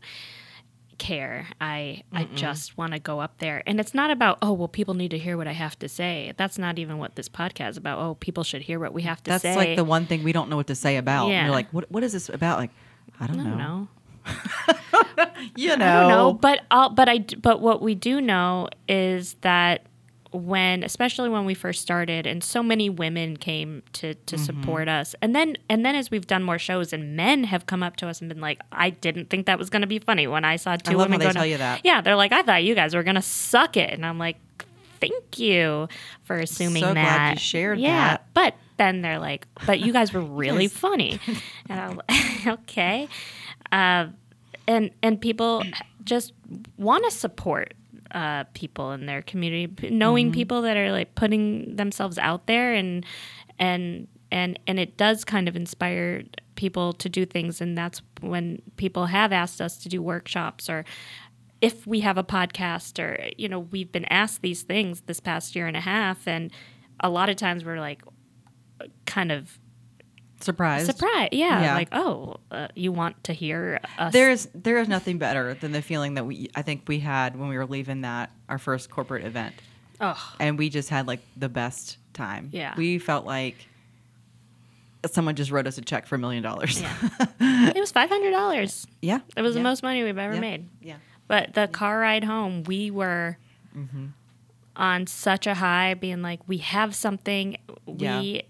care. 1.01 1.47
I 1.59 2.03
I 2.13 2.25
just 2.35 2.77
want 2.77 2.93
to 2.93 2.99
go 2.99 3.19
up 3.19 3.39
there. 3.39 3.63
And 3.65 3.79
it's 3.79 3.95
not 3.95 4.11
about, 4.11 4.37
oh, 4.43 4.53
well 4.53 4.67
people 4.67 4.93
need 4.93 5.09
to 5.11 5.17
hear 5.17 5.35
what 5.35 5.47
I 5.47 5.53
have 5.53 5.77
to 5.79 5.89
say. 5.89 6.31
That's 6.37 6.59
not 6.59 6.77
even 6.77 6.99
what 6.99 7.15
this 7.15 7.27
podcast 7.27 7.71
is 7.71 7.77
about. 7.77 7.97
Oh, 7.97 8.15
people 8.15 8.43
should 8.43 8.61
hear 8.61 8.79
what 8.79 8.93
we 8.93 9.01
have 9.01 9.21
to 9.23 9.31
That's 9.31 9.41
say. 9.41 9.55
That's 9.55 9.57
like 9.57 9.75
the 9.75 9.83
one 9.83 10.05
thing 10.05 10.23
we 10.23 10.31
don't 10.31 10.47
know 10.49 10.57
what 10.57 10.67
to 10.67 10.75
say 10.75 10.97
about. 10.97 11.23
And 11.25 11.33
Yeah. 11.33 11.45
You're 11.45 11.51
like, 11.51 11.71
what, 11.71 11.91
what 11.91 12.03
is 12.03 12.13
this 12.13 12.29
about? 12.29 12.59
Like, 12.59 12.69
I 13.19 13.25
don't, 13.25 13.39
I 13.39 13.43
don't 13.43 13.57
know. 13.57 13.87
know. 13.87 13.87
You 15.57 15.75
know. 15.75 16.07
Know, 16.07 16.33
but 16.33 16.61
I'll, 16.69 16.89
but 16.89 17.09
I 17.09 17.19
but 17.41 17.61
what 17.61 17.81
we 17.81 17.95
do 17.95 18.21
know 18.21 18.69
is 18.87 19.35
that 19.41 19.87
when 20.33 20.83
especially 20.83 21.27
when 21.29 21.43
we 21.45 21.53
first 21.53 21.81
started 21.81 22.25
and 22.25 22.41
so 22.43 22.63
many 22.63 22.89
women 22.89 23.35
came 23.37 23.83
to 23.93 24.13
to 24.13 24.35
Mm-hmm. 24.37 24.45
support 24.45 24.87
us. 24.87 25.13
And 25.21 25.35
then 25.35 25.57
and 25.69 25.85
then 25.85 25.95
as 25.95 26.09
we've 26.09 26.25
done 26.27 26.41
more 26.43 26.57
shows 26.59 26.93
and 26.93 27.15
men 27.17 27.43
have 27.45 27.65
come 27.65 27.83
up 27.83 27.97
to 27.97 28.07
us 28.07 28.21
and 28.21 28.29
been 28.29 28.39
like 28.41 28.59
I 28.71 28.91
didn't 28.91 29.29
think 29.29 29.45
that 29.47 29.59
was 29.59 29.69
going 29.69 29.81
to 29.81 29.87
be 29.87 29.99
funny 29.99 30.27
when 30.27 30.45
I 30.45 30.55
saw 30.55 30.77
two 30.77 30.95
love 30.97 31.09
women 31.09 31.19
they 31.19 31.31
tell 31.33 31.45
you 31.45 31.57
that. 31.57 31.81
yeah 31.83 31.99
they're 32.01 32.15
like 32.15 32.31
I 32.31 32.43
thought 32.43 32.63
you 32.63 32.75
guys 32.75 32.95
were 32.95 33.03
going 33.03 33.15
to 33.15 33.21
suck 33.21 33.75
it. 33.77 33.89
And 33.91 34.05
I'm 34.05 34.17
like 34.17 34.37
thank 35.01 35.39
you 35.39 35.87
for 36.23 36.35
assuming 36.37 36.81
So 36.83 36.93
that 36.93 36.93
glad 36.93 37.31
you 37.33 37.39
shared 37.39 37.79
yeah 37.79 38.11
that. 38.11 38.27
but 38.33 38.55
then 38.77 39.01
they're 39.01 39.19
like 39.19 39.47
but 39.65 39.79
you 39.79 39.91
guys 39.91 40.13
were 40.13 40.21
really 40.43 40.67
funny. 40.67 41.19
And 41.69 41.79
I'm 41.79 41.97
like 41.97 42.47
okay. 42.61 43.07
Uh, 43.71 44.07
and 44.67 44.91
and 45.03 45.19
people 45.19 45.63
just 46.03 46.33
want 46.77 47.03
to 47.05 47.11
support 47.11 47.73
uh, 48.13 48.43
people 48.53 48.91
in 48.91 49.05
their 49.05 49.21
community, 49.21 49.89
knowing 49.89 50.27
Mm-hmm. 50.27 50.33
people 50.33 50.61
that 50.63 50.77
are 50.77 50.91
like 50.91 51.15
putting 51.15 51.75
themselves 51.75 52.17
out 52.17 52.47
there, 52.47 52.73
and 52.73 53.05
and 53.59 54.07
and 54.31 54.59
and 54.67 54.79
it 54.79 54.97
does 54.97 55.23
kind 55.23 55.47
of 55.47 55.55
inspire 55.55 56.23
people 56.55 56.93
to 56.93 57.09
do 57.09 57.25
things, 57.25 57.61
and 57.61 57.77
that's 57.77 58.01
when 58.21 58.61
people 58.77 59.07
have 59.07 59.31
asked 59.31 59.61
us 59.61 59.77
to 59.77 59.89
do 59.89 60.01
workshops 60.01 60.69
or. 60.69 60.85
If 61.61 61.85
we 61.85 61.99
have 61.99 62.17
a 62.17 62.23
podcast, 62.23 62.97
or 62.97 63.29
you 63.37 63.47
know, 63.47 63.59
we've 63.59 63.91
been 63.91 64.05
asked 64.05 64.41
these 64.41 64.63
things 64.63 65.01
this 65.01 65.19
past 65.19 65.55
year 65.55 65.67
and 65.67 65.77
a 65.77 65.81
half, 65.81 66.27
and 66.27 66.51
a 67.01 67.07
lot 67.07 67.29
of 67.29 67.35
times 67.35 67.63
we're 67.63 67.79
like, 67.79 68.01
kind 69.05 69.31
of 69.31 69.59
Surprised. 70.43 70.85
surprised, 70.87 71.33
yeah, 71.33 71.61
Yeah. 71.61 71.73
like, 71.75 71.89
oh, 71.91 72.37
uh, 72.51 72.67
you 72.75 72.91
want 72.91 73.23
to 73.25 73.33
hear 73.33 73.79
us? 73.97 74.11
There 74.13 74.29
is 74.31 74.49
there 74.53 74.77
is 74.79 74.87
nothing 74.87 75.17
better 75.17 75.53
than 75.53 75.71
the 75.71 75.81
feeling 75.81 76.15
that 76.15 76.25
we 76.25 76.49
I 76.55 76.61
think 76.61 76.83
we 76.87 76.99
had 76.99 77.37
when 77.37 77.49
we 77.49 77.57
were 77.57 77.65
leaving 77.65 78.01
that 78.01 78.31
our 78.49 78.57
first 78.57 78.89
corporate 78.89 79.25
event, 79.25 79.55
oh, 79.99 80.33
and 80.39 80.57
we 80.57 80.69
just 80.69 80.89
had 80.89 81.07
like 81.07 81.19
the 81.37 81.49
best 81.49 81.97
time. 82.13 82.49
Yeah. 82.51 82.73
we 82.77 82.97
felt 82.99 83.25
like 83.25 83.55
someone 85.11 85.35
just 85.35 85.49
wrote 85.51 85.65
us 85.67 85.77
a 85.77 85.81
check 85.81 86.05
for 86.05 86.15
a 86.15 86.19
million 86.19 86.43
dollars. 86.43 86.79
Yeah. 86.81 86.95
it 87.39 87.79
was 87.79 87.91
five 87.91 88.09
hundred 88.09 88.31
dollars. 88.31 88.85
yeah, 89.01 89.19
It 89.35 89.41
was 89.41 89.55
the 89.55 89.61
most 89.61 89.81
money 89.83 90.03
we've 90.03 90.17
ever 90.17 90.35
yeah, 90.35 90.39
made. 90.39 90.69
Yeah, 90.81 90.95
But 91.27 91.53
the 91.53 91.67
car 91.67 91.99
ride 91.99 92.23
home, 92.23 92.63
we 92.63 92.91
were 92.91 93.37
Mm-hmm. 93.75 94.07
on 94.75 95.07
such 95.07 95.47
a 95.47 95.53
high, 95.55 95.93
being 95.93 96.21
like, 96.21 96.41
we 96.45 96.57
have 96.57 96.93
something. 96.93 97.55
Yeah. 97.87 98.19
We 98.19 98.43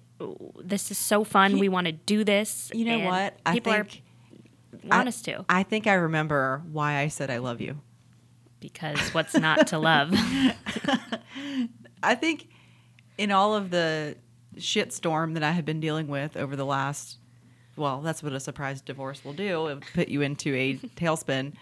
this 0.63 0.91
is 0.91 0.97
so 0.97 1.23
fun. 1.23 1.59
we 1.59 1.69
want 1.69 1.85
to 1.87 1.91
do 1.93 2.23
this. 2.23 2.71
you 2.73 2.85
know 2.85 2.97
and 2.99 3.05
what? 3.05 3.39
I 3.45 3.53
People 3.53 3.73
think 3.73 4.03
are 4.83 4.87
want 4.87 5.05
I- 5.05 5.09
us 5.09 5.21
to 5.23 5.45
I 5.49 5.63
think 5.63 5.87
I 5.87 5.93
remember 5.93 6.61
why 6.71 6.97
I 6.97 7.07
said 7.07 7.29
I 7.29 7.37
love 7.39 7.61
you. 7.61 7.79
because 8.59 8.99
what's 9.13 9.33
not 9.35 9.67
to 9.67 9.79
love? 9.79 10.13
I 12.03 12.15
think 12.15 12.47
in 13.17 13.31
all 13.31 13.55
of 13.55 13.69
the 13.71 14.15
shitstorm 14.57 15.33
that 15.35 15.43
I 15.43 15.51
have 15.51 15.65
been 15.65 15.79
dealing 15.79 16.07
with 16.07 16.35
over 16.35 16.55
the 16.55 16.65
last, 16.65 17.17
well, 17.75 18.01
that's 18.01 18.21
what 18.23 18.33
a 18.33 18.39
surprise 18.39 18.81
divorce 18.81 19.23
will 19.23 19.33
do. 19.33 19.67
It'll 19.69 19.81
put 19.93 20.07
you 20.09 20.21
into 20.21 20.53
a 20.55 20.75
tailspin. 20.95 21.53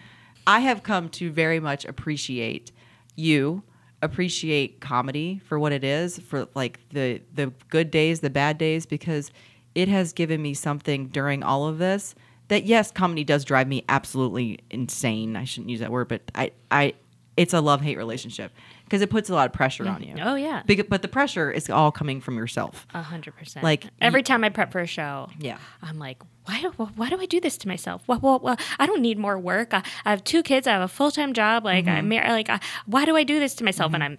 I 0.48 0.62
have 0.62 0.82
come 0.84 1.10
to 1.10 1.32
very 1.32 1.60
much 1.60 1.86
appreciate 1.86 2.72
you, 3.16 3.64
appreciate 4.02 4.80
comedy 4.80 5.42
for 5.46 5.60
what 5.60 5.72
it 5.72 5.84
is, 5.84 6.20
for 6.20 6.48
like 6.56 6.80
the 6.90 7.22
the 7.34 7.54
good 7.70 7.92
days, 7.92 8.22
the 8.22 8.30
bad 8.30 8.58
days, 8.58 8.86
because 8.86 9.32
it 9.76 9.88
has 9.88 10.14
given 10.14 10.42
me 10.42 10.54
something 10.54 11.08
during 11.08 11.44
all 11.44 11.68
of 11.68 11.78
this 11.78 12.16
that 12.50 12.66
yes, 12.66 12.92
comedy 12.92 13.24
does 13.24 13.46
drive 13.46 13.68
me 13.68 13.86
absolutely 13.88 14.60
insane. 14.70 15.36
I 15.36 15.46
shouldn't 15.46 15.70
use 15.70 15.80
that 15.80 15.92
word, 15.92 16.08
but 16.08 16.22
I 16.36 16.52
I 16.70 16.94
it's 17.38 17.54
a 17.54 17.62
love 17.62 17.82
hate 17.82 17.98
relationship 17.98 18.52
because 18.90 19.02
it 19.04 19.10
puts 19.12 19.30
a 19.30 19.34
lot 19.34 19.46
of 19.46 19.54
pressure 19.54 19.88
on 19.88 20.02
you. 20.02 20.16
Oh 20.20 20.34
yeah, 20.36 20.64
But 20.66 21.02
the 21.04 21.08
pressure 21.08 21.52
is 21.52 21.70
all 21.70 21.92
coming 21.92 22.20
from 22.22 22.38
yourself. 22.38 22.88
a 22.94 23.02
hundred 23.04 23.36
percent. 23.38 23.64
Like, 23.64 23.86
every 24.02 24.24
time 24.24 24.44
I 24.44 24.50
prep 24.50 24.72
for 24.72 24.80
a 24.82 24.88
show, 24.88 25.30
Yeah. 25.40 25.58
I'm 25.84 26.00
like, 26.00 26.22
why 26.46 26.62
do 26.62 26.70
why 26.96 27.10
do 27.10 27.20
I 27.22 27.28
do 27.28 27.40
this 27.40 27.58
to 27.60 27.68
myself? 27.68 28.02
Well, 28.08 28.20
well, 28.22 28.40
well 28.40 28.58
I 28.80 28.88
don't 28.88 29.02
need 29.02 29.20
more 29.20 29.38
work. 29.38 29.74
I, 29.76 29.84
I 30.06 30.10
have 30.10 30.24
two 30.24 30.42
kids. 30.42 30.66
I 30.66 30.72
have 30.72 30.82
a 30.82 30.88
full 30.88 31.12
time 31.12 31.34
job. 31.34 31.64
Like 31.66 31.86
Mm-hmm. 31.86 32.12
I'm 32.12 32.32
like, 32.34 32.50
I, 32.50 32.60
why 32.88 33.06
do 33.06 33.16
I 33.16 33.24
do 33.24 33.40
this 33.40 33.54
to 33.56 33.64
myself? 33.64 33.94
And 33.94 34.04
I'm 34.04 34.18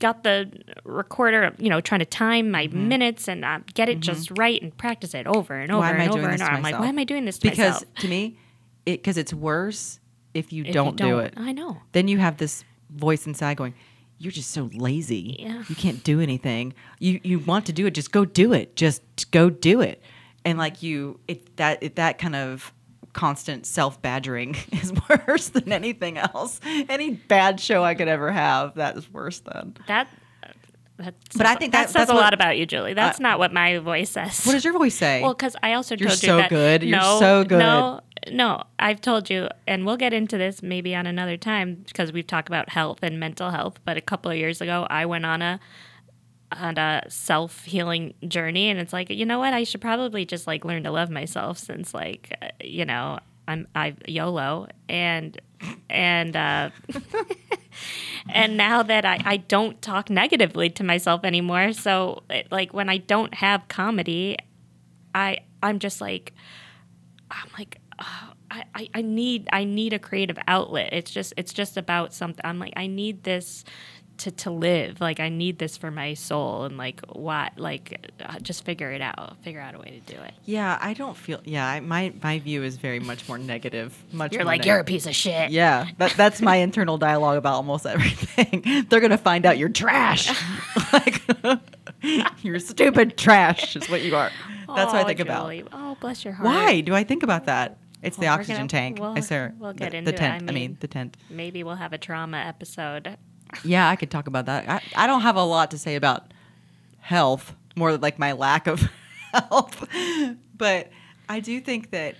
got 0.00 0.22
the 0.22 0.50
recorder, 0.84 1.52
you 1.58 1.68
know, 1.68 1.80
trying 1.80 1.98
to 2.00 2.06
time 2.06 2.50
my 2.50 2.66
Mm-hmm. 2.68 2.88
minutes 2.88 3.28
and 3.28 3.44
uh, 3.44 3.58
get 3.74 3.88
it 3.88 4.00
just 4.00 4.30
right 4.38 4.60
and 4.62 4.76
practice 4.76 5.12
it 5.14 5.26
over 5.26 5.54
and 5.54 5.70
over 5.72 5.80
Why 5.80 5.90
and 5.92 6.10
over 6.12 6.28
and 6.28 6.40
over. 6.42 6.50
I'm 6.50 6.62
like, 6.62 6.78
why 6.78 6.86
am 6.86 6.98
I 6.98 7.04
doing 7.04 7.24
this 7.24 7.38
to 7.38 7.50
Because 7.50 7.58
myself? 7.82 7.94
to 8.00 8.08
me, 8.08 8.38
it 8.86 8.92
because 9.02 9.16
it's 9.18 9.34
worse 9.34 10.00
if 10.34 10.52
you, 10.52 10.62
If 10.62 10.68
you 10.68 10.72
don't 10.74 10.96
do 10.96 11.18
it. 11.18 11.34
I 11.36 11.52
know. 11.52 11.78
Then 11.92 12.06
you 12.08 12.18
have 12.18 12.36
this 12.38 12.64
voice 12.90 13.26
inside 13.26 13.56
going, 13.56 13.74
"You're 14.18 14.32
just 14.32 14.50
so 14.50 14.68
lazy. 14.74 15.36
Yeah. 15.38 15.62
You 15.68 15.74
can't 15.74 16.02
do 16.04 16.20
anything. 16.20 16.74
You 16.98 17.20
you 17.22 17.38
want 17.38 17.66
to 17.66 17.72
do 17.72 17.86
it, 17.86 17.92
just 17.94 18.12
go 18.12 18.24
do 18.24 18.52
it. 18.52 18.76
Just 18.76 19.02
go 19.30 19.50
do 19.50 19.80
it." 19.80 20.02
And 20.44 20.58
like 20.58 20.82
you, 20.82 21.20
it 21.28 21.56
that 21.56 21.82
it, 21.82 21.96
that 21.96 22.18
kind 22.18 22.36
of 22.36 22.72
constant 23.12 23.66
self 23.66 24.00
badgering 24.02 24.54
is 24.72 24.92
worse 25.28 25.48
than 25.48 25.72
anything 25.72 26.18
else. 26.18 26.60
Any 26.88 27.10
bad 27.10 27.58
show 27.60 27.82
I 27.82 27.94
could 27.94 28.08
ever 28.08 28.30
have, 28.30 28.74
that 28.76 28.96
is 28.96 29.10
worse 29.12 29.40
than. 29.40 29.76
That. 29.88 30.08
That 30.98 31.14
But 31.36 31.46
I 31.46 31.54
think 31.54 31.70
that, 31.72 31.82
that- 31.82 31.86
says 31.90 31.92
that's 31.92 32.10
a 32.10 32.14
what- 32.14 32.22
lot 32.22 32.34
about 32.34 32.58
you, 32.58 32.66
Julie. 32.66 32.92
That's 32.94 33.20
not 33.20 33.38
what 33.38 33.52
my 33.52 33.78
voice 33.78 34.10
says. 34.10 34.44
What 34.44 34.54
does 34.54 34.64
your 34.64 34.72
voice 34.72 34.96
say? 34.96 35.22
Well, 35.22 35.32
because 35.32 35.54
I 35.62 35.74
also 35.74 35.94
You're 35.94 36.08
told 36.08 36.20
you 36.24 36.26
so 36.28 36.36
that 36.38 36.50
good. 36.50 36.82
You're 36.82 36.98
no, 36.98 37.20
so 37.20 37.44
good. 37.44 37.60
No, 37.60 38.00
no, 38.32 38.64
I've 38.78 39.00
told 39.00 39.30
you, 39.30 39.48
and 39.66 39.84
we'll 39.86 39.96
get 39.96 40.12
into 40.12 40.38
this 40.38 40.62
maybe 40.62 40.94
on 40.94 41.06
another 41.06 41.36
time 41.36 41.84
because 41.86 42.12
we've 42.12 42.26
talked 42.26 42.48
about 42.48 42.70
health 42.70 42.98
and 43.02 43.18
mental 43.18 43.50
health. 43.50 43.78
But 43.84 43.96
a 43.96 44.00
couple 44.00 44.30
of 44.30 44.36
years 44.36 44.60
ago, 44.60 44.86
I 44.90 45.06
went 45.06 45.26
on 45.26 45.42
a 45.42 45.60
on 46.52 46.78
a 46.78 47.02
self 47.08 47.64
healing 47.64 48.14
journey, 48.26 48.70
and 48.70 48.78
it's 48.78 48.92
like 48.92 49.10
you 49.10 49.26
know 49.26 49.38
what, 49.38 49.52
I 49.52 49.64
should 49.64 49.80
probably 49.80 50.24
just 50.24 50.46
like 50.46 50.64
learn 50.64 50.84
to 50.84 50.90
love 50.90 51.10
myself 51.10 51.58
since 51.58 51.94
like 51.94 52.36
uh, 52.40 52.48
you 52.62 52.84
know 52.84 53.18
I'm 53.46 53.66
I 53.74 53.94
YOLO 54.06 54.68
and 54.88 55.40
and 55.90 56.36
uh, 56.36 56.70
and 58.28 58.56
now 58.56 58.82
that 58.82 59.04
I, 59.04 59.20
I 59.24 59.36
don't 59.38 59.80
talk 59.82 60.10
negatively 60.10 60.70
to 60.70 60.84
myself 60.84 61.24
anymore 61.24 61.72
so 61.72 62.22
it, 62.30 62.50
like 62.50 62.72
when 62.72 62.88
i 62.88 62.98
don't 62.98 63.34
have 63.34 63.66
comedy 63.68 64.36
i 65.14 65.38
i'm 65.62 65.78
just 65.78 66.00
like 66.00 66.32
i'm 67.30 67.48
like 67.58 67.78
oh, 68.00 68.32
I, 68.50 68.64
I, 68.74 68.88
I 68.94 69.02
need 69.02 69.46
I 69.52 69.64
need 69.64 69.92
a 69.92 69.98
creative 69.98 70.38
outlet. 70.48 70.90
It's 70.92 71.10
just 71.10 71.34
it's 71.36 71.52
just 71.52 71.76
about 71.76 72.14
something. 72.14 72.40
I'm 72.44 72.58
like 72.58 72.72
I 72.76 72.86
need 72.86 73.22
this 73.24 73.62
to, 74.18 74.30
to 74.30 74.50
live. 74.50 75.00
Like 75.00 75.20
I 75.20 75.28
need 75.28 75.58
this 75.58 75.76
for 75.76 75.90
my 75.90 76.14
soul 76.14 76.64
and 76.64 76.76
like 76.76 77.00
what 77.12 77.58
like 77.58 78.10
uh, 78.20 78.38
just 78.40 78.64
figure 78.64 78.90
it 78.90 79.00
out. 79.00 79.36
Figure 79.42 79.60
out 79.60 79.74
a 79.74 79.78
way 79.78 80.02
to 80.04 80.14
do 80.14 80.20
it. 80.20 80.32
yeah, 80.44 80.78
I 80.80 80.94
don't 80.94 81.16
feel. 81.16 81.40
Yeah, 81.44 81.66
I, 81.66 81.80
my 81.80 82.12
my 82.22 82.38
view 82.38 82.62
is 82.62 82.76
very 82.76 83.00
much 83.00 83.28
more 83.28 83.38
negative. 83.38 83.96
Much 84.12 84.32
You're 84.32 84.40
more 84.44 84.46
like 84.46 84.60
neg- 84.60 84.66
you're 84.66 84.78
a 84.78 84.84
piece 84.84 85.06
of 85.06 85.14
shit. 85.14 85.50
Yeah, 85.50 85.88
that, 85.98 86.14
that's 86.16 86.40
my 86.40 86.56
internal 86.56 86.98
dialogue 86.98 87.36
about 87.36 87.54
almost 87.54 87.86
everything. 87.94 88.86
They're 88.88 89.00
gonna 89.00 89.18
find 89.18 89.46
out 89.46 89.58
you're 89.58 89.68
trash. 89.68 90.30
like 90.92 91.22
you're 92.42 92.58
stupid 92.60 93.16
trash 93.16 93.76
is 93.76 93.88
what 93.88 94.02
you 94.02 94.16
are. 94.16 94.30
That's 94.74 94.92
what 94.92 94.96
I 94.96 95.02
Aw, 95.02 95.06
think 95.06 95.20
about. 95.20 95.52
Oh, 95.72 95.96
bless 96.00 96.24
your 96.24 96.34
heart. 96.34 96.46
Why 96.46 96.80
do 96.80 96.94
I 96.94 97.04
think 97.04 97.22
about 97.22 97.46
that? 97.46 97.78
It's 98.02 98.16
the 98.16 98.22
Well, 98.26 98.36
we're 98.36 98.40
oxygen 98.40 98.56
gonna- 98.60 98.68
tank. 98.68 98.98
we'll- 99.00 99.16
I 99.16 99.20
swear. 99.20 99.54
we'll 99.58 99.72
the, 99.72 99.78
get 99.78 99.90
the 99.92 99.98
into 99.98 100.10
it. 100.14 100.16
tent. 100.16 100.42
I 100.44 100.52
I 100.52 100.54
mean, 100.54 100.54
mean- 100.54 100.76
the 100.80 100.88
tent. 100.88 101.16
Maybe 101.30 101.62
we'll 101.64 101.74
have 101.76 101.92
a 101.92 101.98
trauma 101.98 102.38
episode. 102.38 103.16
Yeah, 103.64 103.88
I 103.88 103.96
could 103.96 104.10
talk 104.10 104.26
about 104.26 104.44
that. 104.44 104.68
I, 104.68 104.82
I 105.04 105.06
don't 105.06 105.22
have 105.22 105.36
a 105.36 105.42
lot 105.42 105.70
to 105.70 105.78
say 105.78 105.94
about 105.96 106.34
health, 106.98 107.54
more 107.76 107.96
like 107.96 108.18
my 108.18 108.32
lack 108.32 108.66
of 108.66 108.82
health. 109.32 109.88
But 110.54 110.90
I 111.30 111.40
do 111.40 111.58
think 111.58 111.90
that 111.92 112.16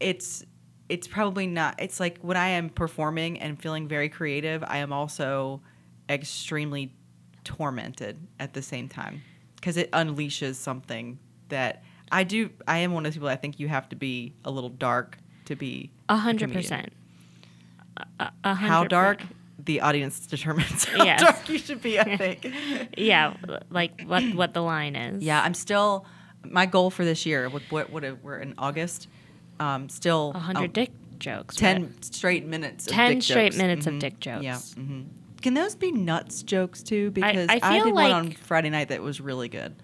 it's 0.00 0.44
it's 0.88 1.06
probably 1.06 1.46
not 1.46 1.76
it's 1.80 2.00
like 2.00 2.18
when 2.22 2.36
I 2.36 2.48
am 2.48 2.70
performing 2.70 3.38
and 3.38 3.60
feeling 3.60 3.86
very 3.86 4.08
creative, 4.08 4.64
I 4.66 4.78
am 4.78 4.92
also 4.92 5.62
extremely 6.08 6.92
tormented 7.44 8.26
at 8.40 8.52
the 8.54 8.62
same 8.62 8.88
time 8.88 9.22
because 9.56 9.76
it 9.76 9.90
unleashes 9.92 10.56
something 10.56 11.18
that 11.50 11.84
I 12.12 12.24
do 12.24 12.50
I 12.66 12.78
am 12.78 12.92
one 12.92 13.04
of 13.06 13.10
those 13.12 13.16
people 13.16 13.28
I 13.28 13.36
think 13.36 13.60
you 13.60 13.68
have 13.68 13.88
to 13.90 13.96
be 13.96 14.34
a 14.44 14.50
little 14.50 14.70
dark 14.70 15.18
to 15.46 15.56
be 15.56 15.90
A 16.08 16.16
hundred 16.16 16.52
percent. 16.52 16.92
How 18.44 18.84
dark 18.84 19.22
the 19.58 19.80
audience 19.82 20.26
determines 20.26 20.84
how 20.84 21.04
Yes. 21.04 21.20
dark 21.20 21.48
you 21.48 21.58
should 21.58 21.82
be 21.82 21.98
I 22.00 22.16
think 22.18 22.52
Yeah, 22.96 23.34
like 23.70 24.02
what 24.02 24.22
what 24.34 24.54
the 24.54 24.62
line 24.62 24.96
is. 24.96 25.22
yeah 25.22 25.42
I'm 25.42 25.54
still 25.54 26.06
my 26.44 26.66
goal 26.66 26.90
for 26.90 27.04
this 27.04 27.26
year 27.26 27.48
what 27.48 27.62
what, 27.70 27.90
what 27.90 28.04
we're 28.22 28.38
in 28.38 28.54
August 28.58 29.08
um 29.58 29.88
still 29.88 30.32
a 30.34 30.38
hundred 30.38 30.72
dick 30.72 30.90
jokes. 31.18 31.56
10 31.56 31.82
right? 31.82 32.04
straight 32.04 32.46
minutes 32.46 32.86
of 32.86 32.94
10 32.94 33.14
dick 33.14 33.22
straight 33.22 33.44
jokes. 33.52 33.56
minutes 33.58 33.86
of 33.86 33.94
Mhm. 33.94 34.00
dick 34.00 34.20
jokes. 34.20 34.42
Yeah. 34.44 34.58
hmm 34.82 35.02
Can 35.42 35.52
those 35.54 35.74
be 35.74 35.92
nuts 35.92 36.42
jokes 36.42 36.82
too? 36.82 37.10
Because 37.10 37.48
I 37.50 37.60
I, 37.62 37.74
feel 37.76 37.84
did 37.86 37.94
one 37.94 38.10
on 38.10 38.30
Friday 38.32 38.70
night 38.70 38.88
that 38.88 39.02
was 39.02 39.20
really 39.20 39.48
good. 39.48 39.74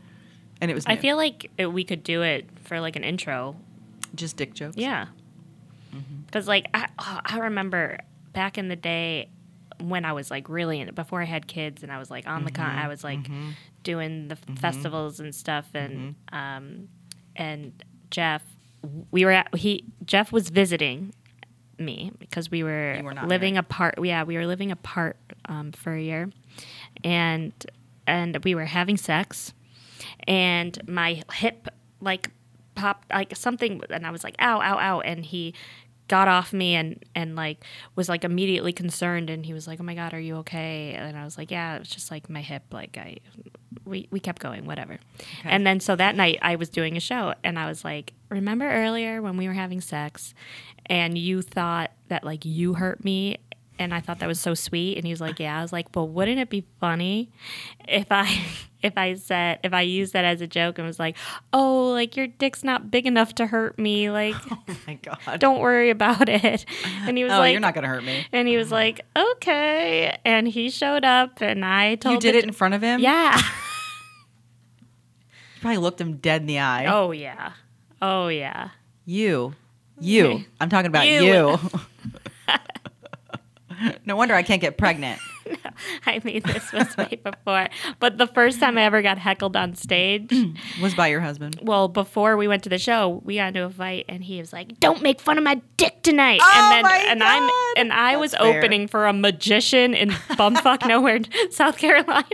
And 0.60 0.70
it 0.70 0.74
was 0.74 0.84
I 0.86 0.96
feel 0.96 1.16
like 1.16 1.50
it, 1.58 1.66
we 1.66 1.84
could 1.84 2.02
do 2.02 2.22
it 2.22 2.46
for 2.64 2.80
like 2.80 2.96
an 2.96 3.04
intro. 3.04 3.56
just 4.14 4.36
dick 4.36 4.54
jokes. 4.54 4.76
Yeah. 4.76 5.06
Mm-hmm. 5.94 6.22
Because 6.26 6.48
like 6.48 6.68
I, 6.74 6.88
oh, 6.98 7.20
I 7.24 7.38
remember 7.38 7.98
back 8.32 8.58
in 8.58 8.68
the 8.68 8.76
day 8.76 9.28
when 9.80 10.04
I 10.04 10.12
was 10.14 10.30
like 10.30 10.48
really 10.48 10.80
in 10.80 10.88
it 10.88 10.94
before 10.94 11.20
I 11.20 11.26
had 11.26 11.46
kids 11.46 11.82
and 11.82 11.92
I 11.92 11.98
was 11.98 12.10
like 12.10 12.26
on 12.26 12.44
the 12.44 12.50
con, 12.50 12.70
Mm-hmm. 12.70 12.78
I 12.78 12.88
was 12.88 13.04
like 13.04 13.20
doing 13.82 14.28
the 14.28 14.36
festivals 14.60 15.20
and 15.20 15.34
stuff 15.34 15.66
and 15.74 16.14
Mm-hmm. 16.32 16.36
um 16.36 16.88
and 17.36 17.72
Jeff 18.10 18.42
we 19.10 19.24
were 19.24 19.32
at 19.32 19.54
he 19.54 19.84
Jeff 20.04 20.32
was 20.32 20.48
visiting 20.48 21.12
me 21.78 22.10
because 22.18 22.50
we 22.50 22.62
were, 22.62 22.98
were 23.04 23.12
living 23.26 23.54
married. 23.54 23.58
apart 23.66 23.94
yeah 24.02 24.22
we 24.22 24.36
were 24.36 24.46
living 24.46 24.70
apart 24.72 25.18
um, 25.46 25.72
for 25.72 25.92
a 25.94 26.00
year 26.00 26.30
and 27.04 27.52
and 28.06 28.42
we 28.44 28.54
were 28.54 28.64
having 28.64 28.96
sex 28.96 29.52
and 30.26 30.78
my 30.88 31.22
hip 31.32 31.68
like 32.00 32.30
popped 32.74 33.10
like 33.10 33.34
something 33.36 33.80
and 33.90 34.06
I 34.06 34.10
was 34.10 34.22
like 34.22 34.36
ow 34.38 34.60
ow 34.60 34.78
ow 34.78 35.00
and 35.00 35.24
he 35.24 35.54
got 36.08 36.28
off 36.28 36.52
me 36.52 36.74
and 36.74 37.04
and 37.14 37.34
like 37.34 37.64
was 37.96 38.08
like 38.08 38.22
immediately 38.22 38.72
concerned 38.72 39.28
and 39.28 39.44
he 39.44 39.52
was 39.52 39.66
like 39.66 39.80
oh 39.80 39.82
my 39.82 39.94
god 39.94 40.14
are 40.14 40.20
you 40.20 40.36
okay? 40.36 40.92
And 40.92 41.16
I 41.16 41.24
was 41.24 41.36
like 41.36 41.50
yeah 41.50 41.76
it's 41.76 41.90
just 41.90 42.10
like 42.10 42.30
my 42.30 42.42
hip 42.42 42.62
like 42.70 42.96
I 42.96 43.16
we 43.84 44.08
we 44.10 44.20
kept 44.20 44.40
going 44.40 44.66
whatever. 44.66 44.98
And 45.44 45.66
then 45.66 45.80
so 45.80 45.96
that 45.96 46.14
night 46.14 46.38
I 46.42 46.56
was 46.56 46.68
doing 46.68 46.96
a 46.96 47.00
show 47.00 47.34
and 47.42 47.58
I 47.58 47.66
was 47.66 47.84
like 47.84 48.12
remember 48.28 48.70
earlier 48.70 49.22
when 49.22 49.36
we 49.36 49.48
were 49.48 49.54
having 49.54 49.80
sex 49.80 50.34
and 50.86 51.18
you 51.18 51.42
thought 51.42 51.90
that 52.08 52.24
like 52.24 52.44
you 52.44 52.74
hurt 52.74 53.04
me 53.04 53.38
and 53.78 53.94
I 53.94 54.00
thought 54.00 54.18
that 54.20 54.26
was 54.26 54.40
so 54.40 54.54
sweet. 54.54 54.96
And 54.96 55.06
he 55.06 55.12
was 55.12 55.20
like, 55.20 55.38
"Yeah." 55.40 55.58
I 55.58 55.62
was 55.62 55.72
like, 55.72 55.94
"Well, 55.94 56.08
wouldn't 56.08 56.38
it 56.38 56.50
be 56.50 56.64
funny 56.80 57.30
if 57.88 58.06
I 58.10 58.44
if 58.82 58.96
I 58.96 59.14
said 59.14 59.60
if 59.62 59.72
I 59.72 59.82
used 59.82 60.12
that 60.12 60.24
as 60.24 60.40
a 60.40 60.46
joke 60.46 60.78
and 60.78 60.86
was 60.86 60.98
like, 60.98 61.16
oh, 61.52 61.90
like 61.92 62.16
your 62.16 62.26
dick's 62.26 62.62
not 62.62 62.90
big 62.90 63.06
enough 63.06 63.34
to 63.36 63.46
hurt 63.46 63.78
me, 63.78 64.10
like 64.10 64.34
Oh 64.50 64.76
my 64.86 64.94
god. 64.94 65.40
don't 65.40 65.60
worry 65.60 65.90
about 65.90 66.28
it." 66.28 66.64
And 67.06 67.16
he 67.16 67.24
was 67.24 67.32
oh, 67.32 67.38
like, 67.38 67.52
you're 67.52 67.60
not 67.60 67.74
gonna 67.74 67.88
hurt 67.88 68.04
me. 68.04 68.26
and 68.32 68.48
he 68.48 68.56
was 68.56 68.68
uh-huh. 68.68 68.76
like, 68.76 69.00
"Okay." 69.16 70.16
And 70.24 70.48
he 70.48 70.70
showed 70.70 71.04
up, 71.04 71.40
and 71.40 71.64
I 71.64 71.96
told 71.96 72.12
him 72.12 72.16
You 72.16 72.20
did 72.20 72.34
it 72.34 72.44
in 72.44 72.52
front 72.52 72.74
of 72.74 72.82
him. 72.82 73.00
yeah. 73.00 73.40
You 75.56 75.60
probably 75.60 75.78
looked 75.78 76.00
him 76.00 76.18
dead 76.18 76.42
in 76.42 76.46
the 76.46 76.58
eye. 76.60 76.86
Oh 76.86 77.10
yeah. 77.12 77.52
Oh 78.02 78.28
yeah. 78.28 78.70
You, 79.04 79.54
you. 80.00 80.26
Okay. 80.26 80.46
I'm 80.60 80.68
talking 80.68 80.88
about 80.88 81.06
You. 81.06 81.24
you. 81.24 81.58
No 84.04 84.16
wonder 84.16 84.34
I 84.34 84.42
can't 84.42 84.60
get 84.60 84.76
pregnant. 84.78 85.20
I 86.06 86.20
made 86.24 86.44
this 86.44 86.72
was 86.72 86.96
way 86.96 87.20
before. 87.24 87.68
But 88.00 88.18
the 88.18 88.26
first 88.26 88.58
time 88.60 88.76
I 88.78 88.82
ever 88.82 89.00
got 89.02 89.18
heckled 89.18 89.56
on 89.56 89.74
stage. 89.74 90.28
Mm, 90.28 90.56
was 90.82 90.94
by 90.94 91.06
your 91.08 91.20
husband. 91.20 91.58
well, 91.62 91.86
before 91.88 92.36
we 92.36 92.48
went 92.48 92.62
to 92.64 92.68
the 92.68 92.78
show, 92.78 93.20
we 93.24 93.36
got 93.36 93.48
into 93.48 93.64
a 93.64 93.70
fight, 93.70 94.06
and 94.08 94.24
he 94.24 94.38
was 94.38 94.52
like, 94.52 94.80
"Don't 94.80 95.02
make 95.02 95.20
fun 95.20 95.38
of 95.38 95.44
my 95.44 95.60
dick 95.76 96.02
tonight." 96.02 96.40
Oh 96.42 96.52
and 96.56 96.72
then, 96.72 96.82
my 96.82 96.96
and 97.08 97.22
I'm 97.22 97.42
God. 97.46 97.74
and 97.76 97.92
I 97.92 98.16
was 98.16 98.34
fair. 98.34 98.58
opening 98.58 98.88
for 98.88 99.06
a 99.06 99.12
magician 99.12 99.94
in 99.94 100.10
bumfuck 100.10 100.86
nowhere, 100.88 101.20
South 101.50 101.78
Carolina. 101.78 102.24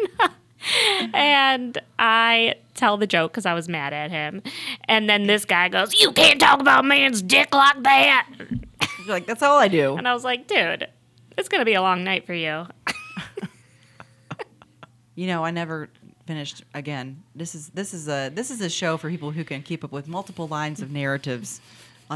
and 1.13 1.79
I 1.99 2.55
tell 2.75 2.97
the 2.97 3.07
joke 3.07 3.33
because 3.33 3.47
I 3.47 3.55
was 3.55 3.69
mad 3.69 3.93
at 3.93 4.11
him, 4.11 4.43
and 4.87 5.09
then 5.09 5.25
this 5.27 5.45
guy 5.45 5.69
goes, 5.69 5.93
"You 6.01 6.13
can't 6.13 6.41
talk 6.41 6.61
about 6.61 6.85
man's 6.85 7.21
dick 7.23 7.55
like 7.55 7.83
that," 7.83 8.29
You're 9.05 9.09
like, 9.09 9.27
that's 9.27 9.43
all 9.43 9.59
I 9.59 9.69
do. 9.69 9.97
and 9.97 10.07
I 10.09 10.15
was 10.15 10.25
like, 10.25 10.47
"Dude, 10.47 10.87
it's 11.37 11.49
gonna 11.49 11.65
be 11.65 11.75
a 11.75 11.83
long 11.83 12.05
night 12.05 12.27
for 12.27 12.35
you." 12.35 12.67
You 15.15 15.27
know, 15.27 15.45
I 15.45 15.51
never 15.51 15.91
finished 16.27 16.65
again. 16.73 17.23
This 17.35 17.55
is 17.55 17.69
this 17.69 17.93
is 17.93 18.09
a 18.09 18.31
this 18.31 18.51
is 18.51 18.63
a 18.63 18.71
show 18.71 18.97
for 18.97 19.11
people 19.11 19.31
who 19.31 19.45
can 19.45 19.63
keep 19.63 19.85
up 19.85 19.93
with 19.93 20.09
multiple 20.09 20.49
lines 20.49 20.81
of 20.81 20.91
narratives 20.91 21.61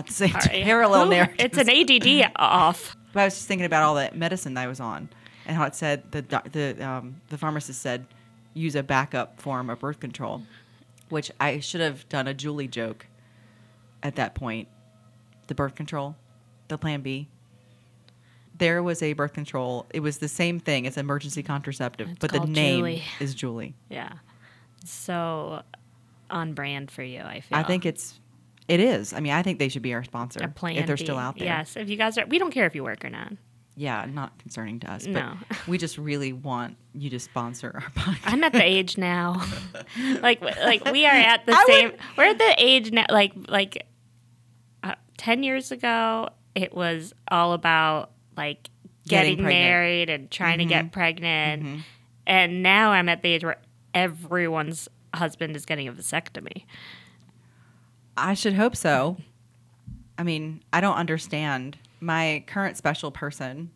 same 0.09 0.31
time. 0.31 0.41
right. 0.53 0.65
Parallel 0.65 1.07
Ooh, 1.07 1.11
narratives. 1.11 1.39
It's 1.39 1.59
an 1.59 1.71
ADD 1.71 2.33
off. 2.37 2.97
But 3.13 3.21
I 3.21 3.25
was 3.25 3.35
just 3.35 3.49
thinking 3.49 3.65
about 3.67 3.83
all 3.83 3.95
that 3.95 4.17
medicine 4.17 4.55
that 4.55 4.63
I 4.63 4.67
was 4.67 4.81
on, 4.81 5.09
and 5.47 5.57
how 5.57 5.65
it 5.65 5.75
said 5.75 6.11
the 6.13 6.23
the 6.51 6.87
um, 6.87 7.21
the 7.29 7.39
pharmacist 7.39 7.81
said 7.81 8.07
use 8.55 8.75
a 8.75 8.83
backup 8.83 9.41
form 9.41 9.71
of 9.71 9.79
birth 9.79 10.01
control, 10.01 10.43
which 11.09 11.31
I 11.41 11.61
should 11.61 11.81
have 11.81 12.09
done 12.09 12.27
a 12.27 12.35
Julie 12.35 12.69
joke 12.69 13.07
at 14.03 14.17
that 14.17 14.35
point. 14.35 14.69
The 15.47 15.55
birth 15.55 15.75
control, 15.75 16.17
the 16.69 16.79
Plan 16.79 17.03
B. 17.03 17.29
There 18.59 18.83
was 18.83 19.03
a 19.03 19.13
birth 19.13 19.33
control. 19.35 19.87
It 19.93 20.01
was 20.01 20.19
the 20.19 20.29
same 20.29 20.59
thing. 20.61 20.85
It's 20.87 20.97
emergency 20.97 21.43
contraceptive, 21.43 22.09
It's 22.11 22.19
but 22.19 22.33
the 22.33 22.41
name 22.41 22.79
Julie. 22.79 23.03
is 23.21 23.35
Julie. 23.35 23.75
Yeah. 23.91 24.13
So 24.85 25.63
on 26.31 26.55
brand 26.55 26.91
for 26.91 27.03
you, 27.03 27.21
I 27.21 27.41
feel. 27.41 27.59
I 27.59 27.63
think 27.63 27.85
it's 27.87 28.21
it 28.69 28.81
is. 28.81 29.13
I 29.13 29.21
mean, 29.21 29.33
I 29.33 29.43
think 29.43 29.59
they 29.59 29.69
should 29.69 29.83
be 29.83 29.95
our 29.95 30.05
sponsor 30.05 30.41
if 30.43 30.87
they're 30.87 30.97
B. 30.97 31.05
still 31.05 31.19
out 31.19 31.39
there. 31.39 31.47
Yes, 31.47 31.77
if 31.77 31.89
you 31.89 31.97
guys 31.97 32.19
are, 32.19 32.27
we 32.27 32.39
don't 32.39 32.51
care 32.51 32.67
if 32.67 32.75
you 32.75 32.83
work 32.85 33.05
or 33.05 33.11
not. 33.11 33.33
Yeah, 33.79 34.07
not 34.11 34.39
concerning 34.39 34.81
to 34.81 34.91
us, 34.91 35.05
but 35.05 35.13
No. 35.13 35.35
we 35.69 35.77
just 35.77 35.99
really 35.99 36.33
want 36.33 36.77
you 36.95 37.11
to 37.11 37.19
sponsor 37.21 37.73
our 37.75 37.91
podcast. 37.91 38.21
I'm 38.25 38.43
at 38.43 38.53
the 38.55 38.63
age 38.65 38.97
now, 38.97 39.45
like 40.23 40.41
like 40.41 40.85
we 40.91 41.05
are 41.05 41.11
at 41.13 41.45
the 41.47 41.53
I 41.53 41.65
same. 41.67 41.91
would- 41.91 42.01
We're 42.17 42.25
at 42.31 42.39
the 42.39 42.55
age 42.59 42.91
now, 42.91 43.05
like 43.11 43.33
like 43.49 43.87
uh, 44.83 44.95
ten 45.19 45.43
years 45.43 45.71
ago, 45.73 46.31
it 46.55 46.75
was 46.75 47.13
all 47.31 47.53
about 47.53 48.13
like 48.37 48.71
Getting 49.09 49.37
getting, 49.37 49.45
married 49.45 50.11
and 50.11 50.29
trying 50.31 50.59
to 50.59 50.65
get 50.65 50.87
mm-hmm. 50.87 50.91
pregnant, 50.91 51.63
mm-hmm. 51.63 51.81
and 52.27 52.63
now 52.63 52.91
I'm 52.91 53.09
at 53.09 53.23
the 53.23 53.29
age 53.29 53.45
where 53.45 53.59
everyone's 53.95 54.89
husband 55.15 55.55
is 55.55 55.65
getting 55.65 55.87
a 55.87 55.93
vasectomy. 55.93 56.65
I 58.17 58.35
should 58.35 58.55
hope 58.55 58.75
so. 58.75 59.17
I 60.19 60.25
mean, 60.25 60.63
I 60.73 60.81
don't 60.81 60.97
understand. 60.97 61.79
My 62.01 62.43
current 62.49 62.77
special 62.77 63.13
person, 63.13 63.71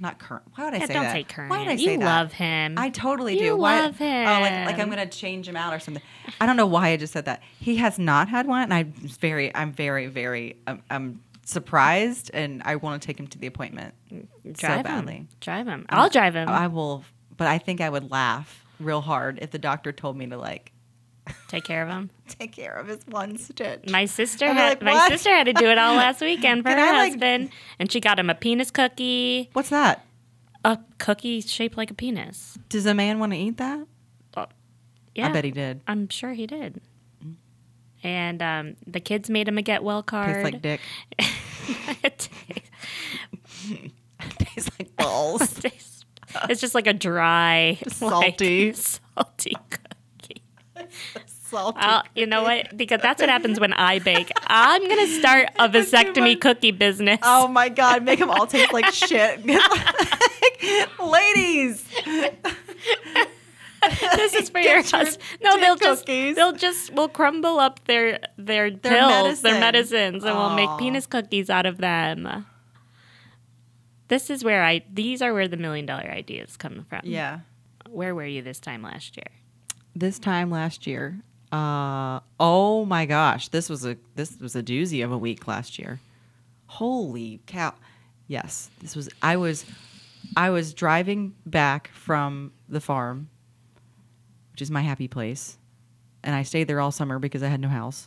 not 0.00 0.18
current. 0.18 0.44
Why 0.54 0.64
would 0.64 0.74
I 0.74 0.78
Yeah, 0.78 0.86
say 0.86 0.94
don't 0.94 1.02
that? 1.04 1.12
say 1.12 1.24
current. 1.24 1.50
Why 1.50 1.58
would 1.58 1.68
I 1.68 1.72
You 1.72 1.86
say 1.86 1.96
that? 1.98 2.04
love 2.04 2.32
him. 2.32 2.78
I 2.78 2.88
totally 2.88 3.34
You 3.34 3.50
do. 3.50 3.56
Why? 3.56 3.80
love 3.80 4.00
Oh, 4.00 4.04
like, 4.04 4.66
like 4.66 4.78
I'm 4.78 4.88
gonna 4.88 5.06
change 5.06 5.46
him 5.46 5.56
out 5.56 5.74
or 5.74 5.78
something. 5.78 6.02
I 6.40 6.46
don't 6.46 6.56
know 6.56 6.66
why 6.66 6.88
I 6.88 6.96
just 6.96 7.12
said 7.12 7.26
that. 7.26 7.42
He 7.60 7.76
has 7.76 7.98
not 7.98 8.28
had 8.28 8.46
one, 8.46 8.62
and 8.62 8.72
I'm 8.74 8.92
very, 8.92 9.54
I'm 9.54 9.72
very, 9.72 10.06
very, 10.06 10.56
um, 10.66 10.82
I'm 10.88 11.20
surprised, 11.44 12.30
and 12.34 12.62
I 12.64 12.76
want 12.76 13.00
to 13.02 13.06
take 13.06 13.18
him 13.18 13.26
to 13.28 13.38
the 13.38 13.46
appointment 13.46 13.94
mm, 14.12 14.26
drive 14.54 14.78
so 14.78 14.82
badly. 14.82 15.14
him. 15.14 15.28
Drive 15.40 15.66
him. 15.66 15.86
I'll 15.88 16.08
drive 16.10 16.34
him. 16.34 16.48
I 16.48 16.66
will, 16.68 17.04
but 17.36 17.46
I 17.46 17.58
think 17.58 17.80
I 17.80 17.88
would 17.90 18.10
laugh 18.10 18.64
real 18.80 19.00
hard 19.00 19.38
if 19.42 19.50
the 19.50 19.58
doctor 19.58 19.92
told 19.92 20.16
me 20.16 20.26
to 20.26 20.36
like 20.36 20.72
Take 21.48 21.64
care 21.64 21.82
of 21.82 21.88
him. 21.88 22.10
take 22.28 22.52
care 22.52 22.74
of 22.74 22.86
his 22.88 22.98
one 23.06 23.38
stitch. 23.38 23.88
My 23.88 24.04
sister 24.04 24.46
had 24.52 24.82
like, 24.82 24.82
my 24.82 25.08
sister 25.08 25.30
had 25.30 25.44
to 25.46 25.52
do 25.54 25.66
it 25.66 25.78
all 25.78 25.94
last 25.96 26.20
weekend 26.20 26.62
for 26.64 26.68
Can 26.70 26.78
her 26.78 26.84
I, 26.84 26.92
like- 26.92 27.12
husband, 27.12 27.50
and 27.78 27.90
she 27.90 28.00
got 28.00 28.18
him 28.18 28.28
a 28.30 28.34
penis 28.34 28.70
cookie, 28.70 29.48
What's 29.54 29.70
that? 29.70 30.04
a 30.66 30.78
cookie 30.98 31.40
shaped 31.42 31.76
like 31.76 31.90
a 31.90 31.94
penis. 31.94 32.58
Does 32.68 32.86
a 32.86 32.94
man 32.94 33.18
want 33.18 33.32
to 33.32 33.38
eat 33.38 33.56
that? 33.58 33.86
Uh, 34.34 34.46
yeah, 35.14 35.28
I 35.28 35.32
bet 35.32 35.44
he 35.44 35.50
did. 35.50 35.80
I'm 35.86 36.08
sure 36.08 36.32
he 36.32 36.46
did. 36.46 36.80
And 38.04 38.40
um, 38.42 38.76
the 38.86 39.00
kids 39.00 39.28
made 39.30 39.48
him 39.48 39.58
a 39.58 39.62
get 39.62 39.82
well 39.82 40.02
card. 40.02 40.34
Tastes 40.34 40.44
like 40.44 40.62
dick. 40.62 40.80
It 42.02 42.28
Tastes 44.38 44.70
like 44.78 44.94
balls. 44.96 45.52
tastes- 45.60 46.04
it's 46.48 46.60
just 46.60 46.74
like 46.74 46.86
a 46.86 46.92
dry, 46.92 47.78
like, 47.80 47.92
Salty. 47.92 48.72
salty 48.74 49.56
cookie. 49.70 50.42
Salty. 51.26 51.78
I'll, 51.80 52.02
you 52.14 52.26
know 52.26 52.42
what? 52.42 52.76
Because 52.76 53.00
that's 53.00 53.20
what 53.22 53.30
happens 53.30 53.58
when 53.60 53.72
I 53.72 54.00
bake. 54.00 54.30
I'm 54.48 54.86
gonna 54.88 55.06
start 55.06 55.48
a 55.58 55.68
vasectomy 55.68 56.38
cookie 56.40 56.72
business. 56.72 57.20
Oh 57.22 57.46
my 57.48 57.68
god, 57.68 58.02
make 58.02 58.18
them 58.18 58.30
all 58.30 58.46
taste 58.46 58.72
like 58.72 58.92
shit. 58.92 59.40
Ladies, 61.00 61.84
this 64.16 64.34
is 64.34 64.50
for 64.50 64.60
your 64.60 64.82
husband. 64.82 65.18
No, 65.42 65.58
they'll 65.58 65.76
just 65.76 66.06
cookies. 66.06 66.36
they'll 66.36 66.52
just 66.52 66.92
we'll 66.92 67.08
crumble 67.08 67.58
up 67.58 67.84
their 67.86 68.20
their, 68.36 68.70
Their 68.70 68.92
pills, 68.92 69.42
their 69.42 69.60
medicines, 69.60 70.24
and 70.24 70.36
we'll 70.36 70.54
make 70.54 70.70
penis 70.78 71.06
cookies 71.06 71.50
out 71.50 71.66
of 71.66 71.78
them. 71.78 72.46
This 74.08 74.30
is 74.30 74.44
where 74.44 74.64
I 74.64 74.82
these 74.92 75.22
are 75.22 75.32
where 75.32 75.48
the 75.48 75.56
million 75.56 75.86
dollar 75.86 76.10
ideas 76.10 76.56
come 76.56 76.86
from. 76.88 77.00
Yeah. 77.04 77.40
Where 77.88 78.14
were 78.14 78.26
you 78.26 78.42
this 78.42 78.60
time 78.60 78.82
last 78.82 79.16
year? 79.16 79.26
This 79.96 80.18
time 80.18 80.50
last 80.50 80.86
year, 80.86 81.20
uh, 81.52 82.20
oh 82.40 82.84
my 82.84 83.06
gosh, 83.06 83.48
this 83.48 83.68
was 83.68 83.86
a 83.86 83.96
this 84.16 84.36
was 84.40 84.56
a 84.56 84.62
doozy 84.62 85.04
of 85.04 85.12
a 85.12 85.18
week 85.18 85.46
last 85.46 85.78
year. 85.78 86.00
Holy 86.66 87.40
cow! 87.46 87.74
Yes, 88.26 88.70
this 88.80 88.96
was. 88.96 89.08
I 89.22 89.36
was, 89.36 89.64
I 90.36 90.50
was 90.50 90.74
driving 90.74 91.34
back 91.46 91.88
from 91.92 92.52
the 92.68 92.80
farm, 92.80 93.28
which 94.54 94.62
is 94.62 94.70
my 94.70 94.82
happy 94.82 95.08
place, 95.08 95.58
and 96.22 96.32
I 96.32 96.44
stayed 96.44 96.68
there 96.68 96.80
all 96.80 96.92
summer 96.92 97.18
because 97.18 97.42
I 97.42 97.48
had 97.48 97.58
no 97.58 97.66
house. 97.66 98.06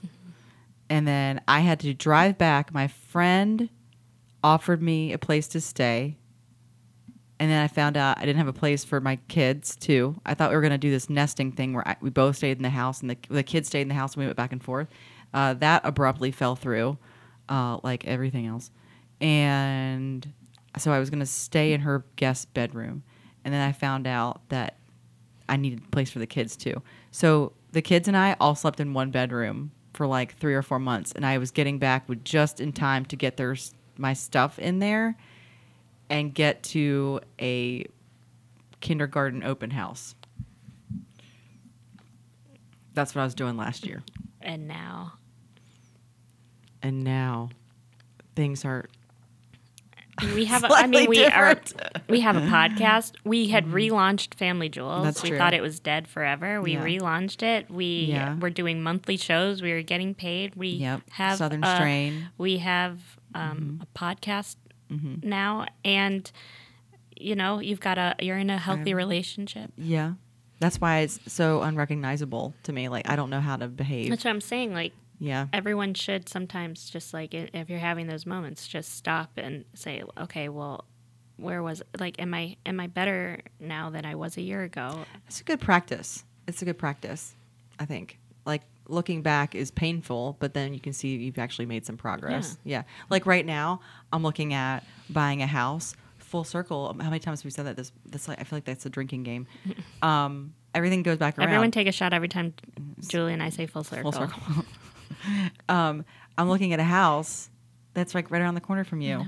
And 0.90 1.06
then 1.06 1.42
I 1.46 1.60
had 1.60 1.82
to 1.82 1.94
drive 1.94 2.38
back. 2.38 2.74
My 2.74 2.88
friend 2.88 3.68
offered 4.42 4.82
me 4.82 5.12
a 5.12 5.18
place 5.18 5.50
to 5.50 5.60
stay. 5.60 6.16
And 7.38 7.52
then 7.52 7.62
I 7.62 7.68
found 7.68 7.98
out 7.98 8.18
I 8.18 8.22
didn't 8.22 8.38
have 8.38 8.48
a 8.48 8.54
place 8.54 8.86
for 8.86 9.02
my 9.02 9.18
kids 9.28 9.76
too. 9.76 10.22
I 10.26 10.36
thought 10.36 10.50
we 10.52 10.56
were 10.56 10.62
going 10.62 10.72
to 10.72 10.78
do 10.78 10.90
this 10.90 11.10
nesting 11.10 11.52
thing 11.52 11.74
where 11.74 11.86
I, 11.86 11.98
we 12.00 12.12
both 12.12 12.38
stayed 12.38 12.56
in 12.56 12.64
the 12.64 12.70
house 12.70 13.02
and 13.02 13.10
the, 13.10 13.18
the 13.28 13.44
kids 13.44 13.68
stayed 13.68 13.82
in 13.82 13.90
the 13.90 13.94
house 13.94 14.14
and 14.14 14.22
we 14.22 14.28
went 14.28 14.38
back 14.38 14.54
and 14.54 14.64
forth. 14.64 14.88
Uh, 15.34 15.54
that 15.56 15.82
abruptly 15.84 16.32
fell 16.32 16.56
through, 16.56 16.98
uh, 17.50 17.78
like 17.84 18.08
everything 18.08 18.48
else. 18.48 18.72
And 19.20 20.32
so 20.78 20.94
I 20.94 21.00
was 21.00 21.10
going 21.10 21.20
to 21.20 21.26
stay 21.26 21.74
in 21.74 21.82
her 21.82 22.06
guest 22.16 22.54
bedroom. 22.54 23.04
And 23.44 23.54
then 23.54 23.68
I 23.68 23.74
found 23.74 24.08
out 24.08 24.48
that 24.48 24.78
I 25.50 25.58
needed 25.58 25.80
a 25.86 25.90
place 25.90 26.10
for 26.10 26.20
the 26.20 26.28
kids 26.28 26.56
too. 26.56 26.82
So 27.12 27.54
the 27.72 27.82
kids 27.82 28.08
and 28.08 28.18
I 28.18 28.36
all 28.40 28.56
slept 28.56 28.80
in 28.80 28.94
one 28.94 29.12
bedroom 29.12 29.72
for 29.94 30.08
like 30.08 30.36
three 30.38 30.54
or 30.54 30.62
four 30.62 30.80
months, 30.80 31.12
and 31.12 31.26
I 31.26 31.38
was 31.38 31.52
getting 31.52 31.80
back 31.80 32.08
with 32.08 32.24
just 32.24 32.60
in 32.60 32.72
time 32.72 33.06
to 33.06 33.16
get 33.16 33.38
their 33.38 33.56
my 33.98 34.14
stuff 34.14 34.60
in 34.60 34.80
there 34.80 35.16
and 36.10 36.34
get 36.34 36.64
to 36.64 37.20
a 37.42 37.86
kindergarten 38.80 39.44
open 39.44 39.72
house. 39.72 40.16
That's 42.94 43.16
what 43.16 43.22
I 43.22 43.26
was 43.26 43.36
doing 43.36 43.58
last 43.58 43.86
year, 43.86 44.04
And 44.42 44.68
now 44.68 45.14
and 46.82 47.04
now 47.04 47.50
things 48.36 48.66
are 48.66 48.86
we 50.34 50.46
have. 50.46 50.64
A, 50.64 50.68
I 50.68 50.88
mean, 50.88 51.06
Slightly 51.06 51.08
we 51.08 51.26
are. 51.26 51.56
We 52.10 52.20
have 52.22 52.36
a 52.36 52.42
podcast. 52.48 53.14
We 53.24 53.48
had 53.48 53.66
mm-hmm. 53.66 53.76
relaunched 53.76 54.36
Family 54.36 54.70
Jewels. 54.70 55.04
That's 55.04 55.24
we 55.24 55.30
true. 55.30 55.38
thought 55.38 55.54
it 55.54 55.62
was 55.62 55.80
dead 55.80 56.08
forever. 56.08 56.62
We 56.62 56.74
Yeah. 56.74 56.84
relaunched 56.84 57.44
it. 57.44 57.70
We 57.70 58.06
Yeah. 58.10 58.38
were 58.38 58.50
doing 58.50 58.82
monthly 58.82 59.18
shows. 59.18 59.62
We 59.62 59.72
were 59.74 59.82
getting 59.82 60.14
paid. 60.14 60.56
We 60.56 60.70
Yep. 60.70 61.02
have 61.12 61.38
Southern 61.38 61.64
a- 61.64 61.76
Strain. 61.76 62.30
We 62.38 62.58
have 62.60 63.00
um, 63.36 63.58
mm-hmm. 63.58 63.82
a 63.82 63.86
podcast 63.98 64.56
mm-hmm. 64.92 65.28
now, 65.28 65.66
and 65.84 66.32
you 67.16 67.36
know, 67.36 67.60
you've 67.60 67.80
got 67.80 67.98
a. 67.98 68.16
You're 68.20 68.38
in 68.38 68.50
a 68.50 68.58
healthy 68.58 68.94
relationship. 68.94 69.72
yeah. 69.78 70.14
That's 70.60 70.82
why 70.82 71.00
it's 71.00 71.20
so 71.28 71.62
unrecognizable 71.62 72.56
to 72.64 72.74
me. 72.74 72.90
Like 72.90 73.08
I 73.08 73.16
don't 73.16 73.30
know 73.30 73.42
how 73.42 73.58
to 73.58 73.68
behave. 73.68 74.10
That's 74.10 74.26
what 74.26 74.32
I'm 74.32 74.42
saying. 74.42 74.74
Like 74.74 74.94
Yeah. 75.20 75.48
everyone 75.54 75.94
should 75.94 76.30
sometimes 76.30 76.90
just 76.90 77.14
like 77.14 77.34
if 77.34 77.70
you're 77.70 77.80
having 77.80 78.08
those 78.08 78.26
moments 78.26 78.68
just 78.68 78.94
stop 78.96 79.32
and 79.38 79.66
say 79.74 80.04
okay 80.18 80.48
well 80.50 80.86
where 81.38 81.62
was 81.64 81.82
like 82.00 82.20
am 82.22 82.34
i 82.34 82.56
am 82.66 82.80
i 82.80 82.88
better 82.88 83.42
now 83.60 83.90
than 83.90 84.06
i 84.06 84.16
was 84.16 84.38
a 84.38 84.42
year 84.42 84.64
ago 84.64 85.06
It's 85.28 85.42
a 85.42 85.44
good 85.44 85.60
practice. 85.60 86.24
It's 86.48 86.62
a 86.62 86.66
good 86.66 86.78
practice, 86.78 87.36
I 87.80 87.86
think. 87.86 88.18
Like 88.46 88.62
looking 88.88 89.22
back 89.22 89.54
is 89.54 89.70
painful, 89.70 90.38
but 90.40 90.54
then 90.54 90.74
you 90.74 90.80
can 90.80 90.94
see 90.94 91.16
you've 91.18 91.38
actually 91.40 91.66
made 91.66 91.86
some 91.86 91.98
progress. 91.98 92.58
Yeah. 92.64 92.84
Like 93.10 93.26
right 93.26 93.46
now, 93.46 93.82
I'm 94.14 94.24
looking 94.24 94.54
at 94.54 94.86
buying 95.10 95.42
a 95.42 95.48
house 95.48 95.94
full 96.20 96.46
circle. 96.46 96.88
How 96.88 97.10
many 97.10 97.20
times 97.20 97.42
have 97.42 97.46
we 97.46 97.52
said 97.52 97.66
that? 97.66 97.76
This, 97.76 97.92
this 98.06 98.28
like, 98.30 98.40
I 98.40 98.44
feel 98.46 98.56
like 98.58 98.64
that's 98.66 98.86
a 98.86 98.90
drinking 98.90 99.24
game. 99.24 99.46
Um, 100.02 100.54
everything 100.74 101.02
goes 101.04 101.18
back 101.18 101.38
around. 101.38 101.48
everyone 101.50 101.72
take 101.72 101.88
a 101.88 101.92
shot 101.92 102.14
every 102.14 102.28
time 102.28 102.54
julie 103.08 103.34
and 103.34 103.42
i 103.42 103.50
say 103.50 103.66
full 103.66 103.84
circle, 103.84 104.12
full 104.12 104.28
circle. 104.28 104.64
um, 105.70 106.06
I'm 106.38 106.50
looking 106.50 106.74
at 106.74 106.80
a 106.80 106.84
house 106.84 107.50
that's 107.94 108.14
like 108.16 108.30
right 108.32 108.42
around 108.42 108.56
the 108.56 108.62
corner 108.62 108.84
from 108.84 109.02
you. 109.02 109.24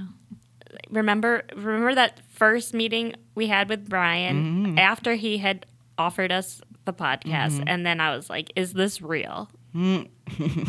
remember 0.91 1.43
remember 1.55 1.95
that 1.95 2.19
first 2.33 2.73
meeting 2.73 3.15
we 3.35 3.47
had 3.47 3.67
with 3.69 3.89
brian 3.89 4.65
Mm-hmm. 4.67 4.77
after 4.79 5.15
he 5.15 5.39
had 5.39 5.65
offered 5.97 6.31
us 6.31 6.61
the 6.85 6.93
podcast 6.93 7.63
and 7.65 7.83
then 7.85 7.99
i 7.99 8.15
was 8.15 8.29
like 8.29 8.51
is 8.55 8.73
this 8.73 9.01
real 9.01 9.49
Mm. 9.75 10.07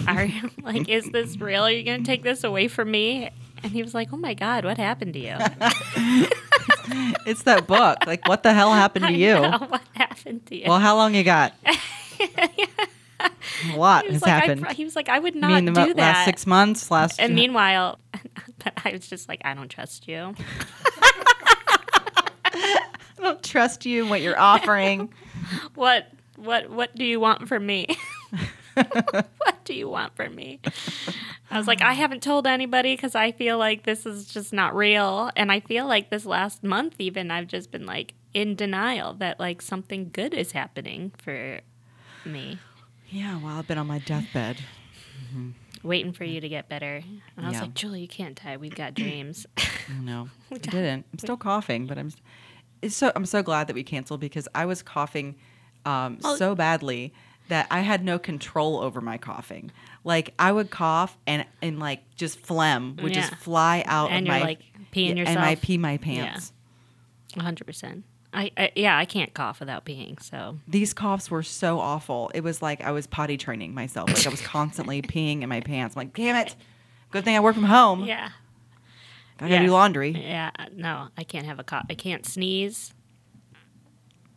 are 0.08 0.24
you 0.24 0.50
like 0.62 0.88
is 0.88 1.10
this 1.10 1.38
real 1.40 1.64
are 1.64 1.70
you 1.70 1.82
gonna 1.84 2.02
take 2.04 2.22
this 2.22 2.44
away 2.44 2.68
from 2.68 2.90
me 2.90 3.30
and 3.62 3.72
he 3.72 3.82
was 3.82 3.94
like 3.94 4.08
oh 4.12 4.16
my 4.18 4.32
god 4.34 4.64
what 4.64 4.76
happened 4.78 5.12
to 5.14 5.20
you 5.20 5.36
It's 7.26 7.42
that 7.44 7.66
book. 7.68 7.98
like, 8.06 8.26
what 8.26 8.42
the 8.42 8.52
hell 8.52 8.72
happened 8.72 9.06
to 9.06 9.12
you? 9.12 9.34
know, 9.34 9.58
what 9.68 9.82
happened 9.94 10.44
to 10.46 10.56
you 10.56 10.64
Well, 10.68 10.80
how 10.80 10.96
long 10.96 11.14
you 11.14 11.22
got? 11.22 11.54
A 13.20 13.76
lot 13.76 14.04
he 14.04 14.12
has 14.12 14.14
was 14.14 14.22
like, 14.22 14.30
happened. 14.30 14.66
I, 14.66 14.72
he 14.72 14.84
was 14.84 14.96
like, 14.96 15.08
I 15.08 15.18
would 15.18 15.34
not 15.34 15.64
do 15.64 15.72
mo- 15.72 15.86
that. 15.86 15.96
last 15.96 16.24
six 16.24 16.46
months, 16.46 16.90
last 16.90 17.20
and 17.20 17.34
meanwhile, 17.34 17.98
I 18.84 18.92
was 18.92 19.08
just 19.08 19.28
like, 19.28 19.42
I 19.44 19.54
don't 19.54 19.68
trust 19.68 20.08
you. 20.08 20.34
I 22.44 22.82
don't 23.18 23.42
trust 23.42 23.86
you 23.86 24.02
and 24.02 24.10
what 24.10 24.20
you're 24.22 24.38
offering. 24.38 25.12
What, 25.74 26.10
what, 26.36 26.70
what 26.70 26.94
do 26.96 27.04
you 27.04 27.20
want 27.20 27.48
from 27.48 27.66
me? 27.66 27.86
what 28.74 29.64
do 29.64 29.74
you 29.74 29.88
want 29.88 30.16
from 30.16 30.34
me? 30.34 30.60
I 31.50 31.58
was 31.58 31.66
like, 31.66 31.82
I 31.82 31.92
haven't 31.94 32.22
told 32.22 32.46
anybody 32.46 32.94
because 32.94 33.14
I 33.14 33.32
feel 33.32 33.58
like 33.58 33.82
this 33.82 34.06
is 34.06 34.26
just 34.26 34.52
not 34.52 34.74
real. 34.74 35.30
And 35.36 35.50
I 35.50 35.60
feel 35.60 35.86
like 35.86 36.08
this 36.10 36.24
last 36.24 36.62
month, 36.62 36.94
even, 36.98 37.30
I've 37.30 37.48
just 37.48 37.70
been 37.70 37.84
like 37.86 38.14
in 38.32 38.54
denial 38.54 39.14
that 39.14 39.40
like 39.40 39.60
something 39.60 40.10
good 40.12 40.32
is 40.32 40.52
happening 40.52 41.12
for 41.18 41.60
me. 42.24 42.58
Yeah, 43.10 43.38
well, 43.42 43.58
I've 43.58 43.66
been 43.66 43.78
on 43.78 43.86
my 43.86 43.98
deathbed. 43.98 44.58
Waiting 45.82 46.12
for 46.12 46.24
you 46.24 46.40
to 46.40 46.48
get 46.48 46.68
better. 46.68 47.02
And 47.36 47.46
I 47.46 47.48
was 47.48 47.54
Yeah. 47.54 47.62
like, 47.62 47.74
Julie, 47.74 48.00
you 48.02 48.08
can't 48.08 48.40
die. 48.42 48.56
We've 48.56 48.74
got 48.74 48.94
dreams. 48.94 49.46
No, 50.00 50.28
I 50.52 50.58
didn't. 50.58 51.06
I'm 51.12 51.18
still 51.18 51.36
coughing, 51.36 51.86
but 51.86 51.98
I'm. 51.98 52.12
It's 52.82 52.94
so 52.96 53.12
I'm 53.14 53.26
so 53.26 53.42
glad 53.42 53.66
that 53.68 53.74
we 53.74 53.82
canceled 53.82 54.20
because 54.20 54.48
I 54.54 54.66
was 54.66 54.82
coughing 54.82 55.36
um, 55.84 56.18
Well- 56.22 56.36
so 56.36 56.54
badly 56.54 57.12
that 57.48 57.66
I 57.70 57.80
had 57.80 58.04
no 58.04 58.18
control 58.18 58.78
over 58.80 59.00
my 59.00 59.18
coughing. 59.18 59.72
Like 60.04 60.34
I 60.38 60.52
would 60.52 60.70
cough 60.70 61.16
and 61.26 61.44
and 61.62 61.78
like 61.78 62.00
just 62.16 62.40
phlegm 62.40 62.96
would 63.02 63.12
just 63.12 63.34
fly 63.36 63.82
out 63.86 64.10
And 64.10 64.26
of 64.28 64.32
you're, 64.34 64.40
my 64.40 64.44
like, 64.46 64.60
peeing 64.92 65.16
yeah, 65.16 65.24
and 65.26 65.38
I 65.38 65.54
pee 65.56 65.76
my 65.78 65.96
pants. 65.96 66.52
hundred 67.38 67.64
percent. 67.66 68.04
I, 68.32 68.50
I 68.56 68.70
yeah, 68.76 68.96
I 68.96 69.04
can't 69.06 69.34
cough 69.34 69.60
without 69.60 69.84
peeing. 69.84 70.22
So 70.22 70.58
These 70.68 70.94
coughs 70.94 71.30
were 71.30 71.42
so 71.42 71.80
awful. 71.80 72.30
It 72.34 72.42
was 72.42 72.62
like 72.62 72.80
I 72.80 72.92
was 72.92 73.06
potty 73.06 73.36
training 73.36 73.74
myself. 73.74 74.08
Like 74.08 74.26
I 74.26 74.30
was 74.30 74.40
constantly 74.40 75.02
peeing 75.02 75.42
in 75.42 75.48
my 75.48 75.60
pants. 75.60 75.96
I'm 75.96 76.00
like, 76.00 76.14
damn 76.14 76.36
it. 76.36 76.54
Good 77.10 77.24
thing 77.24 77.36
I 77.36 77.40
work 77.40 77.54
from 77.54 77.64
home. 77.64 78.04
yeah, 78.04 78.28
I 79.38 79.42
gotta 79.42 79.54
Yeah. 79.54 79.62
do 79.66 79.72
laundry. 79.72 80.10
yeah. 80.10 80.50
No, 80.72 81.08
I 81.18 81.24
can't 81.24 81.44
have 81.46 81.58
a 81.58 81.64
cough. 81.64 81.86
I 81.90 81.94
can't 81.94 82.24
sneeze. 82.24 82.94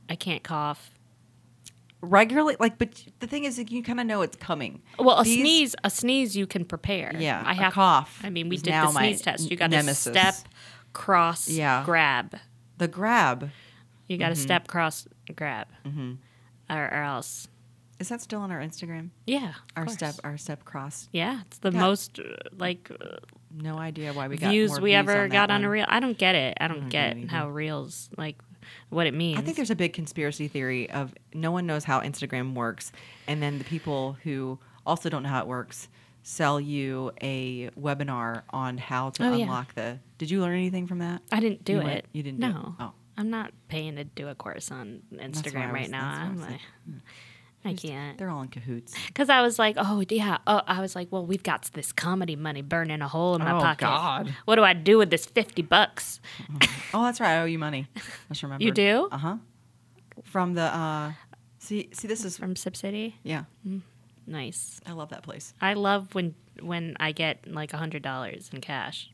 I 0.10 0.16
can't 0.16 0.44
cough. 0.44 0.90
Regularly, 2.02 2.58
like, 2.60 2.78
but 2.78 3.02
the 3.22 3.28
thing 3.28 3.46
is, 3.46 3.58
like, 3.58 3.72
you 3.72 3.82
kind 3.82 3.98
of 4.02 4.06
know 4.06 4.24
it's 4.24 4.36
coming. 4.36 4.82
Well, 5.00 5.20
a 5.20 5.24
These- 5.24 5.40
sneeze, 5.40 5.76
a 5.86 5.90
sneeze, 5.90 6.36
you 6.36 6.46
can 6.46 6.66
prepare. 6.66 7.14
Yeah, 7.18 7.42
I 7.46 7.54
have 7.54 7.72
cough 7.74 8.20
I 8.24 8.30
mean, 8.30 8.50
we 8.50 8.58
did 8.58 8.74
the 8.74 8.92
sneeze 8.92 9.22
test. 9.22 9.50
You 9.50 9.56
got 9.56 9.72
to 9.72 9.96
step, 9.96 10.36
cross, 10.92 11.48
Yeah. 11.48 11.84
grab. 11.86 12.36
The 12.78 12.90
grab. 12.90 13.52
You 14.08 14.18
got 14.18 14.28
to 14.30 14.34
Mm-hmm. 14.34 14.42
step, 14.42 14.68
cross, 14.68 15.08
grab, 15.36 15.68
or, 16.70 16.76
or 16.78 17.04
else. 17.04 17.48
Is 18.00 18.10
that 18.10 18.22
still 18.22 18.42
on 18.42 18.52
our 18.52 18.60
Instagram? 18.60 19.10
Yeah, 19.26 19.50
of 19.50 19.56
Our 19.78 19.84
course. 19.86 19.94
step, 19.96 20.16
our 20.24 20.38
step 20.38 20.66
cross. 20.66 21.08
Yeah, 21.14 21.42
it's 21.46 21.60
the 21.60 21.72
Yeah. 21.72 21.80
most 21.80 22.20
uh, 22.20 22.24
like 22.58 22.92
uh, 22.92 23.18
No 23.56 23.78
idea 23.78 24.12
why 24.14 24.28
we 24.28 24.36
got 24.38 24.50
views 24.50 24.72
more 24.72 24.82
we 24.82 24.90
views 24.90 25.00
ever 25.00 25.22
on 25.24 25.30
got 25.30 25.48
that 25.48 25.54
on 25.54 25.62
a 25.64 25.68
one. 25.68 25.72
reel. 25.72 25.86
I 25.88 26.00
don't 26.00 26.18
get 26.18 26.36
it. 26.36 26.58
I 26.60 26.68
don't 26.68 26.82
don't 26.82 26.90
get 26.90 27.16
get 27.16 27.24
it 27.26 27.30
how 27.30 27.50
reels 27.50 28.10
like 28.18 28.38
what 28.90 29.08
it 29.08 29.14
means. 29.14 29.38
I 29.40 29.42
think 29.42 29.56
there's 29.56 29.70
a 29.70 29.76
big 29.76 29.94
conspiracy 29.94 30.48
theory 30.48 30.90
of 30.90 31.14
no 31.34 31.52
one 31.52 31.66
knows 31.66 31.84
how 31.86 32.02
Instagram 32.02 32.56
works, 32.56 32.92
and 33.28 33.42
then 33.42 33.58
the 33.58 33.64
people 33.64 34.18
who 34.24 34.58
also 34.86 35.08
don't 35.10 35.24
know 35.24 35.30
how 35.30 35.40
it 35.42 35.48
works 35.48 35.88
sell 36.24 36.60
you 36.60 37.12
a 37.22 37.70
webinar 37.80 38.42
on 38.50 38.78
how 38.78 39.12
to 39.12 39.24
Oh, 39.24 39.34
yeah. 39.36 39.44
unlock 39.44 39.76
the. 39.76 40.00
Did 40.18 40.32
you 40.32 40.42
learn 40.42 40.56
anything 40.56 40.88
from 40.88 41.00
that? 41.00 41.22
I 41.32 41.40
didn't 41.40 41.64
do 41.64 41.74
You 41.74 41.80
it. 41.80 41.84
went- 41.84 42.06
you 42.12 42.24
didn't 42.24 42.40
do 42.42 42.48
it? 42.48 42.54
No. 42.54 42.76
Oh. 42.80 42.92
I'm 43.18 43.30
not 43.30 43.52
paying 43.68 43.96
to 43.98 44.04
do 44.04 44.28
a 44.28 44.36
course 44.36 44.72
on 44.72 45.02
Instagram 45.14 45.72
right 45.72 45.82
was- 45.84 45.92
now. 45.92 46.10
I 46.10 46.22
I'm 46.26 46.42
like, 46.42 46.60
thinking. 46.86 47.02
I 47.66 47.74
can't. 47.76 48.18
They're 48.18 48.30
all 48.30 48.42
in 48.42 48.50
cahoots. 48.50 48.94
Because 49.08 49.30
I 49.30 49.42
was 49.42 49.58
like, 49.58 49.76
oh 49.80 50.04
yeah, 50.10 50.40
oh, 50.48 50.62
I 50.68 50.82
was 50.82 50.96
like, 50.98 51.08
well, 51.12 51.26
we've 51.26 51.44
got 51.44 51.70
this 51.74 51.94
comedy 51.94 52.36
money 52.36 52.62
burning 52.62 53.02
a 53.02 53.08
hole 53.08 53.36
in 53.36 53.42
my 53.44 53.54
Oh, 53.56 53.60
pocket. 53.62 53.86
God. 53.86 54.36
What 54.46 54.56
do 54.56 54.64
I 54.64 54.74
do 54.74 54.98
with 54.98 55.10
this 55.12 55.26
fifty 55.26 55.62
bucks? 55.62 56.20
Oh, 56.94 57.04
that's 57.04 57.22
right. 57.22 57.36
I 57.38 57.42
owe 57.42 57.46
you 57.46 57.58
money. 57.60 57.88
I 57.96 58.00
just 58.30 58.44
remember. 58.44 58.64
You 58.66 58.72
do? 58.72 59.08
Uh 59.12 59.18
huh. 59.18 59.38
From 60.24 60.56
the 60.56 60.64
uh, 60.64 61.14
See, 61.60 61.88
see, 61.94 62.08
this 62.10 62.26
is 62.26 62.36
from 62.38 62.58
Sip 62.58 62.76
City. 62.76 63.16
yeah. 63.24 63.46
Nice. 64.28 64.80
I 64.86 64.92
love 64.94 65.10
that 65.10 65.24
place. 65.24 65.54
I 65.62 65.74
love 65.74 66.14
when 66.16 66.36
when 66.62 66.96
I 67.00 67.12
get 67.14 67.48
like 67.48 67.74
a 67.74 67.78
hundred 67.78 68.02
dollars 68.04 68.50
in 68.54 68.62
cash, 68.62 69.10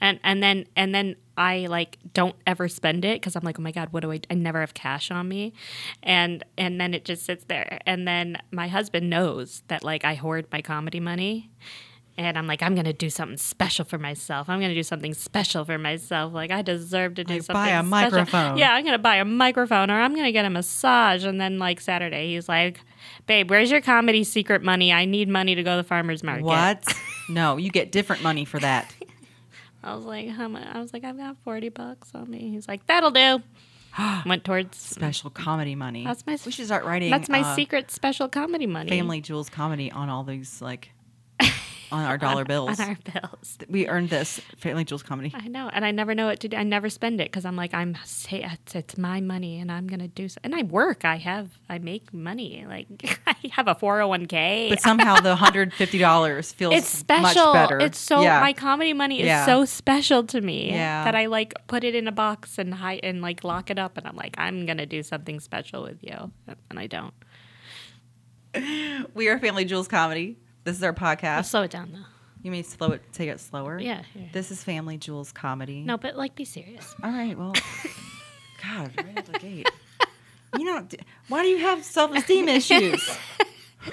and 0.00 0.18
and 0.22 0.42
then 0.42 0.66
and 0.76 0.94
then 0.94 1.16
I 1.40 1.66
like 1.68 1.96
don't 2.12 2.36
ever 2.46 2.68
spend 2.68 3.04
it 3.04 3.16
because 3.20 3.34
I'm 3.34 3.42
like, 3.42 3.58
oh 3.58 3.62
my 3.62 3.72
god, 3.72 3.88
what 3.92 4.00
do 4.02 4.12
I? 4.12 4.20
I 4.30 4.34
never 4.34 4.60
have 4.60 4.74
cash 4.74 5.10
on 5.10 5.26
me, 5.28 5.54
and 6.02 6.44
and 6.58 6.78
then 6.80 6.92
it 6.92 7.04
just 7.06 7.24
sits 7.24 7.44
there, 7.44 7.80
and 7.86 8.06
then 8.06 8.36
my 8.50 8.68
husband 8.68 9.08
knows 9.08 9.62
that 9.68 9.82
like 9.82 10.04
I 10.04 10.14
hoard 10.14 10.46
my 10.52 10.60
comedy 10.60 11.00
money. 11.00 11.50
And 12.18 12.36
I'm 12.36 12.46
like, 12.46 12.62
I'm 12.62 12.74
gonna 12.74 12.92
do 12.92 13.08
something 13.08 13.38
special 13.38 13.86
for 13.86 13.96
myself. 13.96 14.50
I'm 14.50 14.60
gonna 14.60 14.74
do 14.74 14.82
something 14.82 15.14
special 15.14 15.64
for 15.64 15.78
myself. 15.78 16.34
Like 16.34 16.50
I 16.50 16.60
deserve 16.60 17.14
to 17.14 17.24
do 17.24 17.34
Like, 17.34 17.42
something. 17.44 17.54
buy 17.62 17.68
a 17.70 17.82
special. 17.82 18.18
microphone. 18.18 18.58
Yeah, 18.58 18.74
I'm 18.74 18.84
gonna 18.84 18.98
buy 18.98 19.16
a 19.16 19.24
microphone, 19.24 19.90
or 19.90 19.98
I'm 19.98 20.14
gonna 20.14 20.32
get 20.32 20.44
a 20.44 20.50
massage. 20.50 21.24
And 21.24 21.40
then 21.40 21.58
like 21.58 21.80
Saturday, 21.80 22.34
he's 22.34 22.46
like, 22.48 22.80
"Babe, 23.26 23.48
where's 23.48 23.70
your 23.70 23.80
comedy 23.80 24.22
secret 24.24 24.62
money? 24.62 24.92
I 24.92 25.06
need 25.06 25.28
money 25.30 25.54
to 25.54 25.62
go 25.62 25.70
to 25.76 25.82
the 25.82 25.88
farmers 25.88 26.22
market." 26.22 26.44
What? 26.44 26.84
no, 27.30 27.56
you 27.56 27.70
get 27.70 27.90
different 27.90 28.22
money 28.22 28.44
for 28.44 28.58
that. 28.58 28.92
I 29.82 29.94
was 29.94 30.04
like, 30.04 30.28
"How 30.28 30.48
much?" 30.48 30.66
I 30.66 30.80
was 30.80 30.92
like, 30.92 31.04
"I've 31.04 31.16
got 31.16 31.36
forty 31.44 31.68
bucks 31.68 32.10
on 32.14 32.30
me." 32.30 32.50
He's 32.50 32.68
like, 32.68 32.86
"That'll 32.86 33.10
do." 33.10 33.42
Went 34.26 34.44
towards. 34.44 34.78
Special 34.78 35.30
comedy 35.30 35.74
money. 35.74 36.04
That's 36.04 36.24
my- 36.26 36.38
We 36.46 36.52
should 36.52 36.66
start 36.66 36.84
writing. 36.84 37.10
That's 37.10 37.28
my 37.28 37.40
uh, 37.40 37.54
secret 37.56 37.90
special 37.90 38.28
comedy 38.28 38.66
money. 38.66 38.90
Family 38.90 39.20
Jewels 39.20 39.48
comedy 39.48 39.90
on 39.90 40.08
all 40.08 40.22
these 40.24 40.60
like 40.62 40.90
on 41.92 42.04
our 42.04 42.18
dollar 42.18 42.44
bills. 42.52 42.78
on 42.80 42.88
our 42.90 42.98
bills. 43.12 43.58
we 43.68 43.86
earned 43.88 44.10
this 44.10 44.40
Family 44.58 44.84
Jewels 44.84 45.02
comedy. 45.02 45.32
I 45.34 45.48
know, 45.48 45.68
and 45.72 45.84
I 45.84 45.90
never 45.90 46.14
know 46.14 46.26
what 46.26 46.40
to 46.40 46.48
do. 46.48 46.56
I 46.56 46.62
never 46.62 46.88
spend 46.90 47.20
it 47.20 47.24
because 47.24 47.44
I'm 47.44 47.56
like, 47.56 47.74
I'm 47.74 47.96
say 48.04 48.42
it's, 48.42 48.74
it's 48.74 48.96
my 48.98 49.20
money, 49.20 49.58
and 49.60 49.70
I'm 49.72 49.86
gonna 49.86 50.08
do. 50.08 50.28
So, 50.28 50.38
and 50.44 50.54
I 50.54 50.62
work. 50.62 51.04
I 51.04 51.16
have. 51.16 51.58
I 51.68 51.78
make 51.78 52.12
money. 52.14 52.64
Like 52.68 53.20
I 53.26 53.34
have 53.52 53.68
a 53.68 53.74
401k. 53.74 54.68
But 54.70 54.80
somehow 54.80 55.16
the 55.20 55.36
hundred 55.44 55.72
fifty 55.74 55.98
dollars 55.98 56.52
feels 56.52 56.74
it's 56.74 56.88
special. 56.88 57.22
much 57.22 57.54
better. 57.54 57.78
It's 57.80 57.98
so 57.98 58.20
yeah. 58.22 58.40
my 58.40 58.52
comedy 58.52 58.92
money 58.92 59.20
is 59.20 59.26
Yeah. 59.26 59.46
so 59.46 59.64
special 59.64 60.24
to 60.24 60.40
me 60.40 60.70
Yeah. 60.70 61.04
that 61.04 61.14
I 61.14 61.26
like 61.26 61.54
put 61.66 61.84
it 61.84 61.94
in 61.94 62.06
a 62.08 62.12
box 62.12 62.58
and 62.58 62.74
hide 62.74 63.00
and 63.02 63.22
like 63.22 63.44
lock 63.44 63.70
it 63.70 63.78
up, 63.78 63.96
and 63.98 64.06
I'm 64.06 64.16
like, 64.16 64.34
I'm 64.38 64.66
gonna 64.66 64.86
do 64.86 65.02
something 65.02 65.40
special 65.40 65.82
with 65.82 65.98
you, 66.02 66.30
and 66.70 66.78
I 66.78 66.86
don't. 66.86 67.14
we 69.14 69.28
are 69.28 69.38
Family 69.38 69.64
Jewels 69.64 69.86
comedy. 69.88 70.36
This 70.64 70.76
is 70.76 70.82
our 70.82 70.90
I'll 70.90 71.16
podcast. 71.16 71.46
slow 71.46 71.62
it 71.62 71.70
down 71.70 71.92
though. 71.92 72.04
You 72.42 72.50
may 72.50 72.62
slow 72.62 72.88
it, 72.92 73.02
take 73.12 73.28
it 73.28 73.38
slower. 73.40 73.78
Yeah. 73.78 74.02
here. 74.14 74.30
This 74.32 74.50
is 74.50 74.64
Family 74.64 74.96
Jewels 74.96 75.30
comedy. 75.32 75.82
No, 75.82 75.98
but 75.98 76.16
like, 76.16 76.34
be 76.34 76.44
serious. 76.46 76.94
All 77.02 77.10
right. 77.10 77.36
Well, 77.36 77.52
God, 78.62 78.92
right 78.96 79.18
out 79.18 79.26
the 79.26 79.38
gate. 79.38 79.70
You 80.58 80.64
know, 80.64 80.86
why 81.28 81.42
do 81.42 81.48
you 81.48 81.58
have 81.58 81.84
self 81.84 82.14
esteem 82.14 82.48
issues? 82.48 83.18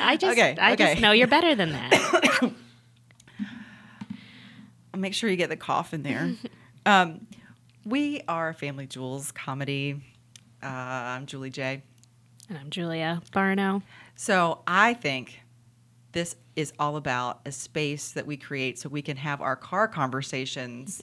I 0.00 0.16
just, 0.18 0.32
Okay, 0.38 0.56
I 0.60 0.72
okay. 0.72 0.76
just 0.92 1.00
know 1.00 1.12
you're 1.12 1.26
better 1.26 1.54
than 1.54 1.72
that. 1.72 2.52
Make 4.96 5.14
sure 5.14 5.30
you 5.30 5.36
get 5.36 5.48
the 5.50 5.56
cough 5.56 5.94
in 5.94 6.02
there. 6.02 6.32
um, 6.84 7.26
we 7.84 8.22
are 8.28 8.52
Family 8.52 8.86
Jewels 8.86 9.30
comedy. 9.30 10.02
Uh, 10.62 10.66
I'm 10.66 11.26
Julie 11.26 11.50
J. 11.50 11.82
and 12.48 12.58
I'm 12.58 12.70
Julia 12.70 13.20
Barno. 13.32 13.82
So 14.16 14.62
I 14.66 14.94
think 14.94 15.40
this 16.12 16.36
is 16.56 16.72
all 16.78 16.96
about 16.96 17.40
a 17.44 17.52
space 17.52 18.12
that 18.12 18.26
we 18.26 18.36
create 18.36 18.78
so 18.78 18.88
we 18.88 19.02
can 19.02 19.16
have 19.16 19.40
our 19.40 19.56
car 19.56 19.86
conversations 19.86 21.02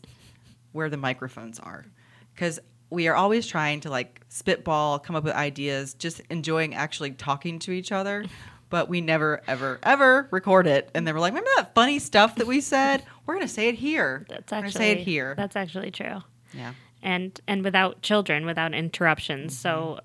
where 0.72 0.90
the 0.90 0.98
microphones 0.98 1.60
are. 1.60 1.86
Because 2.34 2.60
we 2.90 3.08
are 3.08 3.16
always 3.16 3.48
trying 3.48 3.80
to 3.82 3.90
like 3.90 4.22
spitball, 4.30 5.00
come 5.00 5.16
up 5.16 5.24
with 5.24 5.34
ideas, 5.34 5.94
just 5.94 6.22
enjoying 6.30 6.76
actually 6.76 7.12
talking 7.12 7.60
to 7.60 7.72
each 7.72 7.92
other. 7.92 8.26
But 8.70 8.90
we 8.90 9.00
never, 9.00 9.42
ever, 9.48 9.80
ever 9.84 10.28
record 10.32 10.66
it. 10.68 10.90
And 10.96 11.08
then 11.08 11.14
we're 11.14 11.22
like, 11.22 11.32
remember 11.32 11.50
that 11.58 11.76
funny 11.76 12.00
stuff 12.00 12.36
that 12.38 12.48
we 12.48 12.60
said? 12.62 13.04
We're 13.26 13.36
going 13.36 13.48
to 13.48 13.54
say 13.54 13.70
it 13.70 13.76
here. 13.76 14.26
That's 14.28 14.52
actually 14.52 14.72
say 14.72 14.92
it 14.94 14.98
here. 15.00 15.36
That's 15.38 15.56
actually 15.56 15.92
true. 15.92 16.24
yeah. 16.52 16.74
and 17.02 17.40
and 17.48 17.64
without 17.64 18.02
children, 18.02 18.46
without 18.46 18.74
interruptions. 18.74 19.54
Mm-hmm. 19.54 19.62
So 19.62 20.00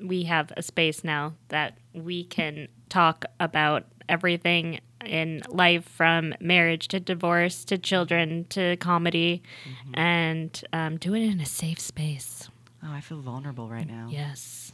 we 0.00 0.24
have 0.24 0.52
a 0.56 0.62
space 0.62 1.04
now 1.04 1.34
that 1.48 1.78
we 1.94 2.24
can 2.24 2.68
talk 2.88 3.24
about 3.40 3.84
everything 4.08 4.80
in 5.04 5.42
life 5.48 5.84
from 5.84 6.34
marriage 6.40 6.88
to 6.88 7.00
divorce 7.00 7.64
to 7.64 7.78
children 7.78 8.44
to 8.50 8.76
comedy 8.76 9.42
and 9.94 10.64
um, 10.72 10.96
do 10.96 11.14
it 11.14 11.22
in 11.22 11.40
a 11.40 11.46
safe 11.46 11.80
space. 11.80 12.48
Oh, 12.84 12.90
I 12.90 13.00
feel 13.00 13.20
vulnerable 13.20 13.68
right 13.68 13.86
now. 13.86 14.08
Yes. 14.10 14.72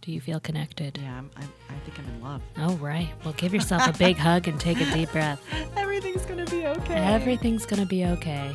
Do 0.00 0.10
you 0.10 0.20
feel 0.20 0.40
connected? 0.40 0.98
Yeah, 1.00 1.18
I'm, 1.18 1.30
I'm, 1.36 1.52
I 1.70 1.78
think 1.84 1.98
I'm 1.98 2.14
in 2.14 2.20
love. 2.20 2.42
Oh, 2.58 2.74
right. 2.76 3.08
Well, 3.24 3.34
give 3.34 3.54
yourself 3.54 3.86
a 3.86 3.96
big 3.96 4.16
hug 4.28 4.48
and 4.48 4.58
take 4.58 4.80
a 4.80 4.92
deep 4.92 5.12
breath. 5.12 5.40
Everything's 5.76 6.24
going 6.24 6.44
to 6.44 6.50
be 6.50 6.66
okay. 6.66 6.94
Everything's 6.94 7.64
going 7.64 7.80
to 7.80 7.86
be 7.86 8.04
okay. 8.06 8.52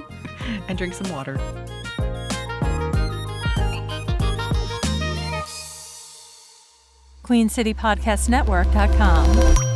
and 0.68 0.78
drink 0.78 0.94
some 0.94 1.10
water. 1.12 1.38
QueenCityPodcastNetwork.com. 7.32 9.71